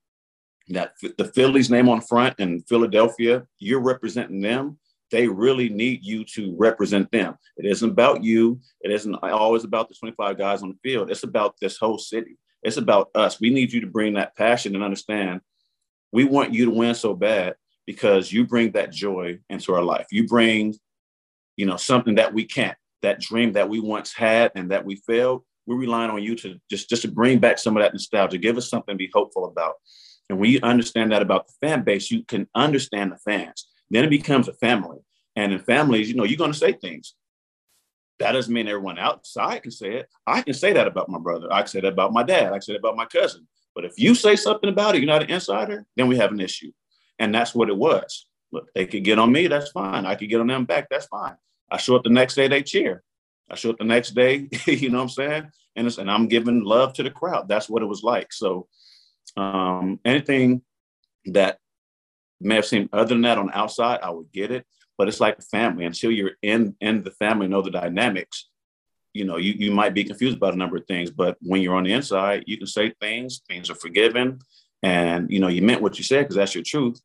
that 0.69 0.93
the 1.19 1.25
Phillies 1.25 1.69
name 1.69 1.89
on 1.89 2.01
front 2.01 2.37
and 2.39 2.67
Philadelphia, 2.69 3.45
you're 3.59 3.81
representing 3.83 4.41
them. 4.41 4.79
They 5.11 5.27
really 5.27 5.69
need 5.69 6.05
you 6.05 6.25
to 6.37 6.55
represent 6.57 7.11
them. 7.11 7.37
It 7.57 7.67
isn't 7.67 7.91
about 7.91 8.23
you. 8.23 8.61
It 8.81 8.93
isn't 8.93 9.17
always 9.17 9.65
about 9.65 9.89
the 9.89 9.97
25 9.97 10.39
guys 10.39 10.63
on 10.63 10.69
the 10.69 10.79
field. 10.89 11.11
It's 11.11 11.25
about 11.25 11.57
this 11.61 11.77
whole 11.77 11.99
city. 11.99 12.39
It's 12.63 12.77
about 12.77 13.11
us. 13.17 13.41
We 13.41 13.51
need 13.51 13.73
you 13.73 13.81
to 13.81 13.89
bring 13.89 14.15
that 14.15 14.37
passion 14.37 14.77
and 14.77 14.85
understand 14.85 15.41
we 16.13 16.25
want 16.25 16.53
you 16.53 16.67
to 16.67 16.71
win 16.71 16.95
so 16.95 17.15
bad 17.15 17.55
because 17.87 18.33
you 18.33 18.47
bring 18.47 18.73
that 18.73 18.93
joy 18.93 19.39
into 19.49 19.75
our 19.75 19.83
life. 19.83 20.07
You 20.11 20.27
bring, 20.27 20.75
you 21.57 21.67
know, 21.67 21.77
something 21.77 22.17
that 22.17 22.35
we 22.35 22.45
can't, 22.45 22.77
that 23.03 23.21
dream 23.21 23.53
that 23.53 23.69
we 23.69 23.81
once 23.81 24.13
had 24.13 24.53
and 24.55 24.71
that 24.71 24.85
we 24.85 24.97
failed. 24.97 25.43
We're 25.71 25.77
relying 25.77 26.11
on 26.11 26.21
you 26.21 26.35
to 26.35 26.61
just, 26.69 26.91
just 26.91 27.03
to 27.03 27.09
bring 27.09 27.39
back 27.39 27.57
some 27.57 27.77
of 27.77 27.83
that 27.85 27.93
nostalgia, 27.93 28.39
give 28.39 28.57
us 28.57 28.69
something 28.69 28.93
to 28.93 28.99
be 28.99 29.09
hopeful 29.15 29.45
about. 29.45 29.75
And 30.29 30.41
when 30.41 30.51
you 30.51 30.59
understand 30.65 31.13
that 31.13 31.23
about 31.23 31.47
the 31.47 31.53
fan 31.65 31.85
base, 31.85 32.11
you 32.11 32.25
can 32.25 32.49
understand 32.57 33.13
the 33.13 33.19
fans. 33.19 33.69
Then 33.89 34.03
it 34.03 34.11
becomes 34.11 34.49
a 34.49 34.53
family. 34.55 34.99
And 35.37 35.53
in 35.53 35.61
families, 35.61 36.09
you 36.09 36.17
know, 36.17 36.25
you're 36.25 36.39
going 36.39 36.51
to 36.51 36.59
say 36.59 36.73
things. 36.73 37.15
That 38.19 38.33
doesn't 38.33 38.53
mean 38.53 38.67
everyone 38.67 38.99
outside 38.99 39.63
can 39.63 39.71
say 39.71 39.95
it. 39.95 40.09
I 40.27 40.43
can 40.43 40.55
say 40.55 40.73
that 40.73 40.89
about 40.89 41.09
my 41.09 41.21
brother. 41.21 41.47
I 41.53 41.61
can 41.61 41.69
say 41.69 41.81
that 41.83 41.93
about 41.93 42.13
my 42.13 42.25
dad. 42.25 42.49
I 42.49 42.57
can 42.57 42.63
say 42.63 42.73
that 42.73 42.81
about 42.81 42.97
my 42.97 43.07
cousin. 43.07 43.47
But 43.73 43.85
if 43.85 43.93
you 43.97 44.17
say 44.17 44.35
something 44.35 44.71
about 44.71 44.97
it, 44.97 44.99
you're 44.99 45.07
not 45.07 45.23
an 45.23 45.31
insider, 45.31 45.87
then 45.97 46.09
we 46.09 46.17
have 46.17 46.33
an 46.33 46.41
issue. 46.41 46.73
And 47.21 47.33
that's 47.33 47.55
what 47.55 47.69
it 47.69 47.77
was. 47.77 48.27
Look, 48.51 48.67
they 48.75 48.87
could 48.87 49.05
get 49.05 49.21
on 49.21 49.31
me, 49.31 49.47
that's 49.47 49.71
fine. 49.71 50.05
I 50.05 50.17
could 50.17 50.31
get 50.31 50.41
on 50.41 50.49
them 50.49 50.65
back, 50.65 50.89
that's 50.91 51.07
fine. 51.07 51.37
I 51.71 51.77
show 51.77 51.95
up 51.95 52.03
the 52.03 52.11
next 52.11 52.35
day, 52.35 52.49
they 52.49 52.65
cheer. 52.65 53.05
I 53.51 53.55
show 53.57 53.71
up 53.71 53.79
the 53.79 53.85
next 53.85 54.13
day, 54.13 54.49
you 54.67 54.91
know 54.91 54.99
what 54.99 55.05
I'm 55.05 55.09
saying? 55.09 55.51
And, 55.77 55.99
and 55.99 56.11
I'm 56.11 56.29
giving 56.29 56.65
love 56.65 56.95
to 56.95 57.03
the 57.03 57.11
crowd. 57.11 57.49
That's 57.49 57.69
what 57.69 57.83
it 57.83 57.87
was 57.87 58.03
like. 58.03 58.33
So 58.33 58.69
um, 59.37 60.01
anything 60.05 60.63
that 61.27 61.59
may 62.41 62.57
have 62.57 62.67
seemed 62.67 62.89
other 62.93 63.15
than 63.15 63.23
that 63.23 63.39
on 63.39 63.47
the 63.47 63.59
outside, 63.59 64.01
I 64.03 64.11
would 64.11 64.33
get 64.33 64.51
it 64.51 64.67
but 65.01 65.09
it's 65.09 65.19
like 65.19 65.39
a 65.39 65.43
family. 65.43 65.87
Until 65.87 66.11
you're 66.11 66.33
in 66.43 66.77
in 66.83 67.03
the 67.03 67.11
family, 67.13 67.49
know 67.49 67.63
the 67.63 67.71
dynamics. 67.71 68.51
You 69.15 69.25
know, 69.25 69.39
you, 69.39 69.55
you 69.55 69.71
might 69.71 69.95
be 69.95 70.05
confused 70.05 70.37
about 70.37 70.53
a 70.53 70.59
number 70.59 70.77
of 70.77 70.87
things, 70.87 71.11
but 71.11 71.39
when 71.41 71.63
you're 71.63 71.75
on 71.75 71.85
the 71.85 71.93
inside, 71.95 72.45
you 72.47 72.59
can 72.59 72.67
say 72.67 72.93
things, 73.01 73.41
things 73.49 73.71
are 73.71 73.77
forgiven, 73.77 74.41
and 74.83 75.31
you 75.31 75.41
know, 75.41 75.49
you 75.49 75.63
meant 75.63 75.81
what 75.81 75.97
you 75.97 76.05
said 76.05 76.25
because 76.25 76.37
that's 76.37 76.55
your 76.55 76.65
truth, 76.65 77.01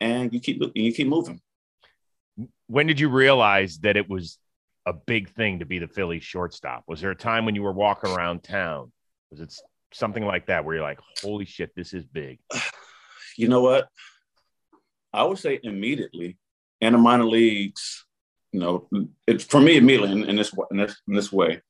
and 0.00 0.32
you 0.32 0.38
keep 0.38 0.62
you 0.76 0.92
keep 0.92 1.08
moving. 1.08 1.40
When 2.68 2.86
did 2.86 3.00
you 3.00 3.08
realize 3.08 3.78
that 3.78 3.96
it 3.96 4.08
was 4.08 4.38
a 4.86 4.92
big 4.92 5.30
thing 5.30 5.60
to 5.60 5.66
be 5.66 5.78
the 5.78 5.88
Phillies 5.88 6.24
shortstop? 6.24 6.84
Was 6.86 7.00
there 7.00 7.10
a 7.10 7.16
time 7.16 7.44
when 7.44 7.54
you 7.54 7.62
were 7.62 7.72
walking 7.72 8.10
around 8.10 8.42
town? 8.42 8.92
Was 9.30 9.40
it 9.40 9.54
something 9.92 10.24
like 10.24 10.46
that 10.46 10.64
where 10.64 10.76
you're 10.76 10.84
like, 10.84 11.00
holy 11.22 11.44
shit, 11.44 11.74
this 11.74 11.92
is 11.94 12.04
big? 12.06 12.38
You 13.38 13.48
know 13.48 13.62
what? 13.62 13.88
I 15.10 15.24
would 15.24 15.38
say 15.38 15.58
immediately 15.62 16.36
in 16.82 16.92
the 16.92 16.98
minor 16.98 17.24
leagues, 17.24 18.04
you 18.52 18.60
know, 18.60 18.88
it's 19.26 19.44
for 19.44 19.58
me 19.58 19.78
immediately 19.78 20.12
in, 20.12 20.28
in 20.28 20.36
this 20.36 20.52
in 20.70 20.76
this 20.76 21.00
in 21.08 21.14
this 21.14 21.32
way. 21.32 21.62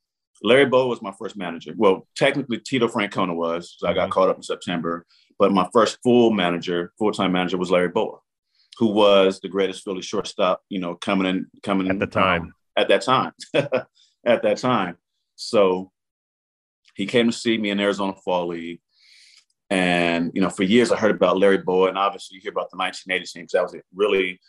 Larry 0.43 0.67
Bowa 0.67 0.89
was 0.89 1.03
my 1.03 1.13
first 1.13 1.37
manager. 1.37 1.73
Well, 1.77 2.09
technically 2.17 2.59
Tito 2.59 2.89
Francona 2.89 3.35
was. 3.35 3.77
So 3.79 3.87
I 3.87 3.95
got 3.95 4.05
mm-hmm. 4.05 4.13
caught 4.13 4.29
up 4.29 4.37
in 4.37 4.43
September, 4.43 5.07
but 5.39 5.53
my 5.53 5.69
first 5.73 5.99
full 6.03 6.33
manager, 6.33 6.93
full 6.99 7.13
time 7.13 7.33
manager, 7.33 7.59
was 7.59 7.71
Larry 7.71 7.91
Bowa, 7.91 8.19
who 8.79 8.89
was 8.89 9.39
the 9.39 9.49
greatest 9.49 9.85
Philly 9.85 10.03
shortstop. 10.03 10.63
You 10.69 10.81
know, 10.81 10.95
coming 10.97 11.27
in, 11.27 11.47
coming 11.63 11.89
at 11.91 11.99
the 11.99 12.07
time. 12.07 12.55
At 12.77 12.89
that 12.89 13.03
time, 13.03 13.33
at 13.55 14.43
that 14.43 14.57
time. 14.59 14.97
So 15.37 15.91
he 16.95 17.07
came 17.07 17.27
to 17.27 17.37
see 17.37 17.59
me 17.59 17.71
in 17.71 17.81
Arizona 17.81 18.15
Fall 18.25 18.49
League. 18.49 18.81
And, 19.71 20.31
you 20.35 20.41
know, 20.43 20.51
for 20.51 20.63
years 20.63 20.93
I 20.93 20.97
heard 20.97 21.15
about 21.15 21.39
Larry 21.39 21.59
Bowa, 21.59 21.89
and 21.89 21.99
obviously 21.99 22.37
you 22.37 22.43
hear 22.43 22.53
about 22.53 22.71
the 22.71 22.77
1980 22.77 23.27
team 23.27 23.43
because 23.43 23.53
that 23.53 23.63
was 23.63 23.83
really 23.95 24.41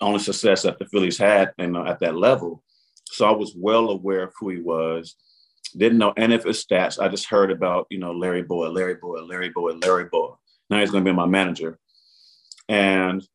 only 0.00 0.20
success 0.20 0.62
that 0.62 0.78
the 0.78 0.86
Phillies 0.86 1.18
had 1.18 1.52
and 1.58 1.76
at 1.76 2.00
that 2.00 2.16
level. 2.16 2.62
So 3.06 3.26
I 3.26 3.32
was 3.32 3.54
well 3.56 3.90
aware 3.90 4.24
of 4.24 4.32
who 4.38 4.50
he 4.50 4.60
was. 4.60 5.16
Didn't 5.76 5.98
know 5.98 6.12
any 6.16 6.34
of 6.34 6.44
his 6.44 6.64
stats. 6.64 7.00
I 7.00 7.08
just 7.08 7.28
heard 7.28 7.50
about, 7.50 7.86
you 7.90 7.98
know, 7.98 8.12
Larry 8.12 8.42
Bowa, 8.42 8.68
Larry 8.68 8.94
Bowa, 8.94 9.18
Larry 9.26 9.50
Bowa, 9.50 9.72
Larry 9.72 10.04
Bowa. 10.04 10.36
Now 10.70 10.80
he's 10.80 10.90
going 10.90 11.04
to 11.04 11.10
be 11.10 11.14
my 11.14 11.26
manager. 11.26 11.78
And 12.68 13.26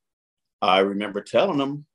I 0.61 0.79
remember 0.79 1.21
telling 1.21 1.59
him, 1.59 1.85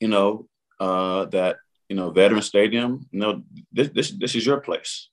you 0.00 0.08
know, 0.08 0.46
uh, 0.80 1.26
that, 1.26 1.56
you 1.88 1.96
know, 1.96 2.10
Veteran 2.10 2.42
Stadium, 2.42 3.06
you 3.10 3.20
know, 3.20 3.42
this, 3.72 3.88
this, 3.90 4.10
this 4.10 4.34
is 4.34 4.44
your 4.44 4.60
place, 4.60 5.08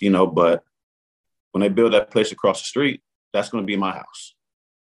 you 0.00 0.10
know, 0.10 0.26
but 0.26 0.62
when 1.52 1.60
they 1.60 1.68
build 1.68 1.92
that 1.92 2.10
place 2.10 2.32
across 2.32 2.60
the 2.60 2.66
street, 2.66 3.02
that's 3.32 3.48
going 3.48 3.62
to 3.62 3.66
be 3.66 3.76
my 3.76 3.92
house 3.92 4.34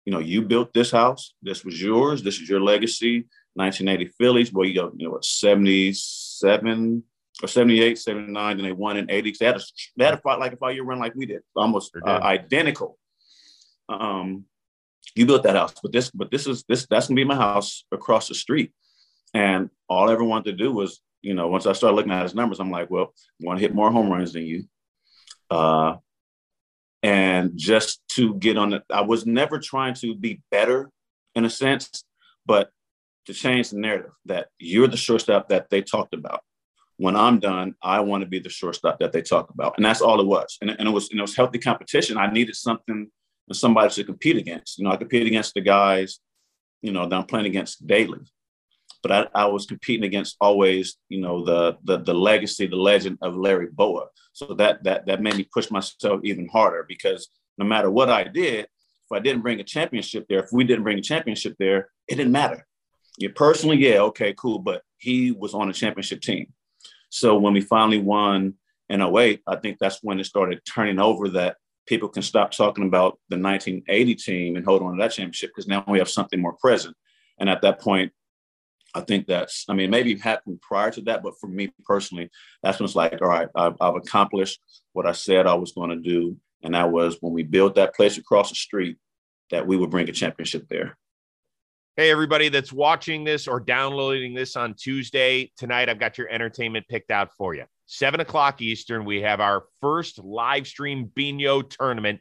you 0.04 0.12
know, 0.12 0.18
you 0.18 0.42
built 0.42 0.74
this 0.74 0.90
house. 0.90 1.34
This 1.42 1.64
was 1.64 1.80
yours. 1.80 2.22
This 2.22 2.40
is 2.40 2.48
your 2.48 2.60
legacy. 2.60 3.26
1980 3.54 4.12
Phillies. 4.18 4.50
Boy, 4.50 4.62
you 4.64 4.74
got, 4.74 4.92
you 4.96 5.06
know, 5.06 5.12
what, 5.12 5.24
77 5.24 7.02
or 7.42 7.48
78, 7.48 7.98
79, 7.98 8.56
and 8.56 8.64
they 8.66 8.72
won 8.72 8.96
in 8.96 9.10
80. 9.10 9.34
They 9.38 9.46
had 9.46 9.56
a, 9.56 9.60
they 9.96 10.04
had 10.04 10.14
a 10.14 10.18
fight 10.18 10.38
like 10.38 10.52
a 10.52 10.56
five 10.56 10.74
year 10.74 10.84
run 10.84 10.98
like 10.98 11.14
we 11.14 11.26
did, 11.26 11.42
almost 11.54 11.92
uh, 12.04 12.20
identical. 12.22 12.98
Um, 13.88 14.44
you 15.14 15.26
built 15.26 15.42
that 15.44 15.56
house, 15.56 15.74
but 15.82 15.92
this, 15.92 16.10
but 16.10 16.30
this 16.30 16.46
is 16.46 16.64
this 16.68 16.86
that's 16.86 17.08
gonna 17.08 17.16
be 17.16 17.24
my 17.24 17.34
house 17.34 17.84
across 17.92 18.28
the 18.28 18.34
street. 18.34 18.72
And 19.34 19.70
all 19.88 20.08
I 20.08 20.12
ever 20.12 20.24
wanted 20.24 20.50
to 20.50 20.64
do 20.64 20.72
was, 20.72 21.00
you 21.22 21.34
know, 21.34 21.48
once 21.48 21.66
I 21.66 21.72
started 21.72 21.96
looking 21.96 22.12
at 22.12 22.22
his 22.22 22.34
numbers, 22.34 22.60
I'm 22.60 22.70
like, 22.70 22.90
well, 22.90 23.14
I 23.40 23.46
want 23.46 23.58
to 23.58 23.62
hit 23.62 23.74
more 23.74 23.90
home 23.90 24.10
runs 24.10 24.32
than 24.32 24.44
you. 24.44 24.64
Uh, 25.50 25.96
and 27.02 27.52
just 27.56 28.00
to 28.10 28.34
get 28.34 28.56
on 28.56 28.72
it. 28.74 28.82
I 28.90 29.02
was 29.02 29.26
never 29.26 29.58
trying 29.58 29.94
to 29.94 30.14
be 30.14 30.40
better 30.50 30.90
in 31.34 31.44
a 31.44 31.50
sense, 31.50 32.04
but 32.46 32.70
to 33.26 33.34
change 33.34 33.70
the 33.70 33.78
narrative 33.78 34.12
that 34.26 34.48
you're 34.58 34.88
the 34.88 34.96
shortstop 34.96 35.48
that 35.48 35.70
they 35.70 35.82
talked 35.82 36.14
about. 36.14 36.40
When 36.98 37.16
I'm 37.16 37.40
done, 37.40 37.74
I 37.82 38.00
want 38.00 38.22
to 38.22 38.28
be 38.28 38.38
the 38.38 38.48
shortstop 38.48 39.00
that 39.00 39.12
they 39.12 39.22
talk 39.22 39.50
about, 39.50 39.74
and 39.76 39.84
that's 39.84 40.00
all 40.00 40.20
it 40.20 40.26
was. 40.26 40.58
And, 40.60 40.70
and 40.70 40.88
it 40.88 40.90
was 40.90 41.10
and 41.10 41.18
it 41.18 41.22
was 41.22 41.34
healthy 41.34 41.58
competition. 41.58 42.16
I 42.16 42.30
needed 42.30 42.54
something, 42.54 43.10
and 43.48 43.56
somebody 43.56 43.92
to 43.94 44.04
compete 44.04 44.36
against. 44.36 44.78
You 44.78 44.84
know, 44.84 44.92
I 44.92 44.96
compete 44.96 45.26
against 45.26 45.54
the 45.54 45.62
guys, 45.62 46.20
you 46.82 46.92
know, 46.92 47.08
that 47.08 47.16
I'm 47.16 47.24
playing 47.24 47.46
against 47.46 47.86
daily 47.86 48.20
but 49.02 49.12
I, 49.12 49.26
I, 49.34 49.46
was 49.46 49.66
competing 49.66 50.04
against 50.04 50.36
always, 50.40 50.96
you 51.08 51.20
know, 51.20 51.44
the, 51.44 51.76
the 51.84 51.98
the 51.98 52.14
legacy, 52.14 52.66
the 52.66 52.76
legend 52.76 53.18
of 53.20 53.36
Larry 53.36 53.68
Bowa. 53.70 54.06
So 54.32 54.54
that 54.54 54.84
that 54.84 55.06
that 55.06 55.22
made 55.22 55.36
me 55.36 55.48
push 55.52 55.70
myself 55.70 56.20
even 56.24 56.48
harder 56.48 56.84
because 56.88 57.28
no 57.58 57.64
matter 57.64 57.90
what 57.90 58.08
I 58.08 58.24
did, 58.24 58.64
if 58.64 59.12
I 59.12 59.18
didn't 59.18 59.42
bring 59.42 59.60
a 59.60 59.64
championship 59.64 60.26
there, 60.28 60.40
if 60.40 60.50
we 60.52 60.64
didn't 60.64 60.84
bring 60.84 60.98
a 60.98 61.02
championship 61.02 61.56
there, 61.58 61.88
it 62.08 62.16
didn't 62.16 62.32
matter. 62.32 62.66
Yeah, 63.18 63.30
personally, 63.34 63.76
yeah, 63.76 64.00
okay, 64.00 64.34
cool, 64.34 64.58
but 64.58 64.82
he 64.96 65.32
was 65.32 65.52
on 65.52 65.68
a 65.68 65.72
championship 65.72 66.22
team. 66.22 66.46
So 67.10 67.36
when 67.36 67.52
we 67.52 67.60
finally 67.60 67.98
won 67.98 68.54
in 68.88 69.02
08, 69.02 69.42
I 69.46 69.56
think 69.56 69.78
that's 69.78 69.98
when 70.02 70.18
it 70.18 70.24
started 70.24 70.62
turning 70.64 70.98
over 70.98 71.28
that 71.30 71.56
people 71.86 72.08
can 72.08 72.22
stop 72.22 72.52
talking 72.52 72.86
about 72.86 73.18
the 73.28 73.36
1980 73.36 74.14
team 74.14 74.56
and 74.56 74.64
hold 74.64 74.82
on 74.82 74.96
to 74.96 75.02
that 75.02 75.12
championship 75.12 75.50
because 75.50 75.68
now 75.68 75.84
we 75.86 75.98
have 75.98 76.08
something 76.08 76.40
more 76.40 76.54
present. 76.54 76.96
And 77.38 77.50
at 77.50 77.62
that 77.62 77.80
point, 77.80 78.12
I 78.94 79.00
think 79.00 79.26
that's, 79.26 79.64
I 79.68 79.74
mean, 79.74 79.90
maybe 79.90 80.16
happened 80.18 80.60
prior 80.60 80.90
to 80.90 81.00
that, 81.02 81.22
but 81.22 81.34
for 81.40 81.46
me 81.46 81.72
personally, 81.84 82.30
that's 82.62 82.78
when 82.78 82.84
it's 82.84 82.94
like, 82.94 83.20
all 83.22 83.28
right, 83.28 83.48
I've, 83.54 83.74
I've 83.80 83.96
accomplished 83.96 84.60
what 84.92 85.06
I 85.06 85.12
said 85.12 85.46
I 85.46 85.54
was 85.54 85.72
going 85.72 85.90
to 85.90 85.96
do. 85.96 86.36
And 86.62 86.74
that 86.74 86.92
was 86.92 87.16
when 87.20 87.32
we 87.32 87.42
built 87.42 87.74
that 87.76 87.94
place 87.94 88.18
across 88.18 88.50
the 88.50 88.54
street 88.54 88.98
that 89.50 89.66
we 89.66 89.76
would 89.76 89.90
bring 89.90 90.08
a 90.08 90.12
championship 90.12 90.66
there. 90.68 90.96
Hey, 91.96 92.10
everybody 92.10 92.48
that's 92.48 92.72
watching 92.72 93.24
this 93.24 93.46
or 93.46 93.60
downloading 93.60 94.32
this 94.32 94.56
on 94.56 94.74
Tuesday, 94.74 95.52
tonight 95.58 95.88
I've 95.88 95.98
got 95.98 96.16
your 96.16 96.28
entertainment 96.28 96.86
picked 96.88 97.10
out 97.10 97.34
for 97.36 97.54
you. 97.54 97.64
Seven 97.86 98.20
o'clock 98.20 98.62
Eastern, 98.62 99.04
we 99.04 99.20
have 99.20 99.40
our 99.40 99.64
first 99.80 100.18
live 100.18 100.66
stream 100.66 101.10
Bino 101.14 101.60
tournament 101.60 102.20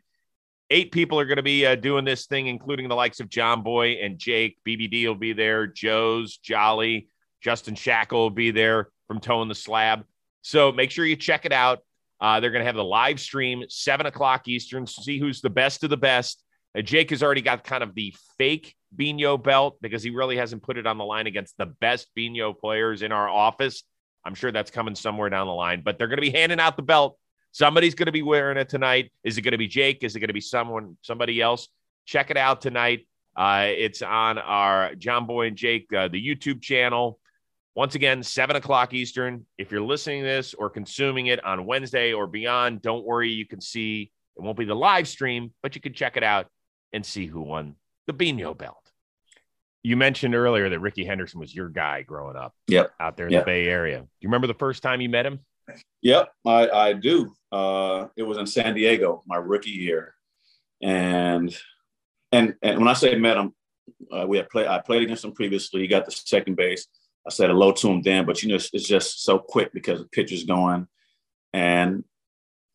eight 0.71 0.91
people 0.91 1.19
are 1.19 1.25
going 1.25 1.37
to 1.37 1.43
be 1.43 1.65
uh, 1.65 1.75
doing 1.75 2.05
this 2.05 2.25
thing, 2.25 2.47
including 2.47 2.87
the 2.87 2.95
likes 2.95 3.19
of 3.19 3.29
Jomboy 3.29 4.03
and 4.03 4.17
Jake. 4.17 4.57
BBD 4.67 5.05
will 5.05 5.15
be 5.15 5.33
there. 5.33 5.67
Joe's, 5.67 6.37
Jolly, 6.37 7.09
Justin 7.41 7.75
Shackle 7.75 8.19
will 8.19 8.29
be 8.29 8.51
there 8.51 8.89
from 9.07 9.19
Towing 9.19 9.49
the 9.49 9.55
Slab. 9.55 10.05
So 10.41 10.71
make 10.71 10.89
sure 10.89 11.05
you 11.05 11.15
check 11.15 11.45
it 11.45 11.51
out. 11.51 11.79
Uh, 12.19 12.39
they're 12.39 12.51
going 12.51 12.61
to 12.61 12.65
have 12.65 12.75
the 12.75 12.83
live 12.83 13.19
stream, 13.19 13.63
seven 13.67 14.05
o'clock 14.05 14.47
Eastern. 14.47 14.87
See 14.87 15.19
who's 15.19 15.41
the 15.41 15.49
best 15.49 15.83
of 15.83 15.89
the 15.89 15.97
best. 15.97 16.43
Uh, 16.77 16.81
Jake 16.81 17.09
has 17.09 17.21
already 17.21 17.41
got 17.41 17.63
kind 17.63 17.83
of 17.83 17.93
the 17.93 18.15
fake 18.37 18.75
Bino 18.95 19.37
belt 19.37 19.77
because 19.81 20.03
he 20.03 20.09
really 20.09 20.37
hasn't 20.37 20.63
put 20.63 20.77
it 20.77 20.87
on 20.87 20.97
the 20.97 21.03
line 21.03 21.27
against 21.27 21.57
the 21.57 21.65
best 21.65 22.07
Bino 22.15 22.53
players 22.53 23.01
in 23.01 23.11
our 23.11 23.27
office. 23.27 23.83
I'm 24.23 24.35
sure 24.35 24.51
that's 24.51 24.71
coming 24.71 24.95
somewhere 24.95 25.29
down 25.29 25.47
the 25.47 25.53
line, 25.53 25.81
but 25.83 25.97
they're 25.97 26.07
going 26.07 26.17
to 26.17 26.21
be 26.21 26.29
handing 26.29 26.59
out 26.59 26.77
the 26.77 26.83
belt. 26.83 27.17
Somebody's 27.51 27.95
going 27.95 28.05
to 28.05 28.11
be 28.11 28.21
wearing 28.21 28.57
it 28.57 28.69
tonight. 28.69 29.11
Is 29.23 29.37
it 29.37 29.41
going 29.41 29.51
to 29.51 29.57
be 29.57 29.67
Jake? 29.67 30.03
Is 30.03 30.15
it 30.15 30.19
going 30.19 30.29
to 30.29 30.33
be 30.33 30.41
someone, 30.41 30.97
somebody 31.01 31.41
else? 31.41 31.67
Check 32.05 32.31
it 32.31 32.37
out 32.37 32.61
tonight. 32.61 33.07
Uh, 33.35 33.67
it's 33.67 34.01
on 34.01 34.37
our 34.37 34.93
Jomboy 34.95 35.47
and 35.47 35.57
Jake, 35.57 35.91
uh, 35.93 36.07
the 36.07 36.25
YouTube 36.25 36.61
channel. 36.61 37.19
Once 37.75 37.95
again, 37.95 38.23
seven 38.23 38.55
o'clock 38.55 38.93
Eastern. 38.93 39.45
If 39.57 39.71
you're 39.71 39.81
listening 39.81 40.23
to 40.23 40.27
this 40.27 40.53
or 40.53 40.69
consuming 40.69 41.27
it 41.27 41.43
on 41.45 41.65
Wednesday 41.65 42.11
or 42.11 42.27
beyond, 42.27 42.81
don't 42.81 43.05
worry. 43.05 43.29
You 43.29 43.45
can 43.45 43.61
see 43.61 44.11
it 44.37 44.41
won't 44.41 44.57
be 44.57 44.65
the 44.65 44.75
live 44.75 45.07
stream, 45.07 45.53
but 45.63 45.75
you 45.75 45.81
can 45.81 45.93
check 45.93 46.17
it 46.17 46.23
out 46.23 46.47
and 46.91 47.05
see 47.05 47.25
who 47.25 47.41
won 47.41 47.75
the 48.07 48.13
Bino 48.13 48.53
belt. 48.53 48.77
You 49.83 49.97
mentioned 49.97 50.35
earlier 50.35 50.69
that 50.69 50.79
Rickey 50.79 51.05
Henderson 51.05 51.39
was 51.39 51.55
your 51.55 51.69
guy 51.69 52.01
growing 52.03 52.35
up. 52.35 52.53
Yep. 52.67 52.91
Out 52.99 53.17
there 53.17 53.27
in 53.27 53.33
yep. 53.33 53.43
the 53.43 53.45
Bay 53.45 53.67
Area. 53.67 53.99
Do 53.99 54.07
you 54.19 54.27
remember 54.27 54.47
the 54.47 54.53
first 54.53 54.83
time 54.83 55.01
you 55.01 55.09
met 55.09 55.25
him? 55.25 55.39
Yep, 56.01 56.29
I, 56.45 56.69
I 56.69 56.93
do. 56.93 57.33
Uh, 57.51 58.07
it 58.15 58.23
was 58.23 58.37
in 58.37 58.47
San 58.47 58.73
Diego, 58.73 59.23
my 59.27 59.37
rookie 59.37 59.71
year, 59.71 60.15
and 60.81 61.55
and 62.31 62.55
and 62.61 62.79
when 62.79 62.87
I 62.87 62.93
say 62.93 63.15
met 63.15 63.37
him, 63.37 63.53
uh, 64.11 64.25
we 64.27 64.37
had 64.37 64.49
played. 64.49 64.67
I 64.67 64.79
played 64.79 65.03
against 65.03 65.25
him 65.25 65.33
previously. 65.33 65.81
He 65.81 65.87
got 65.87 66.05
the 66.05 66.11
second 66.11 66.55
base. 66.55 66.87
I 67.27 67.29
said 67.29 67.49
hello 67.49 67.71
to 67.71 67.89
him 67.89 68.01
then, 68.01 68.25
but 68.25 68.41
you 68.41 68.49
know 68.49 68.55
it's, 68.55 68.69
it's 68.73 68.87
just 68.87 69.23
so 69.23 69.37
quick 69.37 69.71
because 69.73 69.99
the 69.99 70.07
pitcher's 70.07 70.43
going, 70.43 70.87
and 71.53 72.03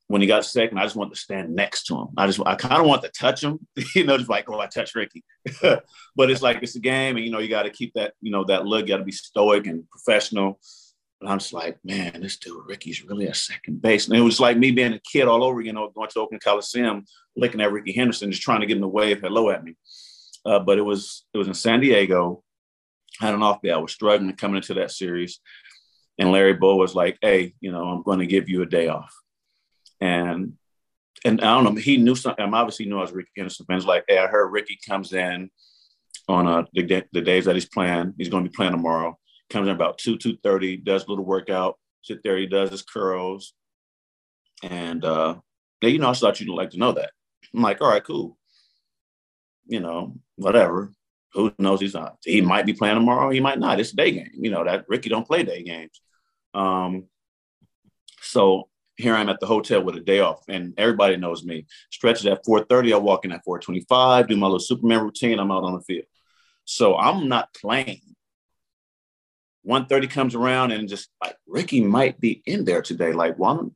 when 0.08 0.20
he 0.20 0.28
got 0.28 0.44
second, 0.44 0.78
I 0.78 0.84
just 0.84 0.94
wanted 0.94 1.14
to 1.14 1.20
stand 1.20 1.54
next 1.54 1.84
to 1.86 1.96
him. 1.96 2.08
I 2.16 2.26
just, 2.26 2.40
I 2.46 2.54
kind 2.54 2.80
of 2.80 2.86
want 2.86 3.02
to 3.02 3.08
touch 3.08 3.42
him, 3.42 3.66
you 3.94 4.04
know, 4.04 4.16
just 4.16 4.30
like, 4.30 4.48
oh, 4.48 4.60
I 4.60 4.66
touched 4.66 4.94
Ricky, 4.94 5.24
but 5.62 6.30
it's 6.30 6.42
like 6.42 6.58
it's 6.62 6.76
a 6.76 6.80
game, 6.80 7.16
and 7.16 7.24
you 7.24 7.32
know, 7.32 7.38
you 7.38 7.48
got 7.48 7.64
to 7.64 7.70
keep 7.70 7.94
that, 7.94 8.14
you 8.20 8.30
know, 8.30 8.44
that 8.44 8.66
look. 8.66 8.82
You 8.82 8.88
got 8.88 8.98
to 8.98 9.04
be 9.04 9.12
stoic 9.12 9.66
and 9.66 9.88
professional. 9.90 10.60
And 11.20 11.30
I'm 11.30 11.38
just 11.38 11.52
like, 11.52 11.78
man, 11.82 12.20
this 12.20 12.36
dude 12.36 12.66
Ricky's 12.66 13.02
really 13.02 13.26
a 13.26 13.34
second 13.34 13.80
base. 13.80 14.06
And 14.06 14.16
it 14.16 14.20
was 14.20 14.38
like 14.38 14.58
me 14.58 14.70
being 14.70 14.92
a 14.92 15.00
kid 15.00 15.28
all 15.28 15.42
over, 15.42 15.60
you 15.60 15.72
know, 15.72 15.88
going 15.88 16.10
to 16.10 16.20
Oakland 16.20 16.42
Coliseum, 16.42 17.04
looking 17.36 17.60
at 17.60 17.72
Rickey 17.72 17.92
Henderson, 17.92 18.30
just 18.30 18.42
trying 18.42 18.60
to 18.60 18.66
get 18.66 18.76
him 18.76 18.82
to 18.82 18.88
wave 18.88 19.20
hello 19.22 19.50
at 19.50 19.64
me. 19.64 19.76
Uh, 20.44 20.58
but 20.58 20.78
it 20.78 20.82
was 20.82 21.24
it 21.32 21.38
was 21.38 21.48
in 21.48 21.54
San 21.54 21.80
Diego. 21.80 22.42
I 23.20 23.26
had 23.26 23.34
an 23.34 23.42
off 23.42 23.62
day. 23.62 23.70
I 23.70 23.78
was 23.78 23.92
struggling 23.92 24.34
coming 24.36 24.56
into 24.56 24.74
that 24.74 24.90
series. 24.90 25.40
And 26.18 26.32
Larry 26.32 26.54
Bowa 26.54 26.76
was 26.76 26.94
like, 26.94 27.18
hey, 27.20 27.54
you 27.60 27.72
know, 27.72 27.84
I'm 27.84 28.02
going 28.02 28.20
to 28.20 28.26
give 28.26 28.48
you 28.48 28.62
a 28.62 28.66
day 28.66 28.88
off 28.88 29.14
and 30.00 30.54
and 31.24 31.40
I 31.40 31.54
don't 31.54 31.64
know, 31.64 31.80
he 31.80 31.96
knew 31.96 32.14
something. 32.14 32.44
I'm 32.44 32.54
obviously 32.54 32.86
knew 32.86 32.98
I 32.98 33.02
was 33.02 33.12
Rickey 33.12 33.30
Henderson 33.36 33.66
fans. 33.66 33.86
Like, 33.86 34.04
hey, 34.06 34.18
I 34.18 34.26
heard 34.26 34.52
Ricky 34.52 34.78
comes 34.86 35.12
in 35.12 35.50
on 36.28 36.46
uh, 36.46 36.64
the, 36.72 37.04
the 37.12 37.20
days 37.20 37.46
that 37.46 37.56
he's 37.56 37.68
playing. 37.68 38.14
He's 38.16 38.28
going 38.28 38.44
to 38.44 38.50
be 38.50 38.54
playing 38.54 38.72
tomorrow. 38.72 39.18
Comes 39.50 39.68
in 39.68 39.74
about 39.74 39.98
two 39.98 40.18
two 40.18 40.36
thirty, 40.42 40.76
does 40.76 41.04
a 41.04 41.08
little 41.08 41.24
workout, 41.24 41.78
sit 42.02 42.22
there. 42.22 42.36
He 42.36 42.46
does 42.46 42.70
his 42.70 42.82
curls, 42.82 43.54
and 44.62 45.04
uh, 45.04 45.36
yeah, 45.80 45.88
you 45.88 45.98
know, 45.98 46.10
I 46.10 46.14
thought 46.14 46.40
you'd 46.40 46.48
like 46.48 46.70
to 46.70 46.78
know 46.78 46.92
that. 46.92 47.10
I'm 47.54 47.62
like, 47.62 47.80
all 47.80 47.88
right, 47.88 48.04
cool. 48.04 48.36
You 49.66 49.80
know, 49.80 50.14
whatever. 50.36 50.92
Who 51.34 51.52
knows? 51.58 51.80
He's 51.80 51.94
not. 51.94 52.16
He 52.24 52.40
might 52.40 52.66
be 52.66 52.72
playing 52.72 52.96
tomorrow. 52.96 53.30
He 53.30 53.40
might 53.40 53.58
not. 53.58 53.78
It's 53.78 53.92
a 53.92 53.96
day 53.96 54.10
game. 54.10 54.30
You 54.34 54.50
know 54.50 54.64
that 54.64 54.86
Ricky 54.88 55.08
don't 55.08 55.26
play 55.26 55.42
day 55.42 55.62
games. 55.62 56.00
Um, 56.54 57.04
so 58.22 58.68
here 58.96 59.14
I'm 59.14 59.28
at 59.28 59.40
the 59.40 59.46
hotel 59.46 59.82
with 59.82 59.96
a 59.96 60.00
day 60.00 60.20
off, 60.20 60.42
and 60.48 60.74
everybody 60.78 61.16
knows 61.16 61.44
me. 61.44 61.66
Stretches 61.90 62.26
at 62.26 62.44
4:30, 62.44 62.94
I 62.94 62.96
walk 62.96 63.24
in 63.24 63.32
at 63.32 63.44
4:25, 63.44 64.28
do 64.28 64.36
my 64.36 64.46
little 64.46 64.58
Superman 64.58 65.02
routine. 65.02 65.38
I'm 65.38 65.50
out 65.50 65.64
on 65.64 65.74
the 65.74 65.80
field, 65.82 66.06
so 66.64 66.96
I'm 66.96 67.28
not 67.28 67.52
playing. 67.54 68.00
1:30 69.66 70.10
comes 70.10 70.34
around, 70.34 70.72
and 70.72 70.88
just 70.88 71.08
like 71.22 71.36
Ricky 71.46 71.80
might 71.80 72.20
be 72.20 72.42
in 72.46 72.64
there 72.64 72.82
today. 72.82 73.12
Like, 73.12 73.36
why 73.36 73.54
don't, 73.54 73.74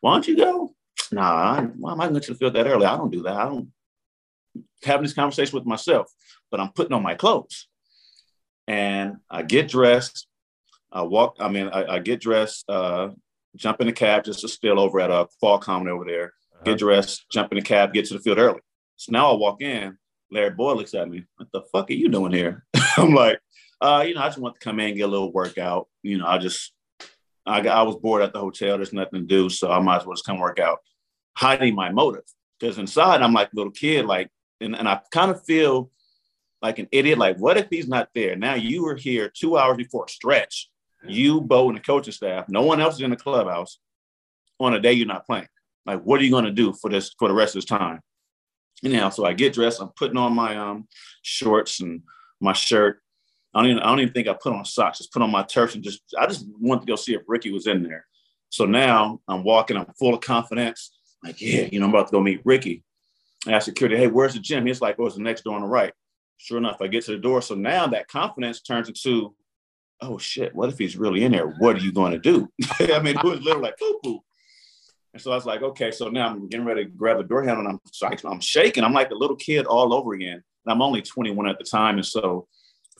why 0.00 0.14
don't 0.14 0.28
you 0.28 0.36
go? 0.36 0.74
Nah, 1.10 1.62
why 1.62 1.92
am 1.92 2.00
I 2.00 2.08
going 2.08 2.20
to 2.20 2.32
the 2.32 2.38
field 2.38 2.54
that 2.54 2.66
early? 2.66 2.86
I 2.86 2.96
don't 2.96 3.10
do 3.10 3.22
that. 3.22 3.36
I 3.36 3.44
don't 3.44 3.72
having 4.84 5.04
this 5.04 5.14
conversation 5.14 5.56
with 5.56 5.66
myself, 5.66 6.10
but 6.50 6.60
I'm 6.60 6.72
putting 6.72 6.92
on 6.92 7.02
my 7.02 7.14
clothes, 7.14 7.68
and 8.66 9.16
I 9.30 9.42
get 9.42 9.68
dressed. 9.68 10.26
I 10.90 11.02
walk. 11.02 11.36
I 11.40 11.48
mean, 11.48 11.68
I, 11.68 11.96
I 11.96 11.98
get 11.98 12.20
dressed. 12.20 12.64
Uh, 12.68 13.10
jump 13.56 13.80
in 13.80 13.86
the 13.86 13.92
cab 13.92 14.24
just 14.24 14.40
to 14.40 14.48
spill 14.48 14.80
over 14.80 15.00
at 15.00 15.10
a 15.10 15.26
fall 15.40 15.58
common 15.58 15.88
over 15.88 16.04
there, 16.04 16.26
uh-huh. 16.54 16.64
get 16.64 16.78
dressed, 16.78 17.26
jump 17.30 17.52
in 17.52 17.58
the 17.58 17.64
cab, 17.64 17.92
get 17.92 18.06
to 18.06 18.14
the 18.14 18.20
field 18.20 18.38
early. 18.38 18.60
So 18.96 19.12
now 19.12 19.32
I 19.32 19.36
walk 19.36 19.62
in, 19.62 19.98
Larry 20.30 20.50
Bowa 20.50 20.74
looks 20.74 20.94
at 20.94 21.08
me, 21.08 21.24
what 21.36 21.48
the 21.52 21.62
fuck 21.72 21.90
are 21.90 21.94
you 21.94 22.08
doing 22.08 22.32
here? 22.32 22.64
I'm 22.96 23.14
like, 23.14 23.40
uh, 23.82 24.04
you 24.06 24.14
know, 24.14 24.20
I 24.22 24.28
just 24.28 24.38
want 24.38 24.54
to 24.54 24.60
come 24.60 24.80
in 24.80 24.88
and 24.88 24.96
get 24.96 25.08
a 25.08 25.08
little 25.08 25.32
workout. 25.32 25.88
You 26.02 26.18
know, 26.18 26.26
I 26.26 26.38
just, 26.38 26.72
I, 27.44 27.60
I 27.66 27.82
was 27.82 27.96
bored 27.96 28.22
at 28.22 28.32
the 28.32 28.40
hotel. 28.40 28.76
There's 28.76 28.92
nothing 28.92 29.20
to 29.20 29.26
do. 29.26 29.48
So 29.48 29.70
I 29.70 29.80
might 29.80 30.00
as 30.00 30.06
well 30.06 30.14
just 30.14 30.26
come 30.26 30.38
work 30.38 30.58
out. 30.58 30.78
Hiding 31.36 31.74
my 31.74 31.90
motive. 31.90 32.24
Because 32.58 32.78
inside 32.78 33.22
I'm 33.22 33.32
like 33.32 33.48
a 33.48 33.56
little 33.56 33.72
kid, 33.72 34.06
like, 34.06 34.30
and, 34.60 34.76
and 34.76 34.88
I 34.88 35.00
kind 35.10 35.30
of 35.30 35.44
feel 35.44 35.90
like 36.60 36.78
an 36.78 36.88
idiot. 36.92 37.18
Like, 37.18 37.38
what 37.38 37.58
if 37.58 37.66
he's 37.70 37.88
not 37.88 38.10
there? 38.14 38.36
Now 38.36 38.54
you 38.54 38.84
were 38.84 38.94
here 38.94 39.28
two 39.28 39.58
hours 39.58 39.76
before 39.76 40.04
a 40.04 40.08
stretch 40.08 40.70
you, 41.06 41.40
Bo, 41.40 41.68
and 41.68 41.76
the 41.76 41.82
coaching 41.82 42.12
staff, 42.12 42.48
no 42.48 42.62
one 42.62 42.80
else 42.80 42.96
is 42.96 43.00
in 43.00 43.10
the 43.10 43.16
clubhouse 43.16 43.78
on 44.60 44.74
a 44.74 44.80
day 44.80 44.92
you're 44.92 45.06
not 45.06 45.26
playing. 45.26 45.48
Like, 45.84 46.02
what 46.02 46.20
are 46.20 46.24
you 46.24 46.30
going 46.30 46.44
to 46.44 46.52
do 46.52 46.72
for 46.72 46.90
this 46.90 47.14
for 47.18 47.28
the 47.28 47.34
rest 47.34 47.56
of 47.56 47.62
this 47.62 47.68
time? 47.68 48.00
You 48.82 48.92
know, 48.92 49.10
so 49.10 49.24
I 49.24 49.32
get 49.32 49.52
dressed. 49.52 49.80
I'm 49.80 49.90
putting 49.96 50.16
on 50.16 50.34
my 50.34 50.56
um 50.56 50.86
shorts 51.22 51.80
and 51.80 52.02
my 52.40 52.52
shirt. 52.52 53.01
I 53.54 53.60
don't 53.60 53.70
even 53.70 53.82
I 53.82 53.86
don't 53.86 54.00
even 54.00 54.12
think 54.12 54.28
I 54.28 54.34
put 54.34 54.52
on 54.52 54.64
socks. 54.64 54.98
Just 54.98 55.12
put 55.12 55.22
on 55.22 55.30
my 55.30 55.42
turf 55.42 55.74
and 55.74 55.84
just 55.84 56.02
I 56.18 56.26
just 56.26 56.46
wanted 56.58 56.80
to 56.80 56.86
go 56.86 56.96
see 56.96 57.14
if 57.14 57.22
Ricky 57.26 57.52
was 57.52 57.66
in 57.66 57.82
there. 57.82 58.06
So 58.48 58.64
now 58.64 59.20
I'm 59.28 59.44
walking. 59.44 59.76
I'm 59.76 59.86
full 59.98 60.14
of 60.14 60.20
confidence. 60.20 60.92
Like, 61.24 61.40
yeah, 61.40 61.68
you 61.70 61.78
know, 61.78 61.86
I'm 61.86 61.94
about 61.94 62.08
to 62.08 62.12
go 62.12 62.20
meet 62.20 62.42
Ricky. 62.44 62.82
I 63.46 63.52
ask 63.52 63.64
security, 63.64 63.96
hey, 63.96 64.08
where's 64.08 64.34
the 64.34 64.40
gym? 64.40 64.66
He's 64.66 64.80
like, 64.80 64.96
oh, 64.98 65.06
it's 65.06 65.16
the 65.16 65.22
next 65.22 65.42
door 65.42 65.54
on 65.54 65.62
the 65.62 65.68
right. 65.68 65.92
Sure 66.38 66.58
enough, 66.58 66.80
I 66.80 66.88
get 66.88 67.04
to 67.04 67.12
the 67.12 67.18
door. 67.18 67.42
So 67.42 67.54
now 67.54 67.86
that 67.88 68.08
confidence 68.08 68.60
turns 68.60 68.88
into 68.88 69.34
oh 70.02 70.18
shit, 70.18 70.54
what 70.54 70.68
if 70.68 70.78
he's 70.78 70.96
really 70.96 71.24
in 71.24 71.32
there? 71.32 71.46
What 71.46 71.76
are 71.76 71.80
you 71.80 71.92
going 71.92 72.12
to 72.12 72.18
do? 72.18 72.48
I 72.80 73.00
mean, 73.00 73.16
it 73.16 73.24
was 73.24 73.40
literally 73.40 73.68
like 73.68 73.78
poo 73.78 73.98
poo. 74.02 74.20
And 75.14 75.22
so 75.22 75.30
I 75.30 75.34
was 75.34 75.46
like, 75.46 75.62
okay, 75.62 75.90
so 75.90 76.08
now 76.08 76.28
I'm 76.28 76.48
getting 76.48 76.66
ready 76.66 76.84
to 76.84 76.90
grab 76.90 77.18
the 77.18 77.24
door 77.24 77.44
handle 77.44 77.66
and 77.66 77.78
I'm, 78.02 78.18
I'm 78.24 78.40
shaking. 78.40 78.82
I'm 78.82 78.94
like 78.94 79.10
a 79.10 79.14
little 79.14 79.36
kid 79.36 79.66
all 79.66 79.94
over 79.94 80.14
again. 80.14 80.42
And 80.64 80.72
I'm 80.72 80.82
only 80.82 81.02
21 81.02 81.48
at 81.48 81.58
the 81.58 81.64
time. 81.64 81.96
And 81.96 82.06
so 82.06 82.48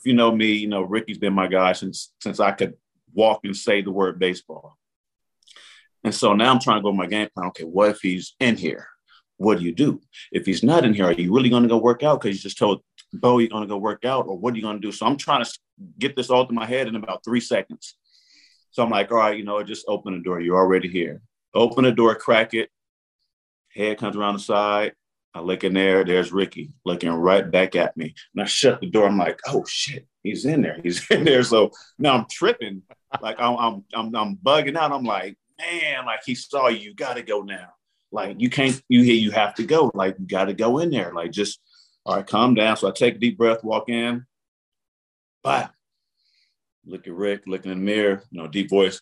if 0.03 0.07
you 0.07 0.15
know 0.15 0.35
me, 0.35 0.51
you 0.51 0.67
know, 0.67 0.81
Ricky's 0.81 1.17
been 1.17 1.31
my 1.31 1.47
guy 1.47 1.71
since, 1.71 2.11
since 2.19 2.41
I 2.41 2.51
could 2.51 2.73
walk 3.13 3.39
and 3.45 3.55
say 3.55 3.81
the 3.81 3.89
word 3.91 4.19
baseball. 4.19 4.77
And 6.03 6.13
so 6.13 6.33
now 6.33 6.51
I'm 6.51 6.59
trying 6.59 6.79
to 6.79 6.83
go 6.83 6.91
to 6.91 6.97
my 6.97 7.05
game 7.05 7.29
plan. 7.33 7.47
Okay, 7.47 7.63
what 7.63 7.91
if 7.91 8.01
he's 8.01 8.35
in 8.41 8.57
here? 8.57 8.85
What 9.37 9.59
do 9.59 9.63
you 9.63 9.73
do? 9.73 10.01
If 10.33 10.45
he's 10.45 10.61
not 10.61 10.83
in 10.83 10.93
here, 10.93 11.05
are 11.05 11.13
you 11.13 11.33
really 11.33 11.49
going 11.49 11.63
to 11.63 11.69
go 11.69 11.77
work 11.77 12.03
out? 12.03 12.19
Because 12.19 12.35
you 12.35 12.41
just 12.41 12.57
told 12.57 12.81
Bo 13.13 13.37
you're 13.37 13.47
going 13.47 13.63
to 13.63 13.67
go 13.67 13.77
work 13.77 14.03
out, 14.03 14.27
or 14.27 14.37
what 14.37 14.53
are 14.53 14.57
you 14.57 14.61
going 14.61 14.75
to 14.75 14.85
do? 14.85 14.91
So 14.91 15.05
I'm 15.05 15.15
trying 15.15 15.45
to 15.45 15.51
get 15.97 16.17
this 16.17 16.29
all 16.29 16.45
to 16.45 16.53
my 16.53 16.65
head 16.65 16.89
in 16.89 16.97
about 16.97 17.23
three 17.23 17.39
seconds. 17.39 17.95
So 18.71 18.83
I'm 18.83 18.89
like, 18.89 19.09
all 19.09 19.19
right, 19.19 19.37
you 19.37 19.45
know, 19.45 19.63
just 19.63 19.85
open 19.87 20.17
the 20.17 20.19
door. 20.21 20.41
You're 20.41 20.57
already 20.57 20.89
here. 20.89 21.21
Open 21.53 21.85
the 21.85 21.93
door, 21.93 22.13
crack 22.15 22.53
it. 22.53 22.69
Head 23.73 23.99
comes 23.99 24.17
around 24.17 24.33
the 24.33 24.39
side. 24.41 24.95
I 25.33 25.39
look 25.39 25.63
in 25.63 25.73
there. 25.73 26.03
There's 26.03 26.31
Ricky 26.31 26.71
looking 26.85 27.09
right 27.09 27.49
back 27.49 27.75
at 27.75 27.97
me. 27.97 28.13
And 28.33 28.43
I 28.43 28.45
shut 28.45 28.81
the 28.81 28.89
door. 28.89 29.07
I'm 29.07 29.17
like, 29.17 29.39
oh 29.47 29.65
shit, 29.65 30.07
he's 30.21 30.45
in 30.45 30.61
there. 30.61 30.79
He's 30.83 31.05
in 31.11 31.23
there. 31.23 31.43
So 31.43 31.71
now 31.97 32.15
I'm 32.15 32.25
tripping. 32.29 32.83
Like 33.21 33.39
I'm, 33.39 33.57
I'm, 33.57 33.85
I'm, 33.93 34.15
I'm 34.15 34.35
bugging 34.37 34.77
out. 34.77 34.91
I'm 34.91 35.03
like, 35.03 35.37
man, 35.59 36.05
like 36.05 36.21
he 36.25 36.35
saw 36.35 36.67
you. 36.67 36.79
You 36.79 36.95
got 36.95 37.15
to 37.15 37.23
go 37.23 37.41
now. 37.41 37.69
Like 38.11 38.39
you 38.39 38.49
can't. 38.49 38.79
You 38.89 39.01
hear 39.01 39.15
you 39.15 39.31
have 39.31 39.55
to 39.55 39.63
go. 39.63 39.91
Like 39.93 40.17
you 40.19 40.27
got 40.27 40.45
to 40.45 40.53
go 40.53 40.79
in 40.79 40.91
there. 40.91 41.11
Like 41.13 41.31
just 41.31 41.59
all 42.05 42.17
right, 42.17 42.27
calm 42.27 42.53
down. 42.53 42.77
So 42.77 42.87
I 42.87 42.91
take 42.91 43.15
a 43.15 43.19
deep 43.19 43.37
breath, 43.37 43.63
walk 43.63 43.89
in. 43.89 44.25
Bye. 45.41 45.69
Look 46.85 47.07
at 47.07 47.13
Rick, 47.13 47.43
looking 47.47 47.71
in 47.71 47.79
the 47.79 47.83
mirror, 47.85 48.23
you 48.29 48.41
know, 48.41 48.47
deep 48.47 48.69
voice. 48.69 49.01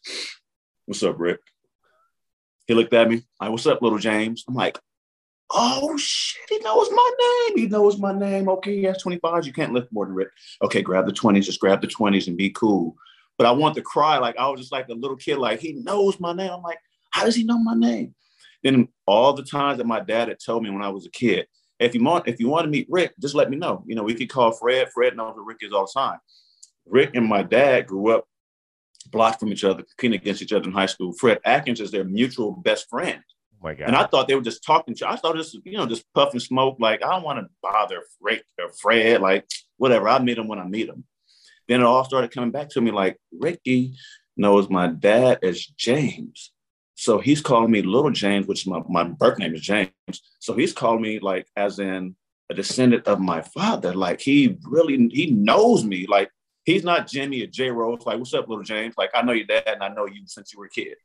What's 0.86 1.02
up, 1.02 1.20
Rick? 1.20 1.40
He 2.68 2.76
looked 2.76 2.94
at 2.94 3.10
me. 3.10 3.24
I, 3.40 3.50
what's 3.50 3.66
up, 3.66 3.82
little 3.82 3.98
James? 3.98 4.46
I'm 4.48 4.54
like, 4.54 4.78
oh 5.54 5.97
shit, 5.97 6.41
he 6.49 6.60
knows 6.60 6.89
my 6.91 7.12
name. 7.20 7.58
He 7.58 7.68
knows 7.68 7.97
my 7.97 8.14
name. 8.14 8.49
Okay, 8.49 8.76
he 8.76 8.84
has 8.84 9.04
25s. 9.04 9.45
You 9.45 9.54
can't 9.54 9.74
lift 9.74 9.91
more 9.91 10.06
than 10.06 10.16
Rick. 10.16 10.30
Okay, 10.62 10.82
grab 10.82 11.06
the 11.06 11.12
20s, 11.12 11.43
just 11.43 11.60
grab 11.60 11.82
the 11.82 11.88
20s 11.88 12.28
and 12.28 12.38
be 12.38 12.49
cool. 12.49 12.95
But 13.38 13.47
I 13.47 13.52
want 13.52 13.76
to 13.76 13.82
cry. 13.82 14.18
Like 14.18 14.38
I 14.38 14.47
was 14.47 14.60
just 14.60 14.72
like 14.72 14.89
a 14.89 14.93
little 14.93 15.18
kid, 15.18 15.38
like 15.38 15.60
he 15.60 15.74
knows 15.74 16.20
my 16.20 16.34
name. 16.34 16.52
I'm 16.52 16.62
like, 16.62 16.80
how 17.12 17.26
does 17.26 17.36
he 17.36 17.43
know 17.43 17.60
my 17.60 17.76
name? 17.76 18.16
Then 18.64 18.88
all 19.06 19.34
the 19.34 19.43
times 19.43 19.78
that 19.80 19.88
my 19.88 19.99
dad 19.99 20.28
had 20.28 20.38
told 20.43 20.64
me 20.64 20.70
when 20.70 20.84
I 20.84 20.89
was 20.89 21.06
a 21.06 21.12
kid, 21.12 21.47
if 21.80 21.95
you 21.95 22.04
want, 22.04 22.28
if 22.28 22.39
you 22.39 22.47
want 22.47 22.66
to 22.66 22.70
meet 22.70 22.88
Rick, 22.89 23.14
just 23.20 23.34
let 23.34 23.49
me 23.49 23.58
know. 23.58 23.84
You 23.88 23.95
know, 23.95 24.04
we 24.04 24.14
could 24.14 24.30
call 24.30 24.52
Fred. 24.52 24.89
Fred 24.93 25.18
knows 25.18 25.34
who 25.36 25.43
Rick 25.43 25.58
is 25.62 25.74
all 25.74 25.86
the 25.86 25.99
time. 25.99 26.20
Rick 26.86 27.12
and 27.16 27.26
my 27.26 27.41
dad 27.41 27.88
grew 27.88 28.16
up 28.16 28.26
blocked 29.12 29.39
from 29.39 29.52
each 29.52 29.64
other, 29.64 29.84
competing 29.84 30.20
against 30.20 30.41
each 30.41 30.54
other 30.54 30.66
in 30.66 30.72
high 30.72 30.86
school. 30.86 31.14
Fred 31.14 31.39
Atkins 31.43 31.82
is 31.82 31.91
their 31.91 32.04
mutual 32.04 32.52
best 32.52 32.88
friend. 32.89 33.22
My 33.62 33.74
God. 33.74 33.88
And 33.88 33.95
I 33.95 34.05
thought 34.05 34.28
they 34.28 34.36
were 34.36 34.41
just 34.41 34.64
talking 34.64 34.95
to 34.95 35.09
I 35.09 35.16
thought 35.16 35.36
this, 35.36 35.55
you 35.64 35.78
know, 35.78 35.86
just 35.86 36.05
puffing 36.14 36.39
smoke. 36.39 36.78
Like, 36.80 37.03
I 37.03 37.09
don't 37.09 37.24
want 37.24 37.39
to 37.39 37.49
bother 37.62 38.03
Rick 38.20 38.43
or 38.59 38.66
uh, 38.66 38.72
Fred. 38.82 39.22
Like, 39.22 39.45
whatever. 39.78 40.09
I 40.09 40.20
meet 40.20 40.38
him 40.38 40.47
when 40.47 40.59
I 40.59 40.66
meet 40.66 40.89
him. 40.89 41.03
Then 41.68 41.82
it 41.82 41.86
all 41.86 42.03
started 42.03 42.32
coming 42.32 42.51
back 42.51 42.70
to 42.70 42.82
me 42.82 42.91
like, 42.91 43.18
Ricky 43.32 43.95
knows 44.36 44.70
my 44.70 44.88
dad 44.88 45.39
as 45.43 45.66
James. 45.66 46.51
So 46.95 47.20
he's 47.20 47.41
calling 47.41 47.72
me 47.72 47.82
Little 47.82 48.12
James, 48.12 48.45
which 48.45 48.68
my, 48.68 48.82
my 48.88 49.03
birth 49.03 49.39
name 49.39 49.55
is 49.55 49.62
James. 49.62 49.91
So 50.39 50.53
he's 50.53 50.74
calling 50.74 51.01
me 51.01 51.20
like 51.20 51.47
as 51.55 51.80
in 51.80 52.16
a 52.49 52.53
descendant 52.53 53.07
of 53.07 53.20
my 53.20 53.41
father. 53.41 53.93
Like 53.93 54.22
he 54.22 54.57
really 54.64 55.07
he 55.12 55.32
knows 55.32 55.84
me. 55.84 56.05
Like 56.07 56.30
he's 56.64 56.84
not 56.84 57.07
Jimmy 57.07 57.43
or 57.43 57.47
J 57.47 57.72
Rose. 57.72 58.05
Like, 58.05 58.20
what's 58.20 58.34
up, 58.34 58.47
little 58.47 58.64
James? 58.64 58.95
Like, 58.97 59.12
I 59.16 59.22
know 59.22 59.32
your 59.32 59.47
dad 59.47 59.64
and 59.68 59.84
I 59.84 59.89
know 59.89 60.05
you 60.05 60.22
since 60.26 60.53
you 60.53 60.59
were 60.59 60.66
a 60.66 60.70
kid. 60.70 60.95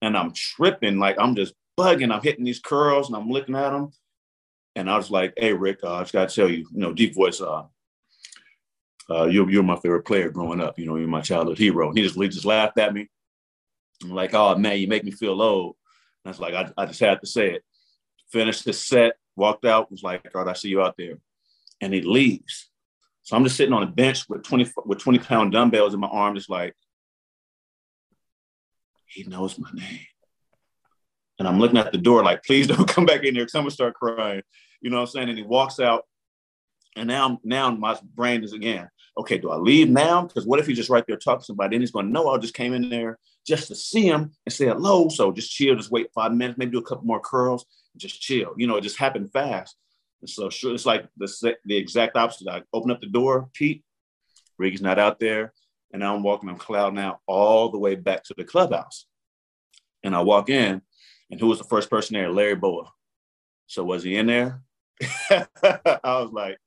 And 0.00 0.16
I'm 0.16 0.32
tripping, 0.34 0.98
like 0.98 1.16
I'm 1.20 1.36
just 1.36 1.54
bugging. 1.78 2.12
I'm 2.12 2.22
hitting 2.22 2.44
these 2.44 2.60
curls 2.60 3.08
and 3.08 3.16
I'm 3.16 3.28
looking 3.28 3.54
at 3.54 3.70
them. 3.70 3.92
And 4.74 4.88
I 4.88 4.96
was 4.96 5.10
like, 5.10 5.34
hey, 5.36 5.52
Rick, 5.52 5.80
uh, 5.84 5.96
I 5.96 6.00
just 6.00 6.12
gotta 6.12 6.34
tell 6.34 6.48
you, 6.48 6.58
you 6.72 6.80
know, 6.80 6.92
deep 6.92 7.14
voice, 7.14 7.40
uh, 7.40 7.64
uh, 9.10 9.24
you're, 9.24 9.50
you're 9.50 9.62
my 9.62 9.76
favorite 9.76 10.06
player 10.06 10.30
growing 10.30 10.60
up. 10.60 10.78
You 10.78 10.86
know, 10.86 10.96
you're 10.96 11.08
my 11.08 11.20
childhood 11.20 11.58
hero. 11.58 11.88
And 11.88 11.96
he 11.96 12.04
just, 12.04 12.16
he 12.16 12.28
just 12.28 12.44
laughed 12.44 12.78
at 12.78 12.94
me. 12.94 13.08
I'm 14.02 14.10
like, 14.10 14.34
oh 14.34 14.56
man, 14.56 14.78
you 14.78 14.88
make 14.88 15.04
me 15.04 15.10
feel 15.10 15.40
old. 15.40 15.76
And 16.24 16.30
I 16.30 16.30
was 16.30 16.40
like, 16.40 16.54
I, 16.54 16.70
I 16.76 16.86
just 16.86 17.00
had 17.00 17.20
to 17.20 17.26
say 17.26 17.52
it. 17.52 17.64
Finished 18.30 18.64
the 18.64 18.72
set, 18.72 19.14
walked 19.36 19.64
out, 19.64 19.90
was 19.90 20.02
like, 20.02 20.26
all 20.34 20.44
right, 20.44 20.50
I 20.50 20.54
see 20.54 20.68
you 20.68 20.80
out 20.80 20.96
there. 20.96 21.18
And 21.80 21.92
he 21.92 22.00
leaves. 22.00 22.70
So 23.22 23.36
I'm 23.36 23.44
just 23.44 23.56
sitting 23.56 23.74
on 23.74 23.82
a 23.82 23.86
bench 23.86 24.28
with 24.28 24.42
20 24.42 24.72
with 24.84 24.98
20 24.98 25.18
pound 25.18 25.52
dumbbells 25.52 25.94
in 25.94 26.00
my 26.00 26.08
arm, 26.08 26.34
just 26.34 26.50
like, 26.50 26.74
he 29.06 29.24
knows 29.24 29.58
my 29.58 29.70
name. 29.72 30.06
And 31.42 31.48
I'm 31.48 31.58
looking 31.58 31.76
at 31.76 31.90
the 31.90 31.98
door, 31.98 32.22
like, 32.22 32.44
please 32.44 32.68
don't 32.68 32.86
come 32.88 33.04
back 33.04 33.24
in 33.24 33.34
there 33.34 33.48
gonna 33.52 33.68
start 33.68 33.94
crying. 33.94 34.42
You 34.80 34.90
know 34.90 34.98
what 34.98 35.08
I'm 35.08 35.08
saying? 35.08 35.28
And 35.28 35.36
he 35.36 35.42
walks 35.42 35.80
out. 35.80 36.04
And 36.94 37.08
now, 37.08 37.40
now 37.42 37.68
my 37.72 37.98
brain 38.14 38.44
is 38.44 38.52
again, 38.52 38.88
okay, 39.18 39.38
do 39.38 39.50
I 39.50 39.56
leave 39.56 39.90
now? 39.90 40.22
Because 40.22 40.46
what 40.46 40.60
if 40.60 40.68
he's 40.68 40.76
just 40.76 40.88
right 40.88 41.04
there 41.04 41.16
talking 41.16 41.40
to 41.40 41.44
somebody? 41.44 41.74
Then 41.74 41.80
he's 41.80 41.90
going 41.90 42.06
to 42.06 42.12
know 42.12 42.28
I 42.28 42.38
just 42.38 42.54
came 42.54 42.74
in 42.74 42.88
there 42.88 43.18
just 43.44 43.66
to 43.68 43.74
see 43.74 44.06
him 44.06 44.30
and 44.46 44.52
say 44.52 44.66
hello. 44.66 45.08
So 45.08 45.32
just 45.32 45.50
chill, 45.50 45.74
just 45.74 45.90
wait 45.90 46.12
five 46.14 46.32
minutes, 46.32 46.58
maybe 46.58 46.70
do 46.70 46.78
a 46.78 46.84
couple 46.84 47.06
more 47.06 47.18
curls, 47.18 47.66
just 47.96 48.20
chill. 48.20 48.54
You 48.56 48.68
know, 48.68 48.76
it 48.76 48.82
just 48.82 48.98
happened 48.98 49.32
fast. 49.32 49.74
And 50.20 50.30
so 50.30 50.48
sure, 50.48 50.72
it's 50.72 50.86
like 50.86 51.08
the, 51.16 51.56
the 51.64 51.76
exact 51.76 52.16
opposite. 52.16 52.46
I 52.46 52.62
open 52.72 52.92
up 52.92 53.00
the 53.00 53.08
door, 53.08 53.48
Pete, 53.52 53.82
Ricky's 54.58 54.80
not 54.80 55.00
out 55.00 55.18
there. 55.18 55.52
And 55.92 56.04
I'm 56.04 56.22
walking 56.22 56.50
on 56.50 56.56
cloud 56.56 56.94
now 56.94 57.18
all 57.26 57.68
the 57.68 57.80
way 57.80 57.96
back 57.96 58.22
to 58.26 58.34
the 58.38 58.44
clubhouse. 58.44 59.06
And 60.04 60.14
I 60.14 60.20
walk 60.20 60.50
in, 60.50 60.82
and 61.32 61.40
who 61.40 61.46
was 61.46 61.58
the 61.58 61.64
first 61.64 61.88
person 61.88 62.14
there? 62.14 62.30
Larry 62.30 62.54
Bowa. 62.54 62.90
So 63.66 63.82
was 63.82 64.02
he 64.02 64.16
in 64.16 64.26
there? 64.26 64.60
I 65.30 65.48
was 66.04 66.30
like, 66.30 66.58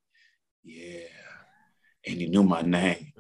yeah. 0.64 1.06
And 2.06 2.20
he 2.20 2.26
knew 2.26 2.44
my 2.44 2.64
name. 2.64 3.14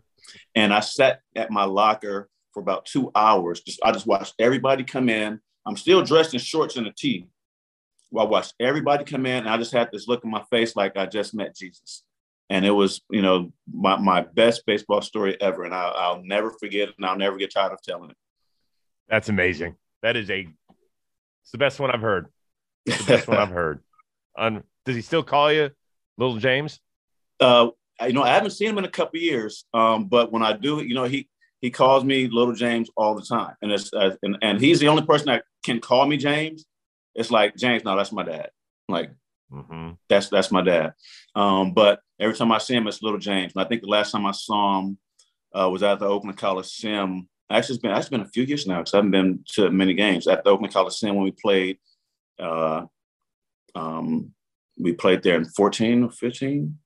And 0.56 0.74
I 0.74 0.80
sat 0.80 1.22
at 1.36 1.52
my 1.52 1.66
locker 1.66 2.30
for 2.52 2.62
about 2.62 2.86
two 2.86 3.12
hours. 3.14 3.62
Just 3.62 3.80
I 3.84 3.92
just 3.92 4.08
watched 4.08 4.34
everybody 4.40 4.84
come 4.84 5.08
in. 5.08 5.40
I'm 5.68 5.78
still 5.78 6.04
dressed 6.04 6.34
in 6.34 6.40
shorts 6.40 6.78
and 6.78 6.88
a 6.88 6.92
tee. 6.92 7.28
Well, 8.10 8.26
I 8.26 8.30
watched 8.30 8.56
everybody 8.60 9.04
come 9.04 9.28
in, 9.28 9.40
and 9.40 9.50
I 9.50 9.58
just 9.58 9.74
had 9.74 9.90
this 9.92 10.08
look 10.08 10.24
in 10.24 10.32
my 10.32 10.44
face 10.50 10.76
like 10.76 10.98
I 10.98 11.06
just 11.06 11.36
met 11.36 11.56
Jesus. 11.56 12.04
And 12.50 12.66
it 12.66 12.72
was, 12.72 13.02
you 13.10 13.22
know, 13.22 13.52
my, 13.72 13.98
my 13.98 14.22
best 14.22 14.64
baseball 14.66 15.02
story 15.02 15.40
ever. 15.42 15.64
And 15.64 15.74
I'll, 15.74 15.94
I'll 15.94 16.24
never 16.24 16.52
forget 16.52 16.90
it, 16.90 16.96
and 16.98 17.06
I'll 17.06 17.18
never 17.18 17.38
get 17.38 17.54
tired 17.54 17.74
of 17.74 17.82
telling 17.84 18.10
it. 18.10 18.18
That's 19.08 19.30
amazing. 19.30 19.76
That 20.02 20.16
is 20.16 20.30
a, 20.30 20.48
it's 21.46 21.52
the 21.52 21.60
best 21.60 21.80
one 21.80 21.92
I've 21.92 22.02
heard. 22.02 22.28
It's 22.88 22.98
the 23.06 23.18
best 23.18 23.28
one 23.28 23.38
I've 23.38 23.50
heard. 23.62 23.84
Um, 24.36 24.64
does 24.84 24.96
he 24.96 25.04
still 25.04 25.22
call 25.22 25.54
you 25.54 25.70
Little 26.18 26.38
James? 26.38 26.80
Uh, 27.40 27.70
you 28.02 28.14
know, 28.14 28.24
I 28.24 28.30
haven't 28.30 28.50
seen 28.50 28.70
him 28.70 28.80
in 28.80 28.86
a 28.86 28.90
couple 28.90 29.20
years, 29.20 29.66
um, 29.72 30.06
but 30.06 30.32
when 30.32 30.42
I 30.42 30.54
do, 30.54 30.84
you 30.84 30.96
know, 30.96 31.04
he 31.04 31.30
he 31.62 31.70
calls 31.70 32.04
me 32.04 32.28
Little 32.28 32.56
James 32.56 32.90
all 32.98 33.14
the 33.14 33.22
time, 33.22 33.54
and 33.62 33.72
it's 33.72 33.94
uh, 33.94 34.16
and, 34.24 34.40
and 34.42 34.60
he's 34.60 34.80
the 34.80 34.88
only 34.88 35.06
person 35.06 35.28
that 35.28 35.44
can 35.64 35.80
call 35.80 36.08
me 36.08 36.18
James. 36.18 36.66
It's 37.14 37.30
like 37.30 37.56
James, 37.56 37.84
no, 37.84 37.96
that's 37.96 38.12
my 38.12 38.24
dad. 38.24 38.50
Like 38.90 39.12
mm-hmm. 39.52 39.92
that's 40.10 40.30
that's 40.30 40.52
my 40.52 40.64
dad. 40.64 40.94
Um, 41.36 41.74
but 41.74 42.00
every 42.20 42.36
time 42.36 42.52
I 42.52 42.58
see 42.58 42.74
him, 42.74 42.88
it's 42.88 43.04
Little 43.04 43.20
James. 43.20 43.54
And 43.56 43.64
I 43.64 43.68
think 43.68 43.84
the 43.84 43.88
last 43.88 44.12
time 44.12 44.26
I 44.26 44.32
saw 44.32 44.80
him 44.80 44.98
uh, 45.54 45.70
was 45.70 45.84
at 45.84 46.00
the 46.00 46.08
Oakland 46.08 46.38
Coliseum. 46.40 47.30
Actually, 47.50 47.76
it's 47.76 47.82
been 47.82 47.92
actually 47.92 48.18
been 48.18 48.28
a 48.28 48.30
few 48.30 48.44
years 48.44 48.66
now 48.66 48.80
because 48.80 48.94
I 48.94 48.98
haven't 48.98 49.12
been 49.12 49.44
to 49.54 49.70
many 49.70 49.94
games 49.94 50.28
at 50.28 50.44
the 50.44 50.50
Oakland 50.50 50.74
Coliseum 50.74 51.16
when 51.16 51.26
we 51.26 51.32
played. 51.32 51.78
Uh, 52.40 52.86
um, 53.76 54.32
we 54.78 54.94
played 54.94 55.24
there 55.24 55.38
in 55.38 55.46
14 55.46 56.04
or 56.04 56.12
15 56.12 56.78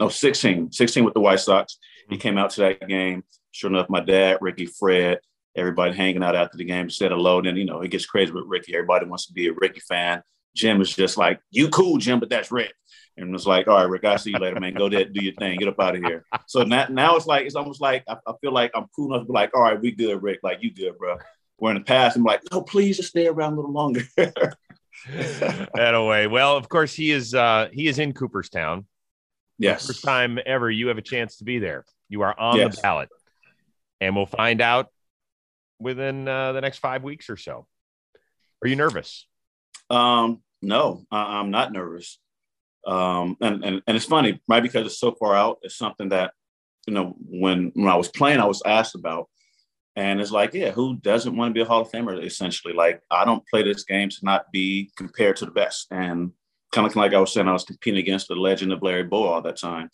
no 0.00 0.08
16 0.08 0.72
16 0.72 1.04
with 1.04 1.12
the 1.12 1.20
white 1.20 1.40
sox 1.40 1.76
he 2.08 2.14
mm-hmm. 2.14 2.22
came 2.22 2.38
out 2.38 2.48
to 2.48 2.62
that 2.62 2.88
game 2.88 3.22
sure 3.54 3.70
enough, 3.70 3.88
my 3.88 4.00
dad, 4.00 4.38
Ricky, 4.40 4.66
Fred, 4.66 5.20
everybody 5.56 5.94
hanging 5.94 6.22
out 6.22 6.36
after 6.36 6.58
the 6.58 6.64
game 6.64 6.90
said 6.90 7.12
hello. 7.12 7.40
Then, 7.40 7.56
you 7.56 7.64
know, 7.64 7.80
it 7.80 7.90
gets 7.90 8.06
crazy 8.06 8.32
with 8.32 8.44
Ricky. 8.46 8.74
Everybody 8.74 9.06
wants 9.06 9.26
to 9.26 9.32
be 9.32 9.48
a 9.48 9.52
Ricky 9.52 9.80
fan. 9.80 10.22
Jim 10.54 10.80
is 10.80 10.94
just 10.94 11.16
like, 11.16 11.40
you 11.50 11.68
cool, 11.68 11.98
Jim, 11.98 12.20
but 12.20 12.30
that's 12.30 12.52
Rick. 12.52 12.72
And 13.16 13.34
it's 13.34 13.46
like, 13.46 13.68
all 13.68 13.76
right, 13.76 13.88
Rick, 13.88 14.04
I'll 14.04 14.18
see 14.18 14.30
you 14.30 14.38
later, 14.38 14.58
man. 14.58 14.74
Go 14.74 14.88
there, 14.88 15.04
do 15.04 15.22
your 15.22 15.34
thing, 15.34 15.58
get 15.58 15.68
up 15.68 15.80
out 15.80 15.96
of 15.96 16.02
here. 16.02 16.24
So 16.46 16.64
now, 16.64 16.86
now 16.90 17.16
it's 17.16 17.26
like, 17.26 17.46
it's 17.46 17.54
almost 17.54 17.80
like 17.80 18.02
I, 18.08 18.16
I 18.26 18.32
feel 18.40 18.52
like 18.52 18.72
I'm 18.74 18.86
cool 18.94 19.12
enough 19.12 19.26
to 19.26 19.32
be 19.32 19.32
like, 19.32 19.50
all 19.54 19.62
right, 19.62 19.80
we 19.80 19.92
good, 19.92 20.20
Rick. 20.22 20.40
Like, 20.42 20.58
you 20.62 20.74
good, 20.74 20.98
bro. 20.98 21.18
Where 21.56 21.72
in 21.72 21.78
the 21.78 21.84
past, 21.84 22.16
I'm 22.16 22.24
like, 22.24 22.40
no, 22.50 22.60
please 22.62 22.96
just 22.96 23.10
stay 23.10 23.28
around 23.28 23.52
a 23.52 23.56
little 23.56 23.72
longer. 23.72 24.02
that 24.16 25.94
away. 25.94 26.26
Well, 26.26 26.56
of 26.56 26.68
course, 26.68 26.92
he 26.92 27.12
is 27.12 27.34
uh 27.34 27.68
he 27.72 27.86
is 27.86 28.00
in 28.00 28.12
Cooperstown. 28.12 28.86
Yes. 29.58 29.86
First 29.86 30.02
time 30.02 30.38
ever 30.44 30.68
you 30.68 30.88
have 30.88 30.98
a 30.98 31.02
chance 31.02 31.36
to 31.36 31.44
be 31.44 31.60
there. 31.60 31.84
You 32.08 32.22
are 32.22 32.38
on 32.38 32.56
yes. 32.56 32.76
the 32.76 32.82
ballot 32.82 33.08
and 34.00 34.14
we'll 34.14 34.26
find 34.26 34.60
out 34.60 34.88
within 35.78 36.28
uh, 36.28 36.52
the 36.52 36.60
next 36.60 36.78
five 36.78 37.02
weeks 37.02 37.30
or 37.30 37.36
so. 37.36 37.66
Are 38.62 38.68
you 38.68 38.76
nervous? 38.76 39.26
Um, 39.90 40.42
no, 40.64 41.06
I- 41.10 41.40
am 41.40 41.50
not 41.50 41.72
nervous. 41.72 42.18
Um, 42.86 43.36
and, 43.40 43.64
and 43.64 43.82
and 43.86 43.96
it's 43.96 44.06
funny, 44.06 44.40
right? 44.48 44.62
Because 44.62 44.86
it's 44.86 44.98
so 44.98 45.12
far 45.12 45.34
out. 45.34 45.58
It's 45.62 45.76
something 45.76 46.10
that 46.10 46.32
you 46.86 46.94
know 46.94 47.16
when 47.18 47.72
when 47.74 47.88
I 47.88 47.96
was 47.96 48.08
playing, 48.08 48.40
I 48.40 48.46
was 48.46 48.62
asked 48.66 48.94
about, 48.94 49.28
and 49.96 50.20
it's 50.20 50.30
like, 50.30 50.52
yeah, 50.54 50.70
who 50.70 50.96
doesn't 50.96 51.36
want 51.36 51.50
to 51.50 51.54
be 51.54 51.62
a 51.62 51.64
Hall 51.64 51.82
of 51.82 51.90
Famer? 51.90 52.22
Essentially, 52.22 52.74
like 52.74 53.00
I 53.10 53.24
don't 53.24 53.46
play 53.48 53.62
this 53.62 53.84
game 53.84 54.10
to 54.10 54.18
not 54.22 54.52
be 54.52 54.90
compared 54.96 55.36
to 55.36 55.46
the 55.46 55.50
best, 55.50 55.86
and 55.90 56.32
kind 56.72 56.86
of 56.86 56.96
like 56.96 57.14
I 57.14 57.20
was 57.20 57.32
saying, 57.32 57.48
I 57.48 57.52
was 57.52 57.64
competing 57.64 58.00
against 58.00 58.28
the 58.28 58.34
legend 58.34 58.72
of 58.72 58.82
Larry 58.82 59.04
Bowa 59.04 59.28
all 59.28 59.42
that 59.42 59.58
time 59.58 59.88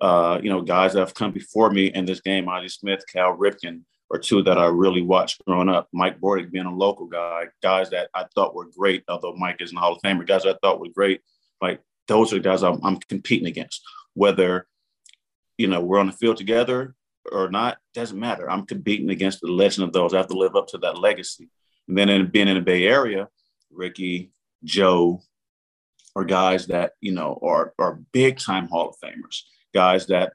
uh, 0.00 0.38
you 0.42 0.50
know, 0.50 0.60
guys 0.60 0.92
that 0.92 1.00
have 1.00 1.14
come 1.14 1.32
before 1.32 1.70
me 1.70 1.86
in 1.86 2.04
this 2.04 2.20
game, 2.20 2.48
Ozzie 2.48 2.68
Smith, 2.68 3.02
Cal 3.10 3.36
Ripken, 3.36 3.82
or 4.14 4.18
two 4.18 4.44
that 4.44 4.58
I 4.58 4.66
really 4.66 5.02
watched 5.02 5.44
growing 5.44 5.68
up. 5.68 5.88
Mike 5.92 6.20
Bordick 6.20 6.52
being 6.52 6.66
a 6.66 6.74
local 6.74 7.06
guy, 7.06 7.46
guys 7.64 7.90
that 7.90 8.10
I 8.14 8.26
thought 8.32 8.54
were 8.54 8.70
great, 8.78 9.02
although 9.08 9.34
Mike 9.34 9.56
isn't 9.58 9.76
a 9.76 9.80
Hall 9.80 9.96
of 9.96 10.02
Famer, 10.02 10.24
guys 10.24 10.46
I 10.46 10.54
thought 10.62 10.78
were 10.78 10.88
great. 10.94 11.20
Like 11.60 11.80
those 12.06 12.32
are 12.32 12.38
guys 12.38 12.62
I'm, 12.62 12.78
I'm 12.84 12.96
competing 12.96 13.48
against. 13.48 13.82
Whether, 14.14 14.68
you 15.58 15.66
know, 15.66 15.80
we're 15.80 15.98
on 15.98 16.06
the 16.06 16.12
field 16.12 16.36
together 16.36 16.94
or 17.32 17.50
not, 17.50 17.78
doesn't 17.92 18.20
matter. 18.20 18.48
I'm 18.48 18.66
competing 18.66 19.10
against 19.10 19.40
the 19.40 19.48
legend 19.48 19.88
of 19.88 19.92
those. 19.92 20.14
I 20.14 20.18
have 20.18 20.28
to 20.28 20.38
live 20.38 20.54
up 20.54 20.68
to 20.68 20.78
that 20.78 20.96
legacy. 20.96 21.50
And 21.88 21.98
then 21.98 22.08
in, 22.08 22.30
being 22.30 22.46
in 22.46 22.54
the 22.54 22.60
Bay 22.60 22.86
Area, 22.86 23.28
Ricky, 23.72 24.30
Joe, 24.62 25.22
are 26.14 26.24
guys 26.24 26.68
that, 26.68 26.92
you 27.00 27.10
know, 27.10 27.40
are, 27.42 27.74
are 27.80 28.00
big 28.12 28.38
time 28.38 28.68
Hall 28.68 28.90
of 28.90 28.96
Famers 29.02 29.42
guys 29.74 30.06
that 30.06 30.34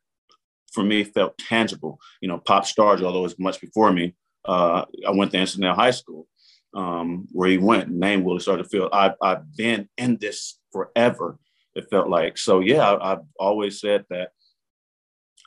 for 0.74 0.84
me 0.84 1.04
felt 1.04 1.38
tangible. 1.38 2.00
You 2.22 2.30
know, 2.30 2.38
Pop 2.38 2.64
Stargell, 2.64 3.06
although 3.06 3.26
it's 3.26 3.40
much 3.40 3.60
before 3.62 3.92
me, 3.92 4.16
uh, 4.46 4.86
I 5.08 5.12
went 5.12 5.32
to 5.32 5.38
Encinal 5.38 5.76
High 5.76 5.92
School, 5.92 6.28
um, 6.76 7.28
where 7.32 7.50
he 7.50 7.58
went. 7.58 7.90
Name 7.90 8.24
Willie 8.24 8.40
started 8.40 8.64
to 8.64 8.70
feel 8.70 8.90
I've, 8.92 9.14
I've 9.22 9.56
been 9.56 9.90
in 9.98 10.18
this 10.18 10.60
forever. 10.72 11.38
It 11.76 11.90
felt 11.90 12.10
like 12.10 12.38
so. 12.38 12.60
Yeah, 12.60 12.82
I, 12.82 13.14
I've 13.14 13.26
always 13.40 13.80
said 13.80 14.06
that 14.10 14.30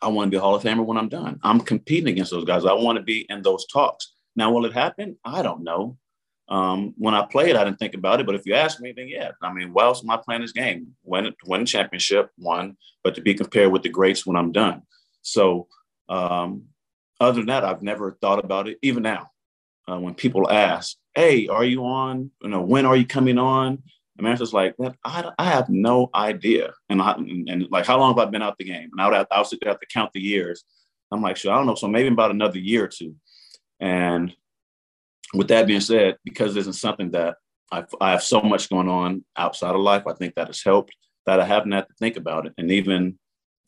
I 0.03 0.09
want 0.09 0.29
to 0.29 0.31
be 0.31 0.37
a 0.37 0.41
Hall 0.41 0.55
of 0.55 0.62
Famer 0.62 0.85
when 0.85 0.99
I'm 0.99 1.09
done. 1.09 1.39
I'm 1.43 1.61
competing 1.61 2.09
against 2.09 2.31
those 2.31 2.45
guys. 2.45 2.64
I 2.64 2.73
want 2.73 2.97
to 2.99 3.05
be 3.05 3.27
in 3.29 3.43
those 3.43 3.66
talks. 3.66 4.12
Now, 4.35 4.51
will 4.51 4.64
it 4.64 4.73
happen? 4.73 5.16
I 5.25 5.43
don't 5.43 5.62
know. 5.62 5.99
Um, 6.49 6.95
when 6.99 7.14
I 7.14 7.25
played, 7.25 7.57
I 7.57 7.64
didn't 7.64 7.79
think 7.79 7.95
about 7.95 8.20
it. 8.20 8.27
But 8.27 8.35
if 8.35 8.45
you 8.45 8.55
ask 8.55 8.81
me, 8.81 8.93
then 8.93 9.09
yeah. 9.09 9.31
I 9.43 9.53
mean, 9.53 9.73
why 9.73 9.85
else 9.85 10.03
am 10.03 10.11
I 10.11 10.16
playing 10.16 10.43
this 10.43 10.53
game? 10.53 10.89
Win, 11.05 11.33
win 11.47 11.62
a 11.62 11.64
championship, 11.64 12.31
one, 12.37 12.77
but 13.05 13.14
to 13.14 13.20
be 13.20 13.35
compared 13.35 13.73
with 13.73 13.83
the 13.83 13.89
greats 13.89 14.27
when 14.27 14.37
I'm 14.37 14.53
done. 14.53 14.83
So, 15.23 15.68
um, 16.09 16.64
other 17.20 17.41
than 17.41 17.47
that, 17.47 17.64
I've 17.64 17.83
never 17.83 18.18
thought 18.20 18.45
about 18.45 18.68
it. 18.68 18.79
Even 18.83 19.03
now, 19.03 19.31
uh, 19.89 19.99
when 19.99 20.14
people 20.14 20.51
ask, 20.51 20.97
"Hey, 21.14 21.49
are 21.49 21.64
you 21.64 21.85
on? 21.85 22.31
You 22.43 22.51
know, 22.51 22.62
when 22.62 22.87
are 22.87 22.97
you 22.97 23.07
coming 23.07 23.39
on?" 23.39 23.83
The 24.16 24.29
answer's 24.29 24.53
like, 24.53 24.79
"Man, 24.79 24.95
I, 25.05 25.31
I 25.39 25.45
have 25.45 25.68
no 25.68 26.11
idea." 26.14 26.75
And, 26.89 27.01
I, 27.01 27.12
and, 27.12 27.49
and 27.49 27.66
like, 27.70 27.87
how 27.87 27.99
long 27.99 28.16
have 28.16 28.27
I 28.27 28.31
been 28.31 28.43
out 28.43 28.59
the 28.59 28.64
game? 28.64 28.91
And 28.93 29.01
I 29.01 29.07
would 29.09 29.16
have, 29.16 29.27
I 29.31 29.39
would 29.39 29.49
have 29.64 29.81
to 29.81 29.87
count 29.87 30.12
the 30.12 30.20
years. 30.20 30.64
I'm 31.11 31.23
like, 31.23 31.37
sure, 31.37 31.53
I 31.53 31.57
don't 31.57 31.66
know. 31.66 31.75
So 31.75 31.89
maybe 31.89 32.09
about 32.09 32.31
another 32.31 32.59
year 32.59 32.85
or 32.85 32.89
two. 32.89 33.16
And 33.81 34.35
with 35.35 35.49
that 35.49 35.66
being 35.66 35.81
said, 35.81 36.16
because 36.25 36.55
this 36.55 36.66
is 36.66 36.81
something 36.81 37.11
that 37.12 37.37
I, 37.70 37.85
I 38.01 38.11
have 38.12 38.23
so 38.23 38.41
much 38.43 38.68
going 38.70 38.89
on 38.89 39.25
outside 39.37 39.75
of 39.75 39.81
life. 39.81 40.07
I 40.07 40.12
think 40.14 40.35
that 40.35 40.49
has 40.49 40.62
helped 40.62 40.95
that 41.27 41.41
I 41.41 41.45
haven't 41.45 41.73
had 41.73 41.89
to 41.89 41.95
think 41.95 42.16
about 42.16 42.47
it. 42.47 42.55
And 42.59 42.70
even 42.70 43.18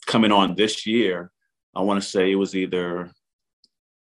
coming 0.06 0.32
on 0.32 0.54
this 0.54 0.86
year, 0.86 1.30
I 1.74 1.82
want 1.82 2.02
to 2.02 2.08
say 2.08 2.30
it 2.30 2.36
was 2.36 2.54
either 2.54 3.10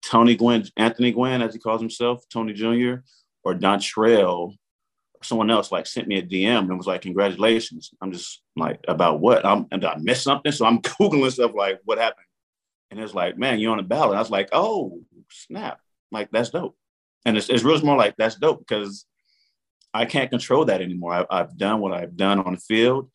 Tony 0.02 0.36
Gwynn, 0.36 0.64
Anthony 0.76 1.12
Gwynn, 1.12 1.42
as 1.42 1.54
he 1.54 1.60
calls 1.60 1.80
himself, 1.80 2.24
Tony 2.32 2.52
Jr., 2.52 3.02
or 3.44 3.54
Dontrelle, 3.54 4.54
or 5.18 5.22
someone 5.22 5.50
else 5.50 5.72
like 5.72 5.86
sent 5.86 6.08
me 6.08 6.18
a 6.18 6.22
DM 6.22 6.60
and 6.60 6.76
was 6.76 6.86
like, 6.86 7.02
congratulations. 7.02 7.90
I'm 8.00 8.12
just 8.12 8.42
like, 8.56 8.80
about 8.86 9.20
what? 9.20 9.44
I'm, 9.44 9.66
and 9.70 9.84
I 9.84 9.96
missed 9.96 10.22
something? 10.22 10.52
So 10.52 10.66
I'm 10.66 10.78
Googling 10.82 11.32
stuff 11.32 11.52
like, 11.54 11.80
what 11.84 11.98
happened? 11.98 12.26
And 12.90 13.00
it's 13.00 13.14
like, 13.14 13.36
man, 13.36 13.58
you're 13.58 13.72
on 13.72 13.78
the 13.78 13.82
ballot. 13.82 14.16
I 14.16 14.20
was 14.20 14.30
like, 14.30 14.48
oh, 14.52 15.00
snap. 15.30 15.80
Like, 16.10 16.30
that's 16.30 16.50
dope. 16.50 16.76
And 17.26 17.36
it's, 17.36 17.48
it's 17.48 17.64
really 17.64 17.82
more 17.82 17.96
like, 17.96 18.14
that's 18.16 18.36
dope 18.36 18.60
because 18.60 19.04
I 19.92 20.04
can't 20.06 20.30
control 20.30 20.64
that 20.66 20.80
anymore. 20.80 21.12
I, 21.12 21.26
I've 21.30 21.56
done 21.56 21.80
what 21.80 21.92
I've 21.92 22.16
done 22.16 22.40
on 22.40 22.54
the 22.54 22.60
field 22.60 23.10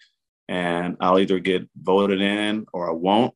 and 0.48 0.98
I'll 1.00 1.20
either 1.20 1.40
get 1.40 1.68
voted 1.76 2.22
in 2.22 2.66
or 2.74 2.90
I 2.90 2.94
won't. 2.94 3.34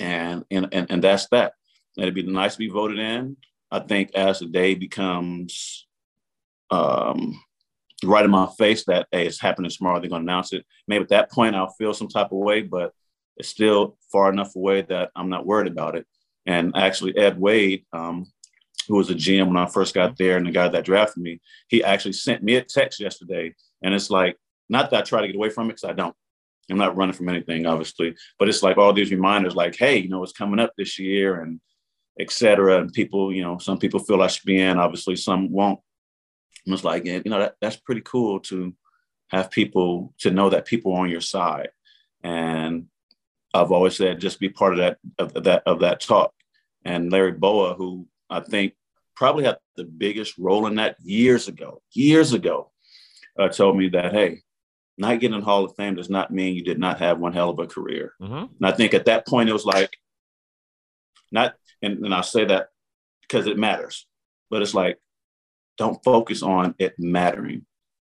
And, 0.00 0.44
and, 0.50 0.68
and, 0.72 0.90
and 0.90 1.02
that's 1.02 1.28
that. 1.28 1.54
It'd 1.96 2.14
be 2.14 2.22
nice 2.22 2.52
to 2.52 2.58
be 2.58 2.68
voted 2.68 2.98
in. 2.98 3.36
I 3.70 3.80
think 3.80 4.14
as 4.14 4.40
the 4.40 4.46
day 4.46 4.74
becomes 4.74 5.86
um, 6.70 7.40
right 8.04 8.24
in 8.24 8.30
my 8.30 8.48
face 8.58 8.84
that, 8.86 9.08
hey, 9.10 9.26
it's 9.26 9.40
happening 9.40 9.70
tomorrow, 9.70 10.00
they're 10.00 10.10
going 10.10 10.24
to 10.24 10.30
announce 10.30 10.52
it. 10.52 10.64
Maybe 10.86 11.02
at 11.02 11.08
that 11.10 11.30
point 11.30 11.56
I'll 11.56 11.74
feel 11.78 11.94
some 11.94 12.08
type 12.08 12.32
of 12.32 12.38
way, 12.38 12.62
but 12.62 12.92
it's 13.36 13.48
still 13.48 13.96
far 14.12 14.30
enough 14.30 14.54
away 14.56 14.82
that 14.82 15.10
I'm 15.16 15.28
not 15.28 15.46
worried 15.46 15.70
about 15.70 15.96
it. 15.96 16.06
And 16.46 16.76
actually, 16.76 17.16
Ed 17.16 17.38
Wade, 17.38 17.84
um, 17.92 18.26
who 18.88 18.96
was 18.96 19.10
a 19.10 19.14
GM 19.14 19.48
when 19.48 19.56
I 19.56 19.66
first 19.66 19.94
got 19.94 20.16
there 20.16 20.36
and 20.36 20.46
the 20.46 20.52
guy 20.52 20.68
that 20.68 20.84
drafted 20.84 21.22
me, 21.22 21.40
he 21.68 21.82
actually 21.82 22.12
sent 22.12 22.42
me 22.42 22.56
a 22.56 22.62
text 22.62 23.00
yesterday. 23.00 23.54
And 23.82 23.94
it's 23.94 24.10
like, 24.10 24.36
not 24.68 24.90
that 24.90 24.98
I 24.98 25.02
try 25.02 25.20
to 25.20 25.26
get 25.26 25.36
away 25.36 25.50
from 25.50 25.66
it 25.66 25.74
because 25.74 25.84
I 25.84 25.92
don't. 25.92 26.14
I'm 26.70 26.78
not 26.78 26.96
running 26.96 27.14
from 27.14 27.28
anything, 27.28 27.66
obviously, 27.66 28.16
but 28.38 28.48
it's 28.48 28.62
like 28.62 28.76
all 28.76 28.92
these 28.92 29.10
reminders, 29.10 29.54
like, 29.54 29.76
hey, 29.76 29.98
you 29.98 30.08
know, 30.08 30.22
it's 30.22 30.32
coming 30.32 30.58
up 30.58 30.72
this 30.76 30.98
year 30.98 31.40
and 31.40 31.60
et 32.18 32.30
cetera. 32.30 32.80
And 32.80 32.92
people, 32.92 33.32
you 33.32 33.42
know, 33.42 33.58
some 33.58 33.78
people 33.78 34.00
feel 34.00 34.22
I 34.22 34.26
should 34.26 34.46
be 34.46 34.60
in, 34.60 34.78
obviously, 34.78 35.16
some 35.16 35.52
won't. 35.52 35.78
And 36.64 36.74
it's 36.74 36.82
like, 36.82 37.04
you 37.06 37.22
know, 37.26 37.38
that, 37.38 37.54
that's 37.60 37.76
pretty 37.76 38.00
cool 38.00 38.40
to 38.40 38.74
have 39.28 39.50
people 39.50 40.12
to 40.18 40.30
know 40.30 40.50
that 40.50 40.66
people 40.66 40.92
are 40.92 41.02
on 41.02 41.10
your 41.10 41.20
side. 41.20 41.68
And 42.24 42.86
I've 43.54 43.70
always 43.70 43.96
said, 43.96 44.20
just 44.20 44.40
be 44.40 44.48
part 44.48 44.72
of 44.72 44.78
that, 44.78 44.98
of 45.18 45.44
that, 45.44 45.62
of 45.66 45.80
that 45.80 46.00
talk. 46.00 46.32
And 46.84 47.12
Larry 47.12 47.32
Bowa, 47.32 47.74
who 47.74 48.08
I 48.28 48.40
think 48.40 48.74
probably 49.14 49.44
had 49.44 49.58
the 49.76 49.84
biggest 49.84 50.36
role 50.38 50.66
in 50.66 50.74
that 50.76 50.96
years 51.02 51.48
ago, 51.48 51.80
years 51.92 52.32
ago, 52.32 52.72
uh, 53.38 53.48
told 53.48 53.76
me 53.76 53.88
that, 53.90 54.12
hey, 54.12 54.42
not 54.98 55.20
getting 55.20 55.36
in 55.36 55.42
Hall 55.42 55.64
of 55.64 55.74
Fame 55.76 55.94
does 55.94 56.10
not 56.10 56.30
mean 56.32 56.54
you 56.54 56.64
did 56.64 56.78
not 56.78 57.00
have 57.00 57.18
one 57.18 57.32
hell 57.32 57.50
of 57.50 57.58
a 57.58 57.66
career. 57.66 58.14
Mm-hmm. 58.20 58.34
And 58.34 58.62
I 58.62 58.72
think 58.72 58.94
at 58.94 59.06
that 59.06 59.26
point 59.26 59.48
it 59.48 59.52
was 59.52 59.66
like, 59.66 59.96
not, 61.30 61.54
and, 61.82 62.04
and 62.04 62.14
I 62.14 62.22
say 62.22 62.44
that 62.46 62.68
because 63.22 63.46
it 63.46 63.58
matters, 63.58 64.06
but 64.50 64.62
it's 64.62 64.74
like, 64.74 64.98
don't 65.76 66.02
focus 66.02 66.42
on 66.42 66.74
it 66.78 66.94
mattering 66.98 67.66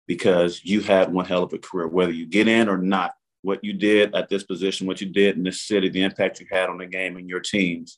because 0.07 0.63
you 0.63 0.81
had 0.81 1.13
one 1.13 1.25
hell 1.25 1.43
of 1.43 1.53
a 1.53 1.59
career, 1.59 1.87
whether 1.87 2.11
you 2.11 2.25
get 2.25 2.47
in 2.47 2.69
or 2.69 2.77
not. 2.77 3.13
What 3.43 3.63
you 3.63 3.73
did 3.73 4.13
at 4.13 4.29
this 4.29 4.43
position, 4.43 4.85
what 4.85 5.01
you 5.01 5.07
did 5.07 5.35
in 5.35 5.41
this 5.41 5.63
city, 5.63 5.89
the 5.89 6.03
impact 6.03 6.39
you 6.39 6.45
had 6.51 6.69
on 6.69 6.77
the 6.77 6.85
game 6.85 7.17
and 7.17 7.27
your 7.27 7.39
teams 7.39 7.97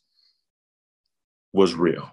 was 1.52 1.74
real. 1.74 2.10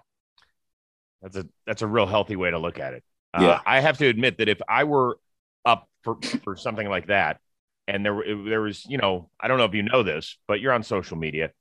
That's 1.21 1.37
a 1.37 1.47
that's 1.65 1.81
a 1.81 1.87
real 1.87 2.07
healthy 2.07 2.35
way 2.35 2.51
to 2.51 2.59
look 2.59 2.77
at 2.77 2.93
it. 2.93 3.05
Uh, 3.33 3.43
yeah. 3.43 3.59
I 3.65 3.79
have 3.79 3.97
to 3.99 4.07
admit 4.07 4.39
that 4.39 4.49
if 4.49 4.61
I 4.67 4.83
were 4.83 5.17
up 5.65 5.87
for, 6.03 6.17
for 6.43 6.55
something 6.55 6.87
like 6.87 7.07
that. 7.07 7.39
And 7.87 8.05
there, 8.05 8.21
there 8.47 8.61
was, 8.61 8.85
you 8.85 8.97
know, 8.97 9.29
I 9.39 9.47
don't 9.47 9.57
know 9.57 9.65
if 9.65 9.73
you 9.73 9.83
know 9.83 10.03
this, 10.03 10.37
but 10.47 10.59
you're 10.61 10.73
on 10.73 10.83
social 10.83 11.17
media. 11.17 11.51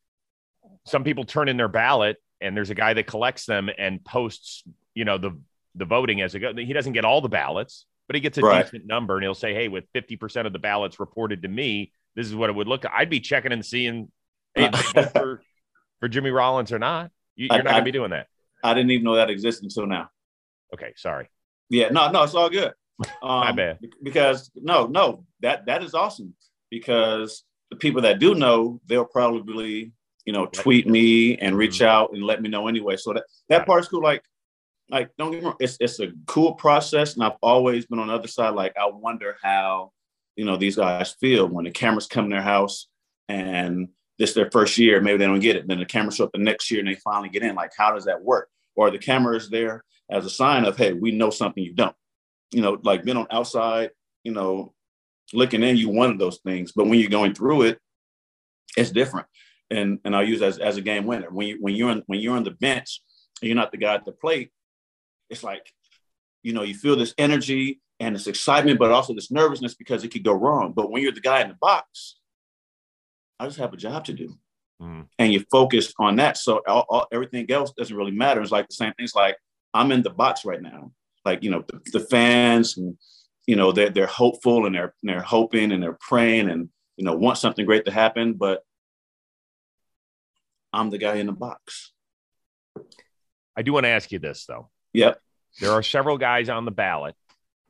Some 0.87 1.05
people 1.05 1.25
turn 1.25 1.49
in 1.49 1.57
their 1.57 1.69
ballot, 1.69 2.17
and 2.41 2.57
there's 2.57 2.71
a 2.71 2.75
guy 2.75 2.95
that 2.95 3.07
collects 3.07 3.47
them 3.47 3.69
and 3.77 4.05
posts, 4.05 4.63
you 4.95 5.05
know, 5.05 5.19
the 5.19 5.39
the 5.75 5.85
voting 5.85 6.21
as 6.21 6.35
it 6.35 6.41
goes. 6.41 6.55
He 6.57 6.73
doesn't 6.73 6.93
get 6.93 7.05
all 7.05 7.21
the 7.21 7.29
ballots, 7.29 7.87
but 8.07 8.15
he 8.15 8.21
gets 8.21 8.39
a 8.39 8.43
right. 8.43 8.65
decent 8.65 8.87
number, 8.87 9.17
and 9.17 9.23
he'll 9.23 9.35
say, 9.35 9.55
"Hey, 9.55 9.69
with 9.69 9.85
50% 9.95 10.47
of 10.47 10.53
the 10.53 10.59
ballots 10.59 10.99
reported 10.99 11.43
to 11.43 11.49
me, 11.49 11.93
this 12.17 12.27
is 12.27 12.35
what 12.35 12.51
it 12.51 12.57
would 12.57 12.67
look." 12.67 12.85
I'd 12.91 13.11
be 13.11 13.21
checking 13.21 13.53
and 13.53 13.65
seeing 13.65 14.11
hey, 14.55 14.71
for 15.13 15.43
for 16.01 16.09
Jimmy 16.09 16.31
Rollins 16.31 16.73
or 16.73 16.79
not. 16.79 17.11
You, 17.37 17.49
are 17.51 17.63
not 17.63 17.73
gonna 17.73 17.85
be 17.85 17.93
doing 17.93 18.11
that. 18.11 18.27
I 18.63 18.75
didn't 18.75 18.91
even 18.91 19.05
know 19.05 19.15
that 19.15 19.31
existed 19.31 19.65
until 19.65 19.87
now. 19.87 20.11
Okay, 20.75 20.93
sorry. 20.97 21.29
Yeah, 21.69 21.91
no, 21.91 22.11
no, 22.11 22.25
it's 22.25 22.35
all 22.35 22.51
good. 22.51 22.73
Um, 23.23 23.41
My 23.41 23.53
bad. 23.53 23.79
Because 24.03 24.51
no, 24.55 24.87
no, 24.87 25.25
that 25.41 25.67
that 25.67 25.83
is 25.83 25.95
awesome. 25.95 26.35
Because 26.71 27.45
the 27.71 27.77
people 27.77 28.03
that 28.03 28.19
do 28.19 28.35
know, 28.35 28.81
they'll 28.87 29.05
probably 29.05 29.93
you 30.27 30.33
know 30.33 30.47
tweet 30.47 30.87
me 30.87 31.37
and 31.39 31.57
reach 31.57 31.79
mm-hmm. 31.79 31.89
out 31.89 32.13
and 32.13 32.23
let 32.23 32.43
me 32.43 32.49
know 32.49 32.69
anyway. 32.69 32.97
So 32.97 33.13
that 33.13 33.25
that 33.49 33.67
part's 33.67 33.89
cool. 33.89 34.03
Like 34.03 34.23
like 34.91 35.11
don't 35.19 35.31
get 35.31 35.41
me 35.41 35.47
wrong, 35.47 35.57
it's 35.61 35.77
it's 35.81 36.01
a 36.01 36.13
cool 36.27 36.55
process, 36.55 37.15
and 37.15 37.25
I've 37.25 37.39
always 37.43 37.87
been 37.87 37.99
on 37.99 38.09
the 38.09 38.15
other 38.15 38.29
side. 38.29 38.55
Like 38.55 38.75
I 38.77 38.87
wonder 38.87 39.37
how 39.43 39.93
you 40.37 40.45
know 40.45 40.57
these 40.57 40.77
guys 40.77 41.13
feel 41.21 41.47
when 41.47 41.65
the 41.65 41.71
cameras 41.71 42.07
come 42.07 42.25
in 42.25 42.31
their 42.31 42.43
house 42.43 42.89
and 43.29 43.89
this 44.21 44.35
their 44.35 44.51
first 44.51 44.77
year, 44.77 45.01
maybe 45.01 45.19
they 45.19 45.27
don't 45.27 45.41
get 45.41 45.57
it. 45.57 45.67
Then 45.67 45.79
the 45.79 45.87
cameras 45.87 46.17
show 46.17 46.25
up 46.25 46.33
the 46.33 46.39
next 46.39 46.71
year 46.71 46.81
and 46.81 46.89
they 46.89 46.97
finally 46.97 47.31
get 47.31 47.43
in. 47.43 47.55
Like, 47.55 47.73
how 47.77 47.95
does 47.95 48.05
that 48.05 48.23
work? 48.23 48.51
Or 48.77 48.91
the 48.91 48.99
camera 48.99 49.35
is 49.35 49.49
there 49.49 49.83
as 50.11 50.27
a 50.27 50.31
sign 50.31 50.67
of, 50.67 50.77
hey, 50.77 50.93
we 50.93 51.11
know 51.11 51.31
something 51.31 51.65
you 51.65 51.73
don't 51.73 51.97
you 52.51 52.63
know, 52.63 52.79
like 52.83 53.05
being 53.05 53.17
on 53.17 53.27
outside, 53.31 53.91
you 54.25 54.33
know, 54.33 54.75
looking 55.33 55.63
in, 55.63 55.77
you 55.77 55.89
one 55.89 56.11
of 56.11 56.19
those 56.19 56.39
things. 56.39 56.73
But 56.73 56.87
when 56.87 56.99
you're 56.99 57.11
going 57.11 57.35
through 57.35 57.63
it, 57.63 57.79
it's 58.77 58.91
different. 58.91 59.27
And 59.71 60.01
and 60.05 60.17
I'll 60.17 60.27
use 60.27 60.43
as, 60.43 60.59
as 60.59 60.77
a 60.77 60.83
game 60.83 61.07
winner. 61.07 61.31
When 61.31 61.47
you 61.47 61.57
when 61.61 61.75
you're 61.75 61.91
on 61.91 62.03
when 62.07 62.21
you're 62.21 62.37
on 62.37 62.45
the 62.45 62.51
bench 62.51 63.03
and 63.41 63.49
you're 63.49 63.57
not 63.57 63.71
the 63.71 63.79
guy 63.79 63.95
at 63.95 64.05
the 64.05 64.13
plate, 64.13 64.51
it's 65.29 65.45
like, 65.45 65.73
you 66.43 66.53
know, 66.53 66.63
you 66.63 66.75
feel 66.75 66.97
this 66.97 67.15
energy 67.19 67.81
and 68.01 68.15
this 68.15 68.27
excitement, 68.27 68.79
but 68.79 68.91
also 68.91 69.15
this 69.15 69.31
nervousness 69.31 69.75
because 69.75 70.03
it 70.03 70.09
could 70.09 70.25
go 70.25 70.33
wrong. 70.33 70.73
But 70.73 70.91
when 70.91 71.03
you're 71.03 71.13
the 71.13 71.21
guy 71.21 71.41
in 71.43 71.49
the 71.49 71.57
box, 71.61 72.17
I 73.39 73.47
just 73.47 73.59
have 73.59 73.73
a 73.73 73.77
job 73.77 74.05
to 74.07 74.13
do. 74.13 74.35
Mm. 74.83 75.07
And 75.19 75.33
you 75.33 75.45
focus 75.53 75.93
on 75.99 76.17
that. 76.17 76.39
So 76.39 76.63
all, 76.67 76.87
all, 76.89 77.07
everything 77.13 77.51
else 77.51 77.73
doesn't 77.73 77.95
really 77.95 78.13
matter. 78.13 78.41
It's 78.41 78.51
like 78.51 78.69
the 78.69 78.75
same 78.75 78.93
thing. 78.95 79.05
It's 79.05 79.15
like 79.15 79.37
I'm 79.75 79.93
in 79.93 80.03
the 80.03 80.11
box 80.11 80.45
right 80.45 80.61
now 80.61 80.93
like 81.31 81.43
you 81.43 81.51
know 81.51 81.65
the, 81.69 81.81
the 81.93 82.01
fans 82.01 82.77
and 82.77 82.97
you 83.47 83.57
know 83.57 83.73
they're, 83.73 83.91
they're 83.91 84.07
hopeful 84.07 84.67
and 84.67 84.75
they're 84.75 84.95
they're 85.03 85.23
hoping 85.23 85.73
and 85.73 85.83
they're 85.83 85.99
praying 86.01 86.49
and 86.51 86.69
you 86.97 87.05
know 87.05 87.15
want 87.15 87.39
something 87.39 87.65
great 87.65 87.85
to 87.85 87.93
happen 87.93 88.35
but 88.35 88.63
i'm 90.73 90.91
the 90.91 90.99
guy 90.99 91.17
in 91.17 91.27
the 91.27 91.33
box. 91.33 91.93
I 93.57 93.63
do 93.63 93.73
want 93.73 93.85
to 93.85 93.91
ask 93.91 94.13
you 94.13 94.19
this 94.19 94.47
though. 94.47 94.71
Yep. 94.93 95.21
There 95.61 95.73
are 95.73 95.83
several 95.83 96.19
guys 96.19 96.49
on 96.49 96.65
the 96.65 96.71
ballot 96.71 97.15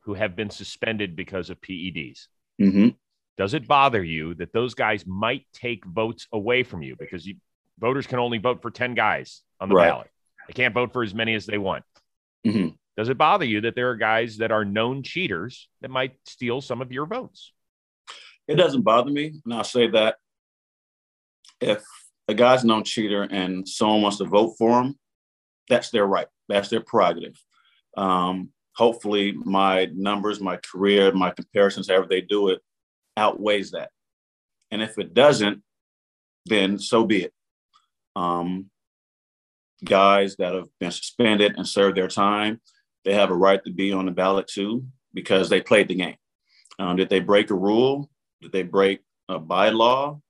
who 0.04 0.14
have 0.14 0.36
been 0.36 0.50
suspended 0.50 1.16
because 1.16 1.50
of 1.50 1.60
peds 1.60 2.26
mm-hmm. 2.60 2.88
does 3.36 3.54
it 3.54 3.66
bother 3.66 4.02
you 4.04 4.34
that 4.34 4.52
those 4.52 4.74
guys 4.74 5.06
might 5.06 5.46
take 5.52 5.84
votes 5.84 6.26
away 6.32 6.62
from 6.62 6.82
you? 6.82 6.96
Because 6.98 7.26
you, 7.26 7.36
voters 7.78 8.06
can 8.06 8.18
only 8.18 8.38
vote 8.38 8.62
for 8.62 8.70
10 8.70 8.94
guys 8.94 9.42
on 9.58 9.68
the 9.68 9.74
right. 9.74 9.88
ballot. 9.88 10.10
They 10.46 10.52
can't 10.52 10.74
vote 10.74 10.92
for 10.92 11.02
as 11.02 11.14
many 11.14 11.34
as 11.34 11.46
they 11.46 11.58
want. 11.58 11.84
Mm-hmm. 12.46 12.68
Does 13.00 13.08
it 13.08 13.16
bother 13.16 13.46
you 13.46 13.62
that 13.62 13.74
there 13.74 13.88
are 13.88 13.96
guys 13.96 14.36
that 14.36 14.52
are 14.52 14.62
known 14.62 15.02
cheaters 15.02 15.70
that 15.80 15.90
might 15.90 16.16
steal 16.26 16.60
some 16.60 16.82
of 16.82 16.92
your 16.92 17.06
votes? 17.06 17.50
It 18.46 18.56
doesn't 18.56 18.82
bother 18.82 19.10
me. 19.10 19.40
And 19.42 19.54
I'll 19.54 19.64
say 19.64 19.88
that 19.88 20.16
if 21.62 21.82
a 22.28 22.34
guy's 22.34 22.62
known 22.62 22.84
cheater 22.84 23.22
and 23.22 23.66
someone 23.66 24.02
wants 24.02 24.18
to 24.18 24.26
vote 24.26 24.56
for 24.58 24.82
him, 24.82 24.98
that's 25.66 25.88
their 25.88 26.04
right. 26.04 26.26
That's 26.50 26.68
their 26.68 26.82
prerogative. 26.82 27.42
Um, 27.96 28.50
hopefully, 28.76 29.32
my 29.32 29.88
numbers, 29.94 30.38
my 30.38 30.58
career, 30.58 31.10
my 31.10 31.30
comparisons, 31.30 31.88
however 31.88 32.06
they 32.06 32.20
do 32.20 32.50
it, 32.50 32.60
outweighs 33.16 33.70
that. 33.70 33.88
And 34.70 34.82
if 34.82 34.98
it 34.98 35.14
doesn't, 35.14 35.62
then 36.44 36.78
so 36.78 37.06
be 37.06 37.22
it. 37.22 37.32
Um, 38.14 38.66
guys 39.82 40.36
that 40.36 40.54
have 40.54 40.68
been 40.78 40.90
suspended 40.90 41.54
and 41.56 41.66
served 41.66 41.96
their 41.96 42.06
time, 42.08 42.60
they 43.04 43.14
have 43.14 43.30
a 43.30 43.34
right 43.34 43.62
to 43.64 43.70
be 43.70 43.92
on 43.92 44.06
the 44.06 44.12
ballot 44.12 44.48
too 44.48 44.84
because 45.14 45.48
they 45.48 45.60
played 45.60 45.88
the 45.88 45.94
game. 45.94 46.16
Um, 46.78 46.96
did 46.96 47.08
they 47.08 47.20
break 47.20 47.50
a 47.50 47.54
rule? 47.54 48.10
Did 48.40 48.52
they 48.52 48.62
break 48.62 49.00
a 49.28 49.38
bylaw? 49.38 50.20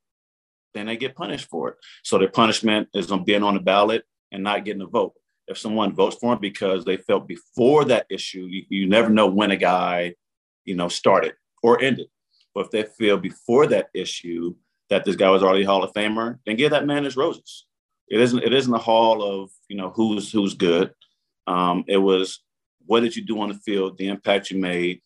Then 0.74 0.86
they 0.86 0.96
get 0.96 1.16
punished 1.16 1.48
for 1.48 1.70
it. 1.70 1.76
So 2.02 2.18
their 2.18 2.28
punishment 2.28 2.88
is 2.94 3.10
on 3.10 3.24
being 3.24 3.42
on 3.42 3.54
the 3.54 3.60
ballot 3.60 4.04
and 4.32 4.42
not 4.42 4.64
getting 4.64 4.82
a 4.82 4.86
vote. 4.86 5.14
If 5.48 5.58
someone 5.58 5.94
votes 5.94 6.16
for 6.16 6.32
them 6.32 6.40
because 6.40 6.84
they 6.84 6.96
felt 6.96 7.26
before 7.26 7.84
that 7.86 8.06
issue, 8.08 8.46
you, 8.48 8.64
you 8.68 8.88
never 8.88 9.10
know 9.10 9.26
when 9.26 9.50
a 9.50 9.56
guy, 9.56 10.14
you 10.64 10.76
know, 10.76 10.88
started 10.88 11.34
or 11.62 11.82
ended. 11.82 12.06
But 12.54 12.66
if 12.66 12.70
they 12.70 12.82
feel 12.84 13.16
before 13.16 13.66
that 13.66 13.88
issue 13.92 14.54
that 14.90 15.04
this 15.04 15.16
guy 15.16 15.30
was 15.30 15.42
already 15.42 15.64
Hall 15.64 15.82
of 15.82 15.92
Famer, 15.92 16.38
then 16.46 16.56
give 16.56 16.70
that 16.70 16.86
man 16.86 17.04
his 17.04 17.16
roses. 17.16 17.66
It 18.08 18.20
isn't. 18.20 18.42
It 18.42 18.52
isn't 18.52 18.74
a 18.74 18.78
hall 18.78 19.22
of 19.22 19.50
you 19.68 19.76
know 19.76 19.90
who's 19.90 20.32
who's 20.32 20.54
good. 20.54 20.92
Um, 21.46 21.84
it 21.86 21.96
was 21.96 22.40
what 22.90 23.04
did 23.04 23.14
you 23.14 23.24
do 23.24 23.40
on 23.40 23.50
the 23.50 23.54
field, 23.54 23.96
the 23.98 24.08
impact 24.08 24.50
you 24.50 24.58
made, 24.58 25.00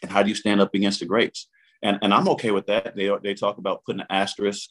and 0.00 0.10
how 0.10 0.22
do 0.22 0.30
you 0.30 0.34
stand 0.34 0.62
up 0.62 0.74
against 0.74 1.00
the 1.00 1.04
greats? 1.04 1.46
And, 1.82 1.98
and 2.00 2.14
I'm 2.14 2.26
okay 2.30 2.52
with 2.52 2.68
that. 2.68 2.96
They, 2.96 3.10
they 3.22 3.34
talk 3.34 3.58
about 3.58 3.84
putting 3.84 4.00
an 4.00 4.06
asterisk, 4.08 4.70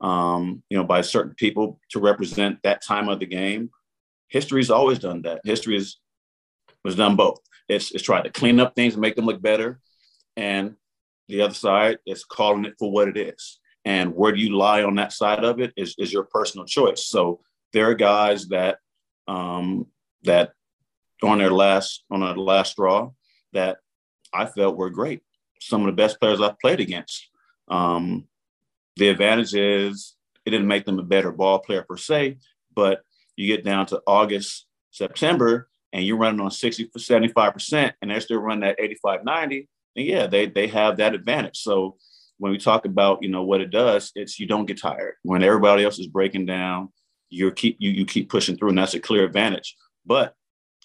um, 0.00 0.64
you 0.68 0.76
know, 0.76 0.82
by 0.82 1.00
certain 1.02 1.32
people 1.36 1.78
to 1.90 2.00
represent 2.00 2.58
that 2.64 2.82
time 2.82 3.08
of 3.08 3.20
the 3.20 3.26
game. 3.26 3.70
History's 4.26 4.68
always 4.68 4.98
done 4.98 5.22
that. 5.22 5.42
History 5.44 5.76
is, 5.76 6.00
was 6.82 6.96
done 6.96 7.14
both. 7.14 7.38
It's, 7.68 7.92
it's 7.92 8.02
trying 8.02 8.24
to 8.24 8.30
clean 8.30 8.58
up 8.58 8.74
things 8.74 8.94
and 8.94 9.00
make 9.00 9.14
them 9.14 9.26
look 9.26 9.40
better. 9.40 9.78
And 10.36 10.74
the 11.28 11.42
other 11.42 11.54
side 11.54 11.98
is 12.04 12.24
calling 12.24 12.64
it 12.64 12.74
for 12.80 12.90
what 12.90 13.06
it 13.06 13.16
is. 13.16 13.60
And 13.84 14.16
where 14.16 14.32
do 14.32 14.40
you 14.40 14.56
lie 14.56 14.82
on 14.82 14.96
that 14.96 15.12
side 15.12 15.44
of 15.44 15.60
it 15.60 15.72
is, 15.76 15.94
is 15.98 16.12
your 16.12 16.24
personal 16.24 16.66
choice. 16.66 17.06
So 17.06 17.42
there 17.72 17.88
are 17.88 17.94
guys 17.94 18.48
that 18.48 18.78
um, 19.28 19.86
that 20.24 20.50
on 21.22 21.38
their 21.38 21.50
last 21.50 22.04
on 22.10 22.20
their 22.20 22.36
last 22.36 22.72
straw 22.72 23.10
that 23.52 23.78
I 24.32 24.46
felt 24.46 24.76
were 24.76 24.90
great. 24.90 25.22
Some 25.60 25.82
of 25.82 25.86
the 25.86 25.92
best 25.92 26.20
players 26.20 26.40
I've 26.40 26.58
played 26.58 26.80
against. 26.80 27.28
Um, 27.68 28.26
the 28.96 29.08
advantage 29.08 29.54
is 29.54 30.16
it 30.44 30.50
didn't 30.50 30.68
make 30.68 30.84
them 30.84 30.98
a 30.98 31.02
better 31.02 31.32
ball 31.32 31.58
player 31.60 31.84
per 31.88 31.96
se, 31.96 32.38
but 32.74 33.02
you 33.36 33.46
get 33.46 33.64
down 33.64 33.86
to 33.86 34.02
August, 34.06 34.66
September, 34.90 35.68
and 35.92 36.04
you're 36.04 36.18
running 36.18 36.40
on 36.40 36.50
60 36.50 36.90
75%, 36.96 37.92
and 38.02 38.10
they're 38.10 38.20
still 38.20 38.38
running 38.38 38.68
at 38.68 38.80
85, 38.80 39.24
90, 39.24 39.68
and 39.96 40.06
yeah, 40.06 40.26
they 40.26 40.46
they 40.46 40.66
have 40.66 40.96
that 40.96 41.14
advantage. 41.14 41.58
So 41.58 41.96
when 42.38 42.52
we 42.52 42.58
talk 42.58 42.84
about 42.84 43.22
you 43.22 43.28
know 43.28 43.44
what 43.44 43.60
it 43.60 43.70
does, 43.70 44.10
it's 44.14 44.38
you 44.38 44.46
don't 44.46 44.66
get 44.66 44.80
tired. 44.80 45.14
When 45.22 45.42
everybody 45.42 45.84
else 45.84 45.98
is 45.98 46.08
breaking 46.08 46.46
down, 46.46 46.92
you 47.30 47.50
keep 47.52 47.76
you 47.78 47.90
you 47.90 48.04
keep 48.04 48.28
pushing 48.28 48.56
through, 48.56 48.70
and 48.70 48.78
that's 48.78 48.94
a 48.94 49.00
clear 49.00 49.24
advantage. 49.24 49.76
But 50.04 50.34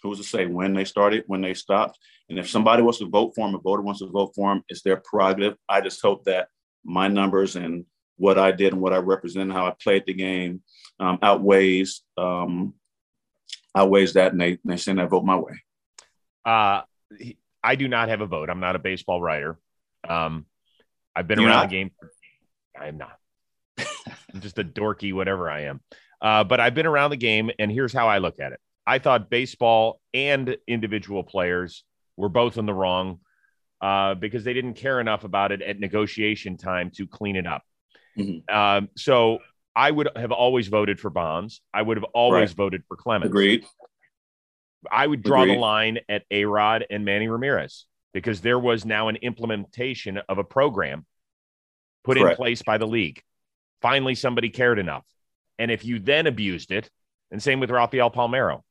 who's 0.02 0.18
to 0.18 0.24
say 0.24 0.46
when 0.46 0.74
they 0.74 0.86
started, 0.86 1.24
when 1.28 1.42
they 1.42 1.54
stopped? 1.54 1.98
And 2.30 2.38
if 2.38 2.50
somebody 2.50 2.82
wants 2.82 3.00
to 3.00 3.10
vote 3.10 3.34
for 3.36 3.48
him, 3.48 3.56
a 3.56 3.60
voter 3.60 3.82
wants 3.82 4.00
to 4.00 4.08
vote 4.08 4.34
for 4.36 4.52
him, 4.52 4.64
it's 4.70 4.82
their 4.82 4.98
prerogative. 5.04 5.56
I 5.68 5.82
just 5.82 6.02
hope 6.02 6.26
that 6.26 6.50
my 6.84 7.08
numbers 7.08 7.56
and 7.56 7.86
what 8.18 8.38
I 8.38 8.52
did 8.52 8.74
and 8.74 8.82
what 8.82 8.94
I 8.94 8.98
represent, 8.98 9.52
how 9.52 9.66
I 9.66 9.74
played 9.82 10.04
the 10.06 10.14
game, 10.14 10.62
um, 11.00 11.20
outweighs 11.22 12.02
um, 12.18 12.74
outweighs 13.76 14.14
that, 14.14 14.32
and 14.32 14.42
they 14.42 14.60
they 14.64 14.78
send 14.78 15.00
that 15.00 15.10
vote 15.10 15.24
my 15.24 15.38
way. 15.38 15.64
Uh, 16.46 16.82
I 17.64 17.76
do 17.76 17.88
not 17.88 18.10
have 18.10 18.22
a 18.22 18.26
vote. 18.26 18.50
I'm 18.50 18.60
not 18.60 18.76
a 18.76 18.80
baseball 18.80 19.22
writer. 19.22 19.58
Um, 20.08 20.46
I've 21.16 21.28
been 21.28 21.40
You're 21.40 21.50
around 21.50 21.64
not? 21.64 21.70
the 21.70 21.76
game. 21.76 21.92
I'm 22.80 22.98
not. 22.98 23.18
I'm 24.34 24.42
just 24.42 24.60
a 24.60 24.64
dorky, 24.64 25.14
whatever 25.14 25.50
I 25.50 25.62
am. 25.62 25.82
Uh, 26.22 26.44
but 26.44 26.60
I've 26.60 26.74
been 26.74 26.86
around 26.86 27.12
the 27.12 27.18
game, 27.18 27.52
and 27.60 27.72
here's 27.72 27.94
how 27.94 28.08
I 28.08 28.20
look 28.20 28.40
at 28.40 28.52
it. 28.52 28.60
I 28.90 28.98
thought 28.98 29.30
baseball 29.30 30.02
and 30.16 30.58
individual 30.68 31.24
players 31.24 31.84
were 32.18 32.28
both 32.28 32.58
in 32.58 32.66
the 32.66 32.74
wrong 32.74 33.20
uh, 33.82 34.16
because 34.16 34.44
they 34.44 34.54
didn't 34.54 34.74
care 34.74 35.00
enough 35.00 35.24
about 35.24 35.52
it 35.52 35.62
at 35.62 35.80
negotiation 35.80 36.58
time 36.58 36.90
to 36.96 37.06
clean 37.06 37.36
it 37.36 37.46
up. 37.46 37.62
Mm-hmm. 38.18 38.54
Um, 38.54 38.90
so 38.98 39.40
I 39.76 39.92
would 39.92 40.10
have 40.16 40.32
always 40.32 40.70
voted 40.70 41.00
for 41.00 41.12
Bonds. 41.12 41.62
I 41.72 41.84
would 41.84 41.98
have 41.98 42.04
always 42.16 42.50
right. 42.50 42.58
voted 42.58 42.84
for 42.88 42.98
Clemens. 42.98 43.30
Agreed. 43.30 43.64
I 44.92 45.06
would 45.06 45.22
draw 45.22 45.44
Agreed. 45.44 45.56
the 45.56 45.60
line 45.60 46.00
at 46.10 46.24
A 46.32 46.46
Rod 46.46 46.84
and 46.90 47.06
Manny 47.06 47.28
Ramirez 47.28 47.86
because 48.12 48.42
there 48.42 48.58
was 48.58 48.86
now 48.86 49.08
an 49.08 49.18
implementation 49.18 50.20
of 50.28 50.40
a 50.40 50.44
program 50.44 51.06
put 52.04 52.18
Correct. 52.18 52.40
in 52.40 52.44
place 52.44 52.64
by 52.64 52.80
the 52.80 52.88
league. 52.88 53.22
Finally, 53.84 54.16
somebody 54.16 54.50
cared 54.50 54.80
enough. 54.80 55.06
And 55.60 55.70
if 55.70 55.86
you 55.86 56.00
then 56.00 56.26
abused 56.26 56.72
it, 56.72 56.90
and 57.30 57.40
same 57.44 57.60
with 57.60 57.70
Rafael 57.70 58.10
Palmeiro, 58.10 58.64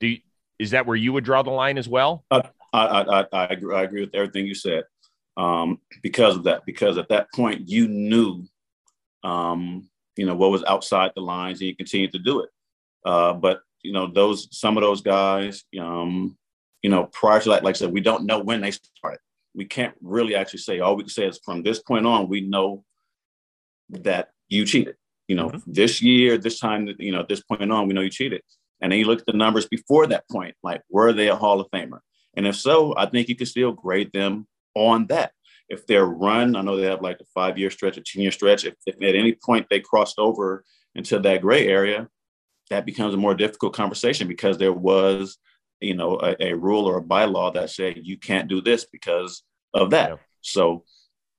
do 0.00 0.06
you, 0.08 0.18
is 0.58 0.72
that 0.72 0.86
where 0.86 0.96
you 0.96 1.12
would 1.12 1.24
draw 1.24 1.42
the 1.42 1.50
line 1.50 1.78
as 1.78 1.88
well? 1.88 2.24
Uh, 2.30 2.42
I, 2.72 3.02
I, 3.02 3.26
I, 3.32 3.44
agree, 3.46 3.74
I 3.74 3.82
agree 3.82 4.00
with 4.00 4.14
everything 4.14 4.46
you 4.46 4.54
said 4.54 4.84
um, 5.36 5.80
because 6.02 6.36
of 6.36 6.44
that. 6.44 6.66
Because 6.66 6.98
at 6.98 7.08
that 7.08 7.32
point, 7.32 7.68
you 7.68 7.88
knew, 7.88 8.44
um, 9.24 9.88
you 10.16 10.26
know, 10.26 10.34
what 10.34 10.50
was 10.50 10.64
outside 10.64 11.12
the 11.14 11.22
lines, 11.22 11.60
and 11.60 11.68
you 11.68 11.76
continued 11.76 12.12
to 12.12 12.18
do 12.18 12.40
it. 12.40 12.50
Uh, 13.04 13.32
but 13.32 13.60
you 13.82 13.92
know, 13.92 14.06
those 14.06 14.48
some 14.50 14.76
of 14.76 14.82
those 14.82 15.00
guys, 15.00 15.64
um, 15.80 16.36
you 16.82 16.90
know, 16.90 17.04
prior 17.04 17.40
to 17.40 17.48
that, 17.50 17.64
like 17.64 17.76
I 17.76 17.78
said, 17.78 17.92
we 17.92 18.00
don't 18.00 18.26
know 18.26 18.40
when 18.40 18.60
they 18.60 18.72
started. 18.72 19.20
We 19.54 19.64
can't 19.64 19.94
really 20.02 20.34
actually 20.34 20.60
say. 20.60 20.80
All 20.80 20.96
we 20.96 21.04
can 21.04 21.10
say 21.10 21.26
is 21.26 21.40
from 21.44 21.62
this 21.62 21.80
point 21.80 22.06
on, 22.06 22.28
we 22.28 22.42
know 22.42 22.84
that 23.90 24.30
you 24.48 24.66
cheated. 24.66 24.96
You 25.26 25.36
know, 25.36 25.48
mm-hmm. 25.50 25.72
this 25.72 26.00
year, 26.00 26.38
this 26.38 26.58
time, 26.58 26.88
you 26.98 27.12
know, 27.12 27.20
at 27.20 27.28
this 27.28 27.42
point 27.42 27.70
on, 27.70 27.86
we 27.86 27.94
know 27.94 28.00
you 28.00 28.10
cheated. 28.10 28.42
And 28.80 28.92
then 28.92 28.98
you 28.98 29.06
look 29.06 29.20
at 29.20 29.26
the 29.26 29.32
numbers 29.32 29.66
before 29.66 30.06
that 30.06 30.28
point, 30.30 30.54
like 30.62 30.82
were 30.88 31.12
they 31.12 31.28
a 31.28 31.36
Hall 31.36 31.60
of 31.60 31.70
Famer? 31.70 32.00
And 32.36 32.46
if 32.46 32.56
so, 32.56 32.94
I 32.96 33.06
think 33.06 33.28
you 33.28 33.36
can 33.36 33.46
still 33.46 33.72
grade 33.72 34.12
them 34.12 34.46
on 34.74 35.06
that. 35.08 35.32
If 35.68 35.86
they're 35.86 36.06
run, 36.06 36.56
I 36.56 36.62
know 36.62 36.76
they 36.76 36.84
have 36.84 37.02
like 37.02 37.20
a 37.20 37.24
five 37.34 37.58
year 37.58 37.70
stretch, 37.70 37.96
a 37.96 38.00
10 38.00 38.22
year 38.22 38.30
stretch. 38.30 38.64
If, 38.64 38.74
if 38.86 38.96
at 38.96 39.14
any 39.14 39.34
point 39.34 39.66
they 39.68 39.80
crossed 39.80 40.18
over 40.18 40.64
into 40.94 41.18
that 41.18 41.42
gray 41.42 41.66
area, 41.66 42.08
that 42.70 42.86
becomes 42.86 43.14
a 43.14 43.18
more 43.18 43.34
difficult 43.34 43.74
conversation 43.74 44.28
because 44.28 44.58
there 44.58 44.72
was, 44.72 45.38
you 45.80 45.94
know, 45.94 46.18
a, 46.20 46.36
a 46.40 46.52
rule 46.54 46.86
or 46.86 46.98
a 46.98 47.02
bylaw 47.02 47.52
that 47.54 47.70
said 47.70 48.00
you 48.02 48.18
can't 48.18 48.48
do 48.48 48.60
this 48.60 48.86
because 48.90 49.42
of 49.74 49.90
that. 49.90 50.10
Yeah. 50.10 50.16
So 50.40 50.84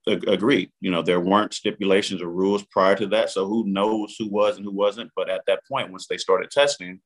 agreed. 0.07 0.71
You 0.81 0.91
know, 0.91 1.01
there 1.01 1.19
weren't 1.19 1.53
stipulations 1.53 2.21
or 2.21 2.29
rules 2.29 2.63
prior 2.65 2.95
to 2.95 3.07
that. 3.07 3.29
So 3.29 3.47
who 3.47 3.65
knows 3.67 4.15
who 4.17 4.27
was 4.27 4.57
and 4.57 4.65
who 4.65 4.71
wasn't. 4.71 5.11
But 5.15 5.29
at 5.29 5.43
that 5.47 5.61
point, 5.67 5.91
once 5.91 6.07
they 6.07 6.17
started 6.17 6.51
testing, 6.51 6.99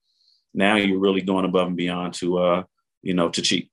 now 0.53 0.75
you're 0.75 0.99
really 0.99 1.21
going 1.21 1.45
above 1.45 1.67
and 1.67 1.77
beyond 1.77 2.13
to, 2.15 2.37
uh, 2.37 2.63
you 3.01 3.13
know, 3.13 3.29
to 3.29 3.41
cheat. 3.41 3.69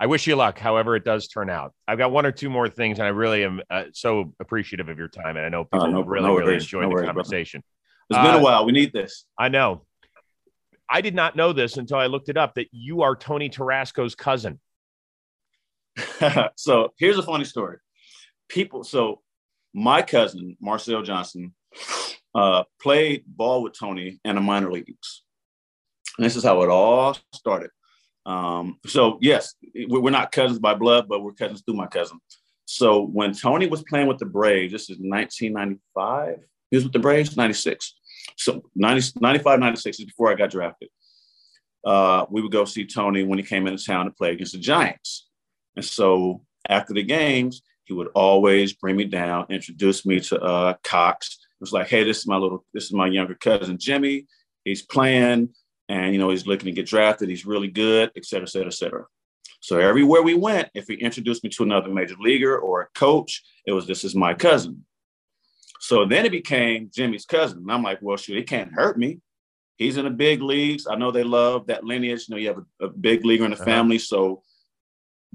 I 0.00 0.06
wish 0.06 0.26
you 0.26 0.36
luck, 0.36 0.58
however 0.58 0.94
it 0.94 1.04
does 1.04 1.26
turn 1.26 1.50
out. 1.50 1.74
I've 1.88 1.98
got 1.98 2.12
one 2.12 2.24
or 2.24 2.30
two 2.30 2.48
more 2.48 2.68
things, 2.68 2.98
and 2.98 3.06
I 3.06 3.10
really 3.10 3.44
am 3.44 3.60
uh, 3.68 3.84
so 3.92 4.32
appreciative 4.38 4.88
of 4.88 4.96
your 4.96 5.08
time. 5.08 5.36
And 5.36 5.44
I 5.44 5.48
know 5.48 5.64
people 5.64 5.86
uh, 5.86 5.90
no, 5.90 6.02
really, 6.02 6.26
no 6.26 6.36
really 6.36 6.54
enjoyed 6.54 6.82
no 6.82 6.88
the 6.88 6.94
worries, 6.94 7.06
conversation. 7.06 7.62
Brother. 8.08 8.22
It's 8.22 8.28
been 8.28 8.36
a 8.36 8.38
uh, 8.38 8.44
while. 8.44 8.64
We 8.64 8.72
need 8.72 8.92
this. 8.92 9.24
I 9.36 9.48
know. 9.48 9.86
I 10.88 11.00
did 11.00 11.14
not 11.14 11.36
know 11.36 11.52
this 11.52 11.76
until 11.76 11.98
I 11.98 12.06
looked 12.06 12.28
it 12.28 12.36
up 12.36 12.54
that 12.54 12.68
you 12.70 13.02
are 13.02 13.16
Tony 13.16 13.50
Tarasco's 13.50 14.14
cousin. 14.14 14.60
so 16.56 16.92
here's 16.98 17.18
a 17.18 17.22
funny 17.22 17.44
story 17.44 17.78
people, 18.48 18.84
so 18.84 19.20
my 19.74 20.00
cousin, 20.00 20.56
Marcel 20.60 21.02
Johnson, 21.02 21.54
uh, 22.34 22.64
played 22.80 23.24
ball 23.26 23.62
with 23.62 23.78
Tony 23.78 24.20
in 24.24 24.36
the 24.36 24.40
minor 24.40 24.72
leagues. 24.72 25.22
And 26.18 26.24
this 26.24 26.36
is 26.36 26.44
how 26.44 26.62
it 26.62 26.68
all 26.68 27.16
started. 27.32 27.70
Um, 28.26 28.78
so, 28.86 29.18
yes, 29.22 29.54
we're 29.88 30.10
not 30.10 30.32
cousins 30.32 30.58
by 30.58 30.74
blood, 30.74 31.08
but 31.08 31.22
we're 31.22 31.32
cousins 31.32 31.62
through 31.62 31.76
my 31.76 31.86
cousin. 31.86 32.18
So, 32.66 33.06
when 33.06 33.32
Tony 33.32 33.68
was 33.68 33.82
playing 33.84 34.08
with 34.08 34.18
the 34.18 34.26
Braves, 34.26 34.72
this 34.72 34.90
is 34.90 34.98
1995, 34.98 36.40
he 36.70 36.76
was 36.76 36.84
with 36.84 36.92
the 36.92 36.98
Braves, 36.98 37.36
96. 37.36 37.94
So, 38.36 38.62
90, 38.74 39.12
95, 39.20 39.60
96 39.60 40.00
is 40.00 40.04
before 40.04 40.30
I 40.30 40.34
got 40.34 40.50
drafted. 40.50 40.90
Uh, 41.84 42.26
we 42.28 42.42
would 42.42 42.52
go 42.52 42.64
see 42.66 42.84
Tony 42.84 43.22
when 43.22 43.38
he 43.38 43.44
came 43.44 43.66
into 43.66 43.82
town 43.82 44.04
to 44.04 44.10
play 44.10 44.32
against 44.32 44.52
the 44.52 44.58
Giants. 44.58 45.28
And 45.76 45.84
so, 45.84 46.42
after 46.68 46.92
the 46.92 47.04
games, 47.04 47.62
he 47.84 47.94
would 47.94 48.08
always 48.08 48.74
bring 48.74 48.96
me 48.96 49.04
down, 49.04 49.46
introduce 49.48 50.04
me 50.04 50.20
to 50.20 50.38
uh, 50.40 50.74
Cox. 50.84 51.38
It 51.40 51.60
was 51.60 51.72
like, 51.72 51.88
hey, 51.88 52.04
this 52.04 52.18
is 52.18 52.26
my 52.26 52.36
little, 52.36 52.64
this 52.74 52.84
is 52.84 52.92
my 52.92 53.06
younger 53.06 53.34
cousin 53.34 53.78
Jimmy. 53.78 54.26
He's 54.64 54.82
playing, 54.82 55.48
and 55.88 56.12
you 56.12 56.18
know 56.18 56.30
he's 56.30 56.46
looking 56.46 56.66
to 56.66 56.72
get 56.72 56.86
drafted. 56.86 57.28
He's 57.28 57.46
really 57.46 57.68
good, 57.68 58.10
et 58.16 58.24
cetera, 58.24 58.46
et 58.46 58.50
cetera, 58.50 58.68
et 58.68 58.74
cetera. 58.74 59.04
So 59.60 59.78
everywhere 59.78 60.22
we 60.22 60.34
went, 60.34 60.68
if 60.74 60.86
he 60.86 60.94
introduced 60.94 61.42
me 61.42 61.50
to 61.50 61.64
another 61.64 61.88
major 61.88 62.16
leaguer 62.20 62.58
or 62.58 62.82
a 62.82 62.88
coach, 62.94 63.42
it 63.66 63.72
was 63.72 63.86
this 63.86 64.04
is 64.04 64.14
my 64.14 64.34
cousin. 64.34 64.84
So 65.80 66.04
then 66.04 66.26
it 66.26 66.32
became 66.32 66.90
Jimmy's 66.94 67.24
cousin. 67.24 67.58
And 67.58 67.72
I'm 67.72 67.82
like, 67.82 67.98
well, 68.00 68.16
shoot, 68.16 68.36
he 68.36 68.42
can't 68.42 68.72
hurt 68.72 68.98
me. 68.98 69.20
He's 69.76 69.96
in 69.96 70.04
the 70.04 70.10
big 70.10 70.42
leagues. 70.42 70.86
I 70.86 70.96
know 70.96 71.10
they 71.10 71.24
love 71.24 71.66
that 71.68 71.84
lineage. 71.84 72.28
You 72.28 72.34
know, 72.34 72.40
you 72.40 72.48
have 72.48 72.58
a, 72.80 72.86
a 72.86 72.88
big 72.88 73.24
leaguer 73.24 73.44
in 73.44 73.50
the 73.50 73.56
uh-huh. 73.56 73.64
family. 73.64 73.98
So 73.98 74.42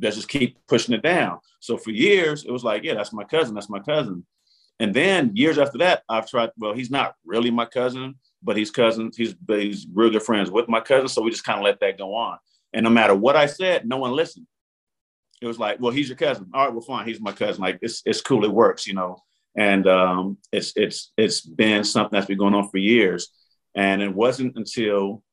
let's 0.01 0.16
just 0.16 0.28
keep 0.30 0.58
pushing 0.68 0.95
it 0.95 1.01
down. 1.01 1.39
So 1.60 1.78
for 1.78 1.91
years, 1.91 2.45
it 2.45 2.51
was 2.51 2.64
like, 2.64 2.84
yeah, 2.84 2.95
that's 2.95 3.14
my 3.14 3.24
cousin, 3.24 3.56
that's 3.56 3.70
my 3.70 3.80
cousin. 3.80 4.26
And 4.80 4.93
then 4.93 5.36
years 5.36 5.58
after 5.58 5.78
that, 5.80 6.04
I've 6.10 6.30
tried, 6.30 6.49
well, 6.58 6.74
he's 6.74 6.91
not 6.91 7.16
really 7.26 7.51
my 7.51 7.66
cousin, 7.66 8.16
but 8.44 8.58
he's 8.58 8.72
cousins, 8.72 9.18
he's 9.18 9.36
he's 9.48 9.88
real 9.94 10.10
good 10.10 10.24
friends 10.24 10.52
with 10.52 10.68
my 10.68 10.80
cousin. 10.80 11.08
So 11.08 11.22
we 11.22 11.32
just 11.32 11.44
kind 11.44 11.60
of 11.60 11.64
let 11.64 11.80
that 11.80 11.98
go 11.98 12.14
on. 12.16 12.38
And 12.74 12.84
no 12.84 12.89
matter 12.89 13.16
what 13.16 13.36
I 13.36 13.46
said, 13.46 13.88
no 13.88 13.98
one 13.98 14.12
listened. 14.12 14.48
It 15.41 15.48
was 15.48 15.60
like, 15.60 15.80
well, 15.80 15.91
he's 15.91 16.08
your 16.08 16.18
cousin. 16.18 16.50
All 16.54 16.66
right, 16.66 16.72
well, 16.72 16.82
fine, 16.82 17.08
he's 17.08 17.22
my 17.22 17.34
cousin. 17.34 17.62
Like 17.62 17.80
it's 17.82 18.02
it's 18.06 18.22
cool, 18.22 18.46
it 18.46 18.52
works, 18.52 18.88
you 18.88 18.94
know. 18.94 19.18
And 19.56 19.88
um, 19.88 20.38
it's 20.52 20.74
it's 20.76 21.12
it's 21.18 21.41
been 21.41 21.84
something 21.84 22.18
that's 22.18 22.28
been 22.28 22.38
going 22.38 22.56
on 22.56 22.70
for 22.70 22.78
years. 22.78 23.30
And 23.76 24.02
it 24.02 24.14
wasn't 24.14 24.56
until 24.56 25.24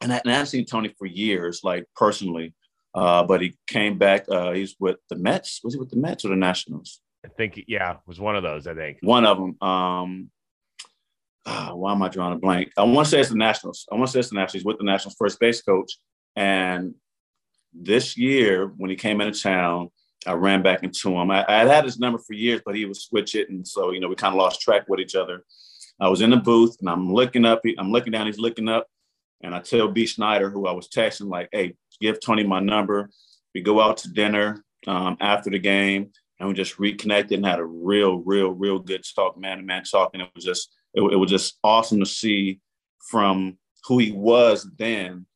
and, 0.00 0.12
I, 0.12 0.20
and 0.24 0.32
I've 0.34 0.48
seen 0.48 0.66
Tony 0.66 0.94
for 0.98 1.06
years, 1.06 1.60
like 1.62 1.86
personally, 1.94 2.54
uh, 2.94 3.22
but 3.24 3.40
he 3.40 3.56
came 3.66 3.98
back. 3.98 4.24
Uh, 4.28 4.52
he's 4.52 4.76
with 4.78 4.96
the 5.08 5.16
Mets. 5.16 5.60
Was 5.62 5.74
he 5.74 5.80
with 5.80 5.90
the 5.90 5.96
Mets 5.96 6.24
or 6.24 6.28
the 6.28 6.36
Nationals? 6.36 7.00
I 7.24 7.28
think, 7.28 7.62
yeah, 7.68 7.92
it 7.92 7.98
was 8.06 8.20
one 8.20 8.36
of 8.36 8.42
those. 8.42 8.66
I 8.66 8.74
think 8.74 8.98
one 9.00 9.24
of 9.24 9.38
them. 9.38 9.62
Um, 9.62 10.30
why 11.76 11.92
am 11.92 12.02
I 12.02 12.08
drawing 12.08 12.34
a 12.34 12.38
blank? 12.38 12.72
I 12.76 12.82
want 12.84 13.06
to 13.06 13.10
say 13.10 13.20
it's 13.20 13.30
the 13.30 13.36
Nationals. 13.36 13.86
I 13.90 13.94
want 13.94 14.08
to 14.08 14.12
say 14.12 14.20
it's 14.20 14.30
the 14.30 14.36
Nationals. 14.36 14.52
He's 14.52 14.64
with 14.64 14.78
the 14.78 14.84
Nationals 14.84 15.16
first 15.18 15.38
base 15.40 15.62
coach. 15.62 15.92
And 16.36 16.94
this 17.72 18.16
year, 18.16 18.72
when 18.76 18.90
he 18.90 18.96
came 18.96 19.20
into 19.20 19.40
town, 19.40 19.90
I 20.26 20.32
ran 20.34 20.62
back 20.62 20.82
into 20.82 21.10
him. 21.16 21.30
I, 21.30 21.44
I 21.48 21.64
had 21.66 21.84
his 21.84 21.98
number 21.98 22.18
for 22.18 22.34
years, 22.34 22.60
but 22.64 22.76
he 22.76 22.84
would 22.84 22.96
switch 22.96 23.34
it, 23.34 23.50
and 23.50 23.66
so 23.66 23.90
you 23.90 23.98
know 23.98 24.08
we 24.08 24.14
kind 24.14 24.34
of 24.34 24.38
lost 24.38 24.60
track 24.60 24.84
with 24.88 25.00
each 25.00 25.16
other. 25.16 25.44
I 26.00 26.08
was 26.08 26.20
in 26.20 26.30
the 26.30 26.36
booth 26.36 26.76
and 26.80 26.88
I'm 26.88 27.12
looking 27.12 27.44
up. 27.44 27.62
I'm 27.78 27.90
looking 27.90 28.12
down. 28.12 28.26
He's 28.26 28.38
looking 28.38 28.68
up, 28.68 28.86
and 29.42 29.52
I 29.52 29.60
tell 29.60 29.88
B 29.88 30.06
Schneider, 30.06 30.48
who 30.48 30.66
I 30.66 30.72
was 30.72 30.88
texting, 30.88 31.28
like, 31.28 31.48
"Hey, 31.50 31.74
give 32.00 32.20
Tony 32.20 32.44
my 32.44 32.60
number. 32.60 33.10
We 33.54 33.62
go 33.62 33.80
out 33.80 33.96
to 33.98 34.12
dinner 34.12 34.64
um, 34.86 35.16
after 35.20 35.50
the 35.50 35.58
game, 35.58 36.10
and 36.38 36.48
we 36.48 36.54
just 36.54 36.78
reconnected 36.78 37.38
and 37.38 37.46
had 37.46 37.60
a 37.60 37.64
real, 37.64 38.16
real, 38.16 38.50
real 38.50 38.78
good 38.78 39.04
talk, 39.14 39.38
man 39.38 39.58
to 39.58 39.62
man 39.62 39.84
talk. 39.84 40.10
And 40.12 40.22
it 40.22 40.28
was 40.34 40.44
just, 40.44 40.74
it, 40.94 41.02
it 41.02 41.16
was 41.16 41.30
just 41.30 41.58
awesome 41.64 42.00
to 42.00 42.06
see 42.06 42.60
from 43.10 43.58
who 43.84 43.98
he 43.98 44.12
was 44.12 44.68
then 44.78 45.26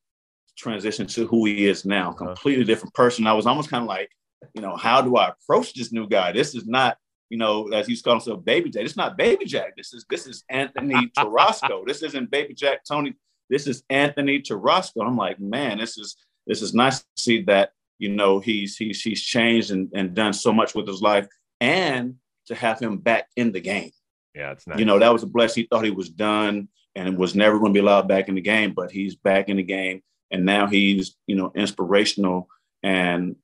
transition 0.56 1.06
to 1.06 1.26
who 1.26 1.44
he 1.44 1.66
is 1.66 1.84
now. 1.84 2.10
Uh-huh. 2.10 2.26
Completely 2.26 2.64
different 2.64 2.94
person. 2.94 3.26
I 3.26 3.32
was 3.32 3.46
almost 3.46 3.70
kind 3.70 3.82
of 3.82 3.88
like, 3.88 4.10
you 4.54 4.62
know, 4.62 4.76
how 4.76 5.00
do 5.00 5.16
I 5.16 5.30
approach 5.30 5.74
this 5.74 5.92
new 5.92 6.08
guy? 6.08 6.32
This 6.32 6.54
is 6.54 6.66
not, 6.66 6.96
you 7.28 7.38
know, 7.38 7.68
as 7.68 7.86
he's 7.86 8.02
calling 8.02 8.20
himself 8.20 8.44
Baby 8.44 8.70
Jack. 8.70 8.84
It's 8.84 8.96
not 8.96 9.16
Baby 9.16 9.44
Jack. 9.44 9.76
This 9.76 9.92
is 9.92 10.04
this 10.08 10.26
is 10.26 10.44
Anthony 10.48 11.10
Tarasco. 11.18 11.86
this 11.86 12.02
isn't 12.02 12.30
Baby 12.30 12.54
Jack 12.54 12.84
Tony. 12.88 13.14
This 13.50 13.66
is 13.66 13.82
Anthony 13.90 14.40
Tarasco. 14.40 15.04
I'm 15.04 15.16
like, 15.16 15.40
man, 15.40 15.78
this 15.78 15.98
is 15.98 16.16
this 16.46 16.62
is 16.62 16.74
nice 16.74 17.00
to 17.00 17.06
see 17.16 17.42
that 17.44 17.70
you 17.98 18.10
know 18.10 18.40
he's 18.40 18.76
he's 18.76 19.02
he's 19.02 19.22
changed 19.22 19.70
and, 19.70 19.90
and 19.94 20.14
done 20.14 20.32
so 20.32 20.52
much 20.52 20.74
with 20.74 20.86
his 20.86 21.02
life, 21.02 21.26
and 21.60 22.16
to 22.46 22.54
have 22.54 22.78
him 22.78 22.98
back 22.98 23.28
in 23.36 23.52
the 23.52 23.60
game. 23.60 23.90
Yeah, 24.36 24.52
it's 24.52 24.66
nice. 24.66 24.78
You 24.78 24.84
know, 24.84 24.98
that 24.98 25.12
was 25.12 25.22
a 25.22 25.26
blessing. 25.26 25.62
He 25.62 25.68
thought 25.68 25.84
he 25.84 25.90
was 25.90 26.10
done 26.10 26.68
and 26.94 27.16
was 27.16 27.34
never 27.34 27.58
going 27.58 27.72
to 27.72 27.78
be 27.78 27.82
allowed 27.82 28.06
back 28.06 28.28
in 28.28 28.34
the 28.34 28.40
game, 28.40 28.74
but 28.74 28.90
he's 28.90 29.16
back 29.16 29.48
in 29.48 29.56
the 29.56 29.62
game, 29.62 30.02
and 30.30 30.44
now 30.44 30.66
he's 30.66 31.16
you 31.26 31.36
know 31.36 31.50
inspirational 31.54 32.48
and 32.82 33.36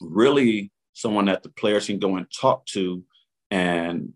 really 0.00 0.70
someone 0.94 1.26
that 1.26 1.42
the 1.42 1.48
players 1.48 1.86
can 1.86 1.98
go 1.98 2.16
and 2.16 2.26
talk 2.30 2.64
to 2.66 3.02
and 3.50 4.12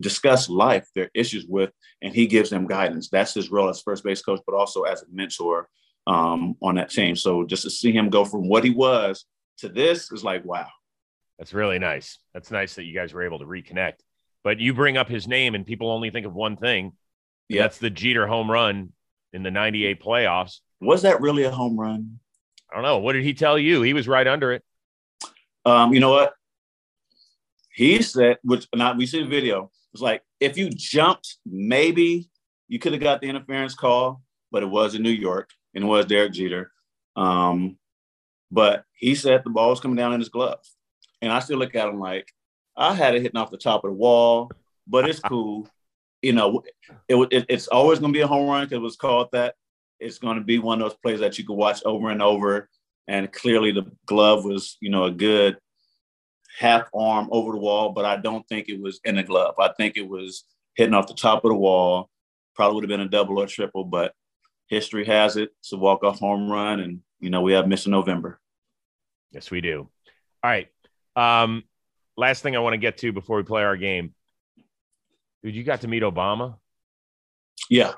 discuss 0.00 0.48
life, 0.48 0.88
their 0.94 1.10
issues 1.14 1.46
with, 1.46 1.70
and 2.00 2.14
he 2.14 2.26
gives 2.26 2.50
them 2.50 2.66
guidance. 2.66 3.08
That's 3.08 3.34
his 3.34 3.50
role 3.50 3.68
as 3.68 3.82
first 3.82 4.04
base 4.04 4.22
coach, 4.22 4.40
but 4.46 4.54
also 4.54 4.82
as 4.82 5.02
a 5.02 5.06
mentor 5.12 5.68
um, 6.06 6.56
on 6.62 6.76
that 6.76 6.90
team. 6.90 7.16
So 7.16 7.44
just 7.44 7.62
to 7.62 7.70
see 7.70 7.92
him 7.92 8.10
go 8.10 8.24
from 8.24 8.48
what 8.48 8.64
he 8.64 8.70
was 8.70 9.24
to 9.58 9.68
this 9.68 10.10
is 10.12 10.24
like, 10.24 10.44
wow. 10.44 10.68
That's 11.38 11.54
really 11.54 11.78
nice. 11.78 12.18
That's 12.34 12.50
nice 12.50 12.74
that 12.74 12.84
you 12.84 12.94
guys 12.94 13.12
were 13.12 13.24
able 13.24 13.38
to 13.38 13.46
reconnect. 13.46 14.00
But 14.44 14.58
you 14.58 14.74
bring 14.74 14.96
up 14.96 15.08
his 15.08 15.28
name, 15.28 15.54
and 15.54 15.64
people 15.66 15.90
only 15.90 16.10
think 16.10 16.26
of 16.26 16.34
one 16.34 16.56
thing. 16.56 16.92
Yeah, 17.48 17.62
that's 17.62 17.78
the 17.78 17.90
Jeter 17.90 18.26
home 18.26 18.50
run 18.50 18.92
in 19.32 19.42
the 19.42 19.50
'98 19.50 20.02
playoffs. 20.02 20.60
Was 20.80 21.02
that 21.02 21.20
really 21.20 21.44
a 21.44 21.50
home 21.50 21.78
run? 21.78 22.18
I 22.70 22.74
don't 22.74 22.82
know. 22.82 22.98
What 22.98 23.12
did 23.12 23.24
he 23.24 23.34
tell 23.34 23.58
you? 23.58 23.82
He 23.82 23.92
was 23.92 24.08
right 24.08 24.26
under 24.26 24.52
it. 24.52 24.64
Um, 25.64 25.92
you 25.92 26.00
know 26.00 26.10
what? 26.10 26.34
He 27.72 28.02
said, 28.02 28.38
which 28.42 28.66
not 28.74 28.96
we 28.96 29.06
see 29.06 29.22
the 29.22 29.28
video. 29.28 29.70
It's 29.92 30.02
like 30.02 30.22
if 30.40 30.56
you 30.56 30.70
jumped, 30.70 31.36
maybe 31.46 32.28
you 32.68 32.78
could 32.78 32.92
have 32.92 33.02
got 33.02 33.20
the 33.20 33.28
interference 33.28 33.74
call, 33.74 34.22
but 34.50 34.62
it 34.62 34.70
was 34.70 34.94
in 34.94 35.02
New 35.02 35.10
York 35.10 35.50
and 35.74 35.84
it 35.84 35.86
was 35.86 36.06
Derek 36.06 36.32
Jeter. 36.32 36.72
Um, 37.16 37.76
but 38.50 38.84
he 38.94 39.14
said 39.14 39.42
the 39.44 39.50
ball 39.50 39.70
was 39.70 39.80
coming 39.80 39.96
down 39.96 40.12
in 40.12 40.20
his 40.20 40.28
glove. 40.28 40.60
And 41.20 41.32
I 41.32 41.40
still 41.40 41.58
look 41.58 41.74
at 41.74 41.88
him 41.88 42.00
like, 42.00 42.28
I 42.76 42.94
had 42.94 43.14
it 43.14 43.22
hitting 43.22 43.40
off 43.40 43.50
the 43.50 43.58
top 43.58 43.84
of 43.84 43.90
the 43.90 43.96
wall, 43.96 44.50
but 44.86 45.08
it's 45.08 45.20
cool. 45.20 45.68
You 46.22 46.32
know, 46.32 46.62
it, 47.08 47.16
it 47.30 47.46
it's 47.48 47.68
always 47.68 47.98
going 47.98 48.12
to 48.12 48.16
be 48.16 48.22
a 48.22 48.26
home 48.26 48.48
run 48.48 48.64
because 48.64 48.76
it 48.76 48.82
was 48.82 48.96
called 48.96 49.28
that. 49.32 49.54
It's 49.98 50.18
going 50.18 50.36
to 50.36 50.44
be 50.44 50.58
one 50.58 50.80
of 50.80 50.88
those 50.88 50.98
plays 50.98 51.20
that 51.20 51.38
you 51.38 51.44
could 51.44 51.54
watch 51.54 51.82
over 51.84 52.10
and 52.10 52.22
over. 52.22 52.68
And 53.08 53.32
clearly 53.32 53.72
the 53.72 53.90
glove 54.06 54.44
was, 54.44 54.76
you 54.80 54.90
know, 54.90 55.04
a 55.04 55.10
good 55.10 55.58
half 56.58 56.88
arm 56.94 57.28
over 57.30 57.52
the 57.52 57.58
wall, 57.58 57.90
but 57.90 58.04
I 58.04 58.16
don't 58.16 58.46
think 58.48 58.68
it 58.68 58.80
was 58.80 59.00
in 59.04 59.16
the 59.16 59.22
glove. 59.22 59.54
I 59.58 59.70
think 59.76 59.96
it 59.96 60.08
was 60.08 60.44
hitting 60.74 60.94
off 60.94 61.08
the 61.08 61.14
top 61.14 61.44
of 61.44 61.50
the 61.50 61.56
wall. 61.56 62.08
Probably 62.54 62.76
would 62.76 62.84
have 62.84 62.88
been 62.88 63.06
a 63.06 63.08
double 63.08 63.38
or 63.38 63.46
triple, 63.46 63.84
but 63.84 64.14
history 64.72 65.04
has 65.04 65.36
it 65.36 65.50
it's 65.60 65.70
a 65.74 65.76
walk-off 65.76 66.18
home 66.18 66.50
run 66.50 66.80
and 66.80 67.00
you 67.20 67.28
know 67.28 67.42
we 67.42 67.52
have 67.52 67.66
mr 67.66 67.88
november 67.88 68.40
yes 69.30 69.50
we 69.50 69.60
do 69.60 69.86
all 70.42 70.50
right 70.50 70.68
um 71.14 71.62
last 72.22 72.42
thing 72.42 72.56
i 72.56 72.58
want 72.58 72.74
to 72.74 72.78
get 72.78 72.98
to 72.98 73.12
before 73.12 73.36
we 73.36 73.42
play 73.42 73.62
our 73.62 73.76
game 73.76 74.14
dude 75.42 75.54
you 75.54 75.62
got 75.62 75.80
to 75.80 75.88
meet 75.88 76.02
obama 76.02 76.56
yeah 77.68 77.92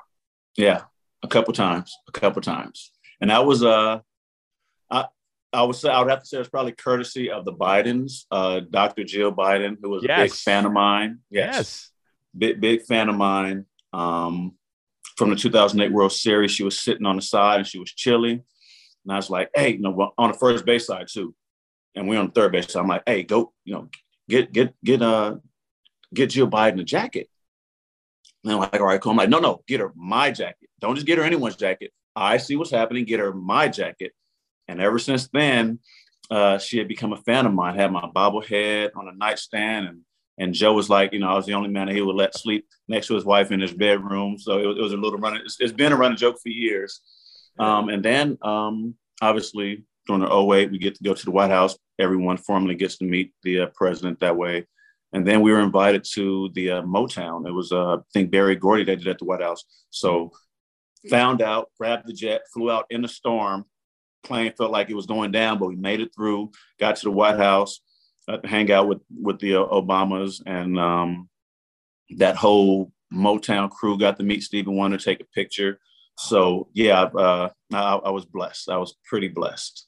yeah 0.57 0.81
a 1.23 1.27
couple 1.27 1.53
times 1.53 1.95
a 2.07 2.11
couple 2.11 2.41
times 2.41 2.91
and 3.21 3.29
that 3.29 3.45
was 3.45 3.63
uh 3.63 3.99
i 4.91 5.05
i 5.53 5.63
would 5.63 5.75
say 5.75 5.89
i 5.89 5.99
would 5.99 6.09
have 6.09 6.21
to 6.21 6.25
say 6.25 6.37
it's 6.39 6.49
probably 6.49 6.71
courtesy 6.71 7.31
of 7.31 7.45
the 7.45 7.53
bidens 7.53 8.25
uh 8.31 8.59
dr 8.59 9.03
jill 9.05 9.31
biden 9.31 9.77
who 9.81 9.89
was 9.89 10.03
yes. 10.03 10.19
a 10.19 10.23
big 10.23 10.31
fan 10.31 10.65
of 10.65 10.71
mine 10.71 11.19
yes, 11.29 11.55
yes. 11.55 11.91
big 12.37 12.61
big 12.61 12.81
fan 12.83 13.09
of 13.09 13.15
mine 13.15 13.65
um 13.93 14.55
from 15.15 15.29
the 15.29 15.35
2008 15.35 15.91
World 15.91 16.11
Series. 16.11 16.51
She 16.51 16.63
was 16.63 16.79
sitting 16.79 17.05
on 17.05 17.15
the 17.15 17.21
side 17.21 17.59
and 17.59 17.67
she 17.67 17.79
was 17.79 17.91
chilly. 17.91 18.31
And 18.31 19.13
I 19.13 19.15
was 19.15 19.29
like, 19.29 19.49
hey, 19.55 19.73
you 19.73 19.79
know, 19.79 20.13
on 20.17 20.31
the 20.31 20.37
first 20.37 20.65
base 20.65 20.87
side 20.87 21.07
too. 21.07 21.33
And 21.95 22.07
we're 22.07 22.19
on 22.19 22.27
the 22.27 22.31
third 22.31 22.51
base. 22.51 22.67
So 22.71 22.79
I'm 22.79 22.87
like, 22.87 23.03
hey, 23.05 23.23
go, 23.23 23.53
you 23.63 23.73
know, 23.73 23.89
get, 24.29 24.51
get, 24.51 24.73
get, 24.83 25.01
uh, 25.01 25.35
get 26.13 26.31
Jill 26.31 26.49
Biden 26.49 26.79
a 26.79 26.83
jacket. 26.83 27.29
And 28.43 28.53
I'm 28.53 28.59
like, 28.59 28.75
all 28.75 28.85
right, 28.85 29.01
cool. 29.01 29.11
I'm 29.11 29.17
like, 29.17 29.29
no, 29.29 29.39
no, 29.39 29.63
get 29.67 29.79
her 29.79 29.91
my 29.95 30.31
jacket. 30.31 30.69
Don't 30.79 30.95
just 30.95 31.07
get 31.07 31.17
her 31.17 31.23
anyone's 31.23 31.55
jacket. 31.55 31.91
I 32.15 32.37
see 32.37 32.55
what's 32.55 32.71
happening. 32.71 33.05
Get 33.05 33.19
her 33.19 33.33
my 33.33 33.67
jacket. 33.67 34.13
And 34.67 34.79
ever 34.79 34.99
since 34.99 35.27
then, 35.27 35.79
uh, 36.29 36.57
she 36.57 36.77
had 36.77 36.87
become 36.87 37.13
a 37.13 37.17
fan 37.17 37.45
of 37.45 37.53
mine. 37.53 37.75
Had 37.75 37.91
my 37.91 38.07
bobblehead 38.15 38.91
on 38.95 39.07
a 39.07 39.13
nightstand, 39.13 39.87
and 39.87 40.01
and 40.37 40.53
Joe 40.53 40.73
was 40.73 40.89
like, 40.89 41.13
you 41.13 41.19
know, 41.19 41.29
I 41.29 41.35
was 41.35 41.45
the 41.45 41.53
only 41.53 41.69
man 41.69 41.87
that 41.87 41.95
he 41.95 42.01
would 42.01 42.15
let 42.15 42.37
sleep 42.37 42.67
next 42.87 43.07
to 43.07 43.15
his 43.15 43.25
wife 43.25 43.51
in 43.51 43.59
his 43.59 43.73
bedroom. 43.73 44.37
So 44.37 44.59
it 44.59 44.65
was, 44.65 44.77
it 44.77 44.81
was 44.81 44.93
a 44.93 44.97
little 44.97 45.19
running. 45.19 45.41
It's, 45.45 45.57
it's 45.59 45.71
been 45.71 45.93
a 45.93 45.95
running 45.95 46.17
joke 46.17 46.37
for 46.41 46.49
years. 46.49 47.01
Um, 47.57 47.89
and 47.89 48.03
then 48.03 48.37
um, 48.41 48.95
obviously 49.21 49.85
during 50.07 50.21
the 50.21 50.31
08, 50.31 50.71
we 50.71 50.77
get 50.77 50.95
to 50.95 51.03
go 51.03 51.13
to 51.13 51.25
the 51.25 51.31
White 51.31 51.51
House. 51.51 51.77
Everyone 51.99 52.37
formally 52.37 52.75
gets 52.75 52.97
to 52.97 53.05
meet 53.05 53.33
the 53.43 53.61
uh, 53.61 53.65
president 53.75 54.19
that 54.19 54.37
way. 54.37 54.67
And 55.13 55.25
then 55.25 55.41
we 55.41 55.51
were 55.51 55.61
invited 55.61 56.05
to 56.13 56.49
the 56.53 56.71
uh, 56.71 56.81
Motown. 56.81 57.47
It 57.47 57.53
was, 57.53 57.71
uh, 57.71 57.95
I 57.95 57.99
think, 58.13 58.31
Berry 58.31 58.55
Gordy 58.55 58.83
that 58.83 58.97
did 58.97 59.07
at 59.07 59.19
the 59.19 59.25
White 59.25 59.41
House. 59.41 59.63
So 59.89 60.31
found 61.09 61.41
out, 61.41 61.69
grabbed 61.79 62.07
the 62.07 62.13
jet, 62.13 62.41
flew 62.53 62.69
out 62.69 62.85
in 62.89 63.01
the 63.01 63.07
storm. 63.07 63.65
Plane 64.23 64.53
felt 64.57 64.71
like 64.71 64.89
it 64.89 64.95
was 64.95 65.05
going 65.05 65.31
down, 65.31 65.59
but 65.59 65.67
we 65.67 65.75
made 65.75 66.01
it 66.01 66.09
through, 66.15 66.51
got 66.79 66.95
to 66.97 67.05
the 67.05 67.11
White 67.11 67.37
House 67.37 67.79
uh, 68.27 68.37
hang 68.43 68.71
out 68.71 68.87
with 68.87 69.01
with 69.21 69.39
the 69.39 69.55
uh, 69.55 69.65
Obamas 69.65 70.41
and 70.45 70.79
um, 70.79 71.29
that 72.17 72.35
whole 72.35 72.91
Motown 73.13 73.69
crew. 73.69 73.97
Got 73.97 74.17
to 74.17 74.23
meet 74.23 74.43
Stevie 74.43 74.71
Wonder, 74.71 74.97
take 74.97 75.21
a 75.21 75.25
picture. 75.25 75.79
So 76.17 76.69
yeah, 76.73 77.01
uh, 77.01 77.49
I, 77.73 77.95
I, 77.95 78.09
was 78.09 78.25
blessed. 78.25 78.69
I 78.69 78.77
was 78.77 78.95
pretty 79.03 79.27
blessed. 79.27 79.87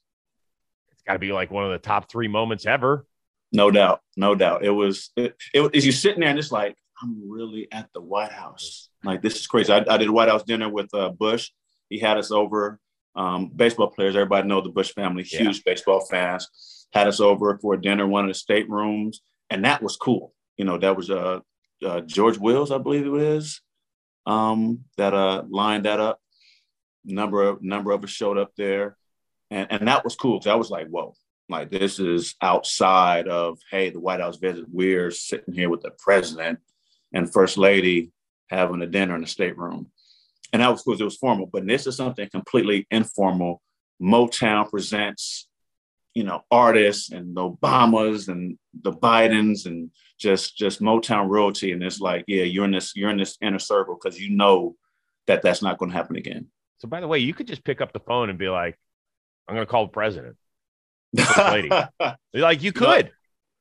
Got 1.08 1.14
to 1.14 1.20
be 1.20 1.32
like 1.32 1.50
one 1.50 1.64
of 1.64 1.72
the 1.72 1.78
top 1.80 2.12
three 2.12 2.28
moments 2.28 2.66
ever. 2.66 3.06
No 3.54 3.72
doubt, 3.72 4.02
no 4.18 4.36
doubt. 4.36 4.66
It 4.66 4.72
was. 4.72 5.12
It, 5.16 5.36
it 5.54 5.74
is 5.74 5.86
you 5.86 5.94
sitting 5.94 6.20
there 6.20 6.30
and 6.30 6.38
it's 6.38 6.52
like 6.52 6.76
I'm 7.02 7.30
really 7.30 7.68
at 7.72 7.88
the 7.94 8.02
White 8.02 8.32
House. 8.32 8.90
Like 9.04 9.22
this 9.22 9.36
is 9.36 9.48
crazy. 9.48 9.72
I, 9.72 9.86
I 9.90 9.98
did 9.98 10.10
a 10.10 10.12
White 10.12 10.28
House 10.28 10.44
dinner 10.44 10.70
with 10.70 10.94
uh, 10.94 11.10
Bush. 11.10 11.52
He 11.90 12.00
had 12.00 12.18
us 12.18 12.32
over. 12.32 12.80
Um, 13.16 13.50
baseball 13.56 13.88
players, 13.88 14.16
everybody 14.16 14.48
know 14.48 14.62
the 14.62 14.70
Bush 14.70 14.92
family, 14.94 15.24
huge 15.24 15.58
yeah. 15.58 15.74
baseball 15.74 16.06
fans 16.06 16.86
had 16.94 17.08
us 17.08 17.20
over 17.20 17.58
for 17.58 17.74
a 17.74 17.82
dinner, 17.82 18.06
one 18.06 18.26
of 18.26 18.30
the 18.30 18.36
staterooms, 18.36 19.22
and 19.50 19.66
that 19.66 19.82
was 19.82 19.96
cool. 19.96 20.36
You 20.56 20.66
know, 20.66 20.78
that 20.78 20.96
was 20.96 21.10
uh, 21.10 21.40
uh 21.84 22.02
George 22.02 22.38
Wills, 22.38 22.72
I 22.72 22.78
believe 22.78 23.08
it 23.08 23.10
was, 23.10 23.62
um, 24.28 24.82
that 24.98 25.16
uh 25.16 25.44
lined 25.50 25.86
that 25.86 26.00
up. 26.00 26.20
Number 27.06 27.42
of 27.42 27.64
number 27.64 27.92
of 27.92 28.04
us 28.04 28.10
showed 28.12 28.38
up 28.38 28.52
there, 28.56 28.98
and 29.52 29.68
and 29.72 29.88
that 29.88 30.04
was 30.04 30.16
cool 30.16 30.40
because 30.40 30.52
I 30.52 30.56
was 30.56 30.70
like, 30.70 30.88
whoa, 30.88 31.14
like 31.50 31.70
this 31.70 32.00
is 32.00 32.36
outside 32.42 33.28
of 33.28 33.60
hey, 33.72 33.90
the 33.90 34.00
White 34.00 34.20
House 34.20 34.38
visit. 34.38 34.66
We're 34.72 35.12
sitting 35.12 35.54
here 35.54 35.70
with 35.70 35.82
the 35.82 35.92
president 35.98 36.60
and 37.14 37.32
first 37.32 37.58
lady 37.58 38.12
having 38.50 38.82
a 38.82 38.88
dinner 38.88 39.16
in 39.16 39.22
the 39.22 39.28
stateroom, 39.28 39.88
and 40.54 40.62
that 40.62 40.70
was 40.70 40.84
because 40.84 41.02
it 41.02 41.06
was 41.06 41.18
formal. 41.18 41.48
But 41.48 41.68
this 41.68 41.88
is 41.88 41.96
something 41.96 42.30
completely 42.30 42.88
informal. 42.92 43.62
Motown 44.02 44.70
presents 44.70 45.48
you 46.18 46.24
know, 46.24 46.42
artists 46.50 47.12
and 47.12 47.38
the 47.38 47.42
Obamas 47.42 48.28
and 48.28 48.58
the 48.82 48.92
Bidens 48.92 49.68
and 49.68 49.92
just 50.18 50.58
just 50.58 50.82
Motown 50.82 51.30
royalty. 51.30 51.72
And 51.72 51.84
it's 51.84 52.00
like, 52.00 52.24
yeah, 52.26 52.42
you're 52.42 52.66
in 52.66 52.72
this 52.72 52.96
you're 52.96 53.12
in 53.12 53.18
this 53.18 53.38
inner 53.40 53.60
circle 53.60 54.00
because 54.02 54.20
you 54.20 54.36
know 54.36 54.76
that 55.28 55.44
that's 55.44 55.62
not 55.62 55.78
going 55.78 55.92
to 55.92 55.96
happen 55.96 56.16
again. 56.16 56.48
So, 56.80 56.88
by 56.88 57.02
the 57.02 57.08
way, 57.08 57.20
you 57.20 57.36
could 57.36 57.46
just 57.46 57.64
pick 57.64 57.82
up 57.82 57.94
the 57.94 58.00
phone 58.00 58.32
and 58.32 58.40
be 58.40 58.50
like, 58.50 58.80
"I'm 59.48 59.56
going 59.56 59.66
to 59.66 59.72
call 59.72 59.86
the 59.86 59.92
president." 59.92 60.38
like 62.34 62.64
you 62.64 62.72
could. 62.72 62.98
You 62.98 63.04
know, 63.04 63.10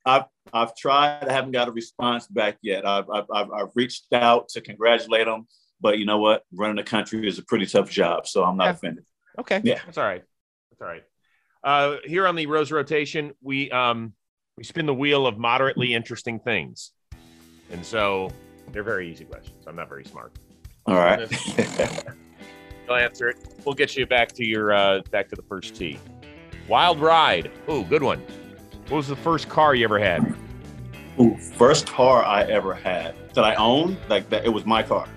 I've 0.05 0.24
I've 0.53 0.76
tried. 0.76 1.28
I 1.28 1.32
haven't 1.32 1.53
got 1.53 1.68
a 1.68 1.72
response 1.72 2.26
back 2.26 2.59
yet. 2.62 2.87
I've 2.87 3.09
I've, 3.11 3.51
I've 3.51 3.70
reached 3.74 4.12
out 4.12 4.49
to 4.51 4.61
congratulate 4.61 5.26
them, 5.26 5.47
but 5.80 5.99
you 5.99 6.07
know 6.07 6.18
what? 6.18 6.43
Running 6.53 6.78
a 6.78 6.84
country 6.84 7.26
is 7.26 7.39
a 7.39 7.45
pretty 7.45 7.66
tough 7.66 7.91
job, 7.91 8.26
so 8.26 8.45
I'm 8.45 8.57
not 8.57 8.64
yeah. 8.64 8.70
offended. 8.70 9.05
Okay. 9.39 9.61
Yeah. 9.64 9.80
That's 9.84 9.99
all 9.99 10.05
right. 10.05 10.22
That's 10.70 10.82
all 10.82 10.89
right. 10.89 11.05
Uh, 11.64 11.97
here 12.05 12.26
on 12.26 12.37
the 12.37 12.47
Rose 12.47 12.70
Rotation, 12.70 13.32
we 13.43 13.70
um, 13.70 14.12
we 14.57 14.64
spin 14.64 14.87
the 14.87 14.95
wheel 14.95 15.26
of 15.26 15.39
moderately 15.39 15.95
interesting 15.95 16.39
things, 16.39 16.93
and 17.70 17.84
so 17.84 18.30
they're 18.72 18.84
very 18.84 19.11
easy 19.11 19.24
questions. 19.24 19.64
I'm 19.66 19.76
not 19.76 19.89
very 19.89 20.05
smart. 20.05 20.32
All 20.87 20.95
right. 20.95 21.28
You'll 22.87 22.97
answer 22.97 23.28
it. 23.28 23.37
We'll 23.64 23.74
get 23.74 23.97
you 23.97 24.07
back 24.07 24.32
to 24.32 24.47
your 24.47 24.72
uh, 24.72 25.03
back 25.11 25.28
to 25.28 25.37
the 25.37 25.43
first 25.43 25.74
tee. 25.74 25.99
Wild 26.68 27.01
ride. 27.01 27.51
Ooh, 27.68 27.84
good 27.84 28.03
one. 28.03 28.20
What 28.89 28.99
was 28.99 29.09
the 29.09 29.16
first 29.16 29.49
car 29.49 29.74
you 29.74 29.84
ever 29.84 29.99
had? 29.99 30.34
Ooh, 31.18 31.37
first 31.37 31.87
car 31.87 32.24
I 32.24 32.43
ever 32.45 32.74
had 32.74 33.14
that 33.34 33.45
I 33.45 33.55
owned, 33.55 33.99
like 34.09 34.28
that, 34.30 34.45
it 34.45 34.49
was 34.49 34.66
my 34.66 34.82
car. 34.82 35.09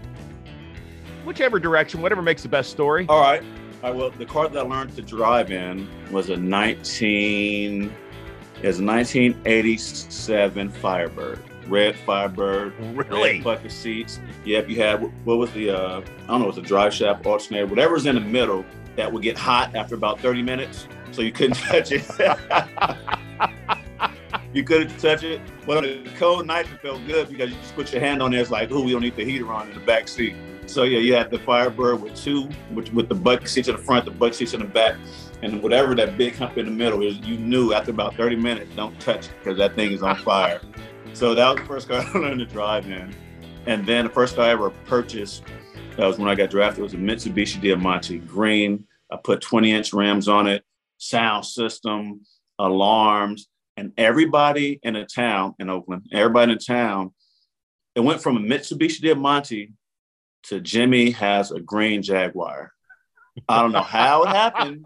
Whichever 1.26 1.60
direction, 1.60 2.02
whatever 2.02 2.22
makes 2.22 2.44
the 2.44 2.50
best 2.50 2.70
story. 2.70 3.06
All 3.10 3.22
right. 3.22 3.44
All 3.84 3.92
right. 3.92 3.96
Well, 3.96 4.10
the 4.12 4.26
car 4.26 4.48
that 4.48 4.58
I 4.58 4.68
learned 4.68 4.96
to 4.96 5.02
drive 5.02 5.52
in 5.52 5.88
was 6.12 6.30
a 6.30 6.38
19, 6.38 7.84
is 8.64 8.80
a 8.80 8.84
1987 8.84 10.70
Firebird, 10.70 11.40
red 11.68 11.96
Firebird, 11.98 12.74
Really? 12.96 13.34
red 13.36 13.44
bucket 13.44 13.72
seats. 13.72 14.20
Yep. 14.46 14.70
You 14.70 14.76
had 14.78 15.02
what 15.26 15.38
was 15.38 15.52
the 15.52 15.72
uh, 15.72 16.02
I 16.24 16.28
don't 16.28 16.40
know, 16.40 16.46
it 16.46 16.56
was 16.56 16.58
a 16.58 16.62
drive 16.62 16.94
shaft 16.94 17.26
alternator, 17.26 17.68
whatever's 17.68 18.06
in 18.06 18.16
the 18.16 18.22
middle 18.22 18.66
that 18.96 19.12
would 19.12 19.24
get 19.24 19.38
hot 19.38 19.76
after 19.76 19.96
about 19.96 20.20
30 20.20 20.42
minutes, 20.42 20.88
so 21.12 21.22
you 21.22 21.32
couldn't 21.32 21.56
touch 21.58 21.92
it. 21.92 22.06
you 24.54 24.64
couldn't 24.64 24.98
touch 25.00 25.24
it. 25.24 25.42
But 25.66 25.78
on 25.78 25.84
the 25.84 26.10
cold 26.18 26.46
nights, 26.48 26.70
it 26.72 26.82
felt 26.82 27.06
good 27.08 27.30
because 27.30 27.52
you 27.52 27.56
just 27.58 27.76
put 27.76 27.92
your 27.92 28.02
hand 28.02 28.22
on 28.22 28.32
there. 28.32 28.42
It's 28.42 28.52
like, 28.52 28.72
oh, 28.72 28.84
we 28.84 28.92
don't 28.92 29.02
need 29.02 29.16
the 29.16 29.26
heater 29.26 29.52
on 29.52 29.70
in 29.70 29.74
the 29.74 29.86
back 29.86 30.08
seat. 30.08 30.36
So 30.66 30.84
yeah, 30.84 31.00
you 31.00 31.14
had 31.16 31.32
the 31.32 31.40
Firebird 31.40 32.02
with 32.02 32.16
two, 32.16 32.50
with, 32.74 32.94
with 32.94 33.10
the 33.10 33.16
bucket 33.16 33.50
seats 33.50 33.68
in 33.68 33.76
the 33.76 33.82
front, 33.82 34.06
the 34.06 34.12
bucket 34.12 34.36
seats 34.36 34.54
in 34.54 34.60
the 34.60 34.68
back, 34.68 34.98
and 35.42 35.64
whatever 35.64 35.96
that 35.96 36.18
big 36.18 36.36
hump 36.36 36.58
in 36.58 36.66
the 36.66 36.72
middle 36.72 37.02
is. 37.02 37.18
You 37.20 37.38
knew 37.38 37.74
after 37.74 37.92
about 37.92 38.16
30 38.16 38.36
minutes, 38.36 38.72
don't 38.76 39.00
touch 39.00 39.26
it 39.26 39.32
because 39.40 39.58
that 39.58 39.76
thing 39.76 39.92
is 39.92 40.04
on 40.04 40.16
fire. 40.18 40.62
So 41.14 41.36
that 41.36 41.50
was 41.50 41.62
the 41.62 41.68
first 41.68 41.88
car 41.88 42.04
I 42.14 42.18
learned 42.18 42.40
to 42.40 42.46
drive 42.46 42.90
in. 42.90 43.14
And 43.66 43.86
then 43.86 44.06
the 44.06 44.12
first 44.12 44.36
car 44.36 44.46
I 44.46 44.50
ever 44.50 44.70
purchased, 44.86 45.44
that 45.98 46.06
was 46.06 46.18
when 46.18 46.30
I 46.30 46.36
got 46.36 46.50
drafted, 46.50 46.84
was 46.84 46.94
a 46.94 46.98
Mitsubishi 46.98 47.62
Diamante 47.62 48.20
green. 48.20 48.86
I 49.12 49.18
put 49.18 49.42
20 49.42 49.72
inch 49.72 49.94
rims 49.94 50.28
on 50.28 50.48
it, 50.48 50.64
sound 50.98 51.46
system, 51.46 52.22
alarms, 52.58 53.48
and 53.78 53.94
everybody 53.98 54.80
in 54.84 54.94
the 54.94 55.06
town 55.06 55.56
in 55.60 55.70
Oakland, 55.70 56.08
everybody 56.12 56.52
in 56.52 56.58
the 56.58 56.64
town, 56.64 57.14
it 57.96 58.02
went 58.02 58.22
from 58.22 58.38
a 58.38 58.40
Mitsubishi 58.40 59.02
Diamante 59.02 59.74
to 60.44 60.60
Jimmy 60.60 61.12
has 61.12 61.52
a 61.52 61.60
green 61.60 62.02
Jaguar. 62.02 62.72
I 63.48 63.62
don't 63.62 63.72
know 63.72 63.82
how 63.82 64.24
it 64.24 64.30
happened. 64.30 64.86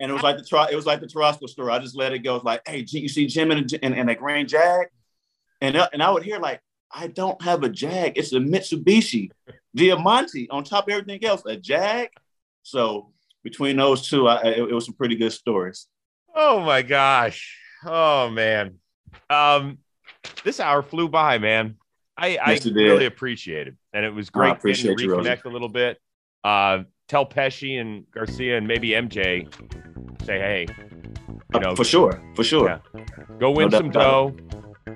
And 0.00 0.10
it 0.10 0.14
was 0.14 0.22
like 0.22 0.36
the 0.36 0.68
it 0.70 0.76
was 0.76 0.86
like 0.86 1.00
the 1.00 1.06
Tarasco 1.06 1.48
story. 1.48 1.72
I 1.72 1.78
just 1.78 1.96
let 1.96 2.12
it 2.12 2.20
go. 2.20 2.36
It's 2.36 2.44
like, 2.44 2.60
hey, 2.66 2.84
you 2.86 3.08
see 3.08 3.26
Jim 3.26 3.50
and, 3.50 3.72
and 3.82 4.10
a 4.10 4.14
green 4.14 4.46
Jag? 4.46 4.88
And, 5.60 5.76
uh, 5.76 5.88
and 5.92 6.02
I 6.02 6.10
would 6.10 6.22
hear 6.22 6.38
like, 6.38 6.60
I 6.92 7.08
don't 7.08 7.40
have 7.42 7.62
a 7.62 7.68
Jag. 7.68 8.16
It's 8.16 8.32
a 8.32 8.38
Mitsubishi 8.38 9.30
Diamante 9.74 10.48
on 10.50 10.64
top 10.64 10.88
of 10.88 10.92
everything 10.94 11.24
else, 11.24 11.42
a 11.46 11.56
Jag. 11.56 12.08
So 12.62 13.12
between 13.42 13.76
those 13.76 14.08
two, 14.08 14.28
I, 14.28 14.42
it, 14.42 14.58
it 14.58 14.72
was 14.72 14.86
some 14.86 14.94
pretty 14.94 15.16
good 15.16 15.32
stories. 15.32 15.86
Oh 16.34 16.60
my 16.60 16.82
gosh. 16.82 17.58
Oh 17.84 18.30
man. 18.30 18.78
Um, 19.30 19.78
this 20.44 20.60
hour 20.60 20.82
flew 20.82 21.08
by, 21.08 21.38
man. 21.38 21.76
I, 22.16 22.28
Yes, 22.28 22.42
I 22.46 22.58
did. 22.58 22.74
really 22.76 23.06
appreciate 23.06 23.68
it. 23.68 23.74
And 23.92 24.04
it 24.04 24.10
was 24.10 24.30
great 24.30 24.56
you, 24.64 24.74
to 24.74 24.94
reconnect 24.94 25.44
a 25.44 25.48
little 25.48 25.68
bit. 25.68 25.98
Uh, 26.42 26.84
tell 27.08 27.26
Pesci 27.26 27.80
and 27.80 28.04
Garcia 28.10 28.56
and 28.56 28.66
maybe 28.66 28.90
MJ, 28.90 29.52
say, 30.24 30.38
hey, 30.38 30.66
you 31.54 31.60
know, 31.60 31.70
Uh, 31.70 31.74
for 31.74 31.84
sure, 31.84 32.22
for 32.34 32.44
sure. 32.44 32.80
Yeah. 32.94 33.02
go 33.38 33.50
win 33.50 33.68
No 33.70 33.78
some 33.78 33.90
dough. 33.90 34.36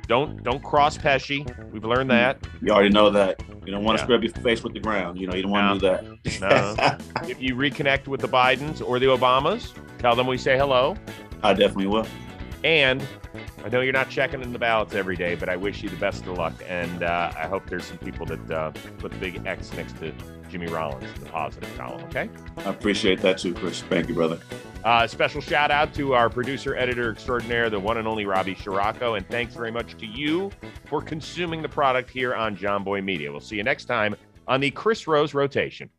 Don't 0.07 0.41
don't 0.45 0.63
cross 0.63 0.97
Pesci. 0.97 1.45
We've 1.73 1.85
learned 1.85 2.11
that. 2.11 2.39
You 2.63 2.73
already 2.73 2.91
know 2.91 3.11
that. 3.11 3.43
You 3.67 3.73
don't 3.73 3.83
want 3.83 3.99
to 3.99 4.05
scrub 4.05 4.23
your 4.23 4.33
face 4.35 4.63
with 4.63 4.73
the 4.73 4.79
ground. 4.79 5.21
You 5.21 5.27
know, 5.27 5.35
you 5.35 5.43
don't 5.43 5.51
want 5.51 5.81
to 5.81 6.19
do 6.23 6.31
that. 6.41 7.03
If 7.29 7.43
you 7.43 7.57
reconnect 7.57 8.07
with 8.07 8.21
the 8.21 8.29
Bidens 8.29 8.87
or 8.87 9.01
the 9.01 9.07
Obamas, 9.07 9.73
tell 9.99 10.15
them 10.15 10.29
we 10.29 10.39
say 10.39 10.57
hello. 10.57 10.97
I 11.43 11.55
definitely 11.55 11.89
will. 11.89 12.07
And 12.63 13.05
I 13.65 13.69
know 13.69 13.81
you're 13.81 13.93
not 13.93 14.11
checking 14.11 14.43
in 14.43 14.53
the 14.53 14.59
ballots 14.59 14.95
every 14.95 15.17
day, 15.17 15.35
but 15.35 15.49
I 15.49 15.57
wish 15.57 15.83
you 15.83 15.89
the 15.89 15.97
best 15.97 16.23
of 16.23 16.39
luck. 16.39 16.55
And 16.69 17.03
uh, 17.03 17.33
I 17.37 17.49
hope 17.49 17.69
there's 17.69 17.85
some 17.85 17.99
people 17.99 18.27
that 18.27 18.51
uh, 18.51 18.71
put 18.99 19.11
the 19.11 19.19
big 19.19 19.45
X 19.45 19.73
next 19.73 19.99
to 19.99 20.13
Jimmy 20.49 20.67
Rollins 20.69 21.05
in 21.17 21.25
the 21.25 21.31
positive 21.31 21.77
column. 21.77 22.03
Okay. 22.05 22.31
I 22.59 22.71
appreciate 22.71 23.21
that 23.23 23.39
too, 23.39 23.55
Chris. 23.55 23.83
Thank 23.83 24.09
you, 24.09 24.15
brother. 24.15 24.39
Uh, 24.83 25.07
special 25.07 25.43
shout 25.43 25.71
out 25.71 25.93
to 25.93 26.15
our 26.15 26.31
producer, 26.31 26.75
editor 26.75 27.13
extraordinaire, 27.13 27.69
the 27.69 27.79
one 27.79 27.99
and 27.99 28.09
only 28.09 28.25
Robbie 28.25 28.55
Shirako. 28.55 29.19
And 29.19 29.29
thanks 29.29 29.55
very 29.55 29.71
much 29.71 29.97
to 29.99 30.07
you 30.07 30.51
for 30.87 31.03
consuming 31.03 31.61
the 31.61 31.69
product 31.69 32.09
here 32.09 32.35
on 32.35 32.57
Jomboy 32.57 33.05
Media. 33.05 33.31
We'll 33.31 33.41
see 33.41 33.57
you 33.57 33.63
next 33.63 33.85
time 33.85 34.17
on 34.49 34.61
the 34.61 34.71
Chris 34.71 35.07
Rose 35.07 35.35
Rotation. 35.35 35.91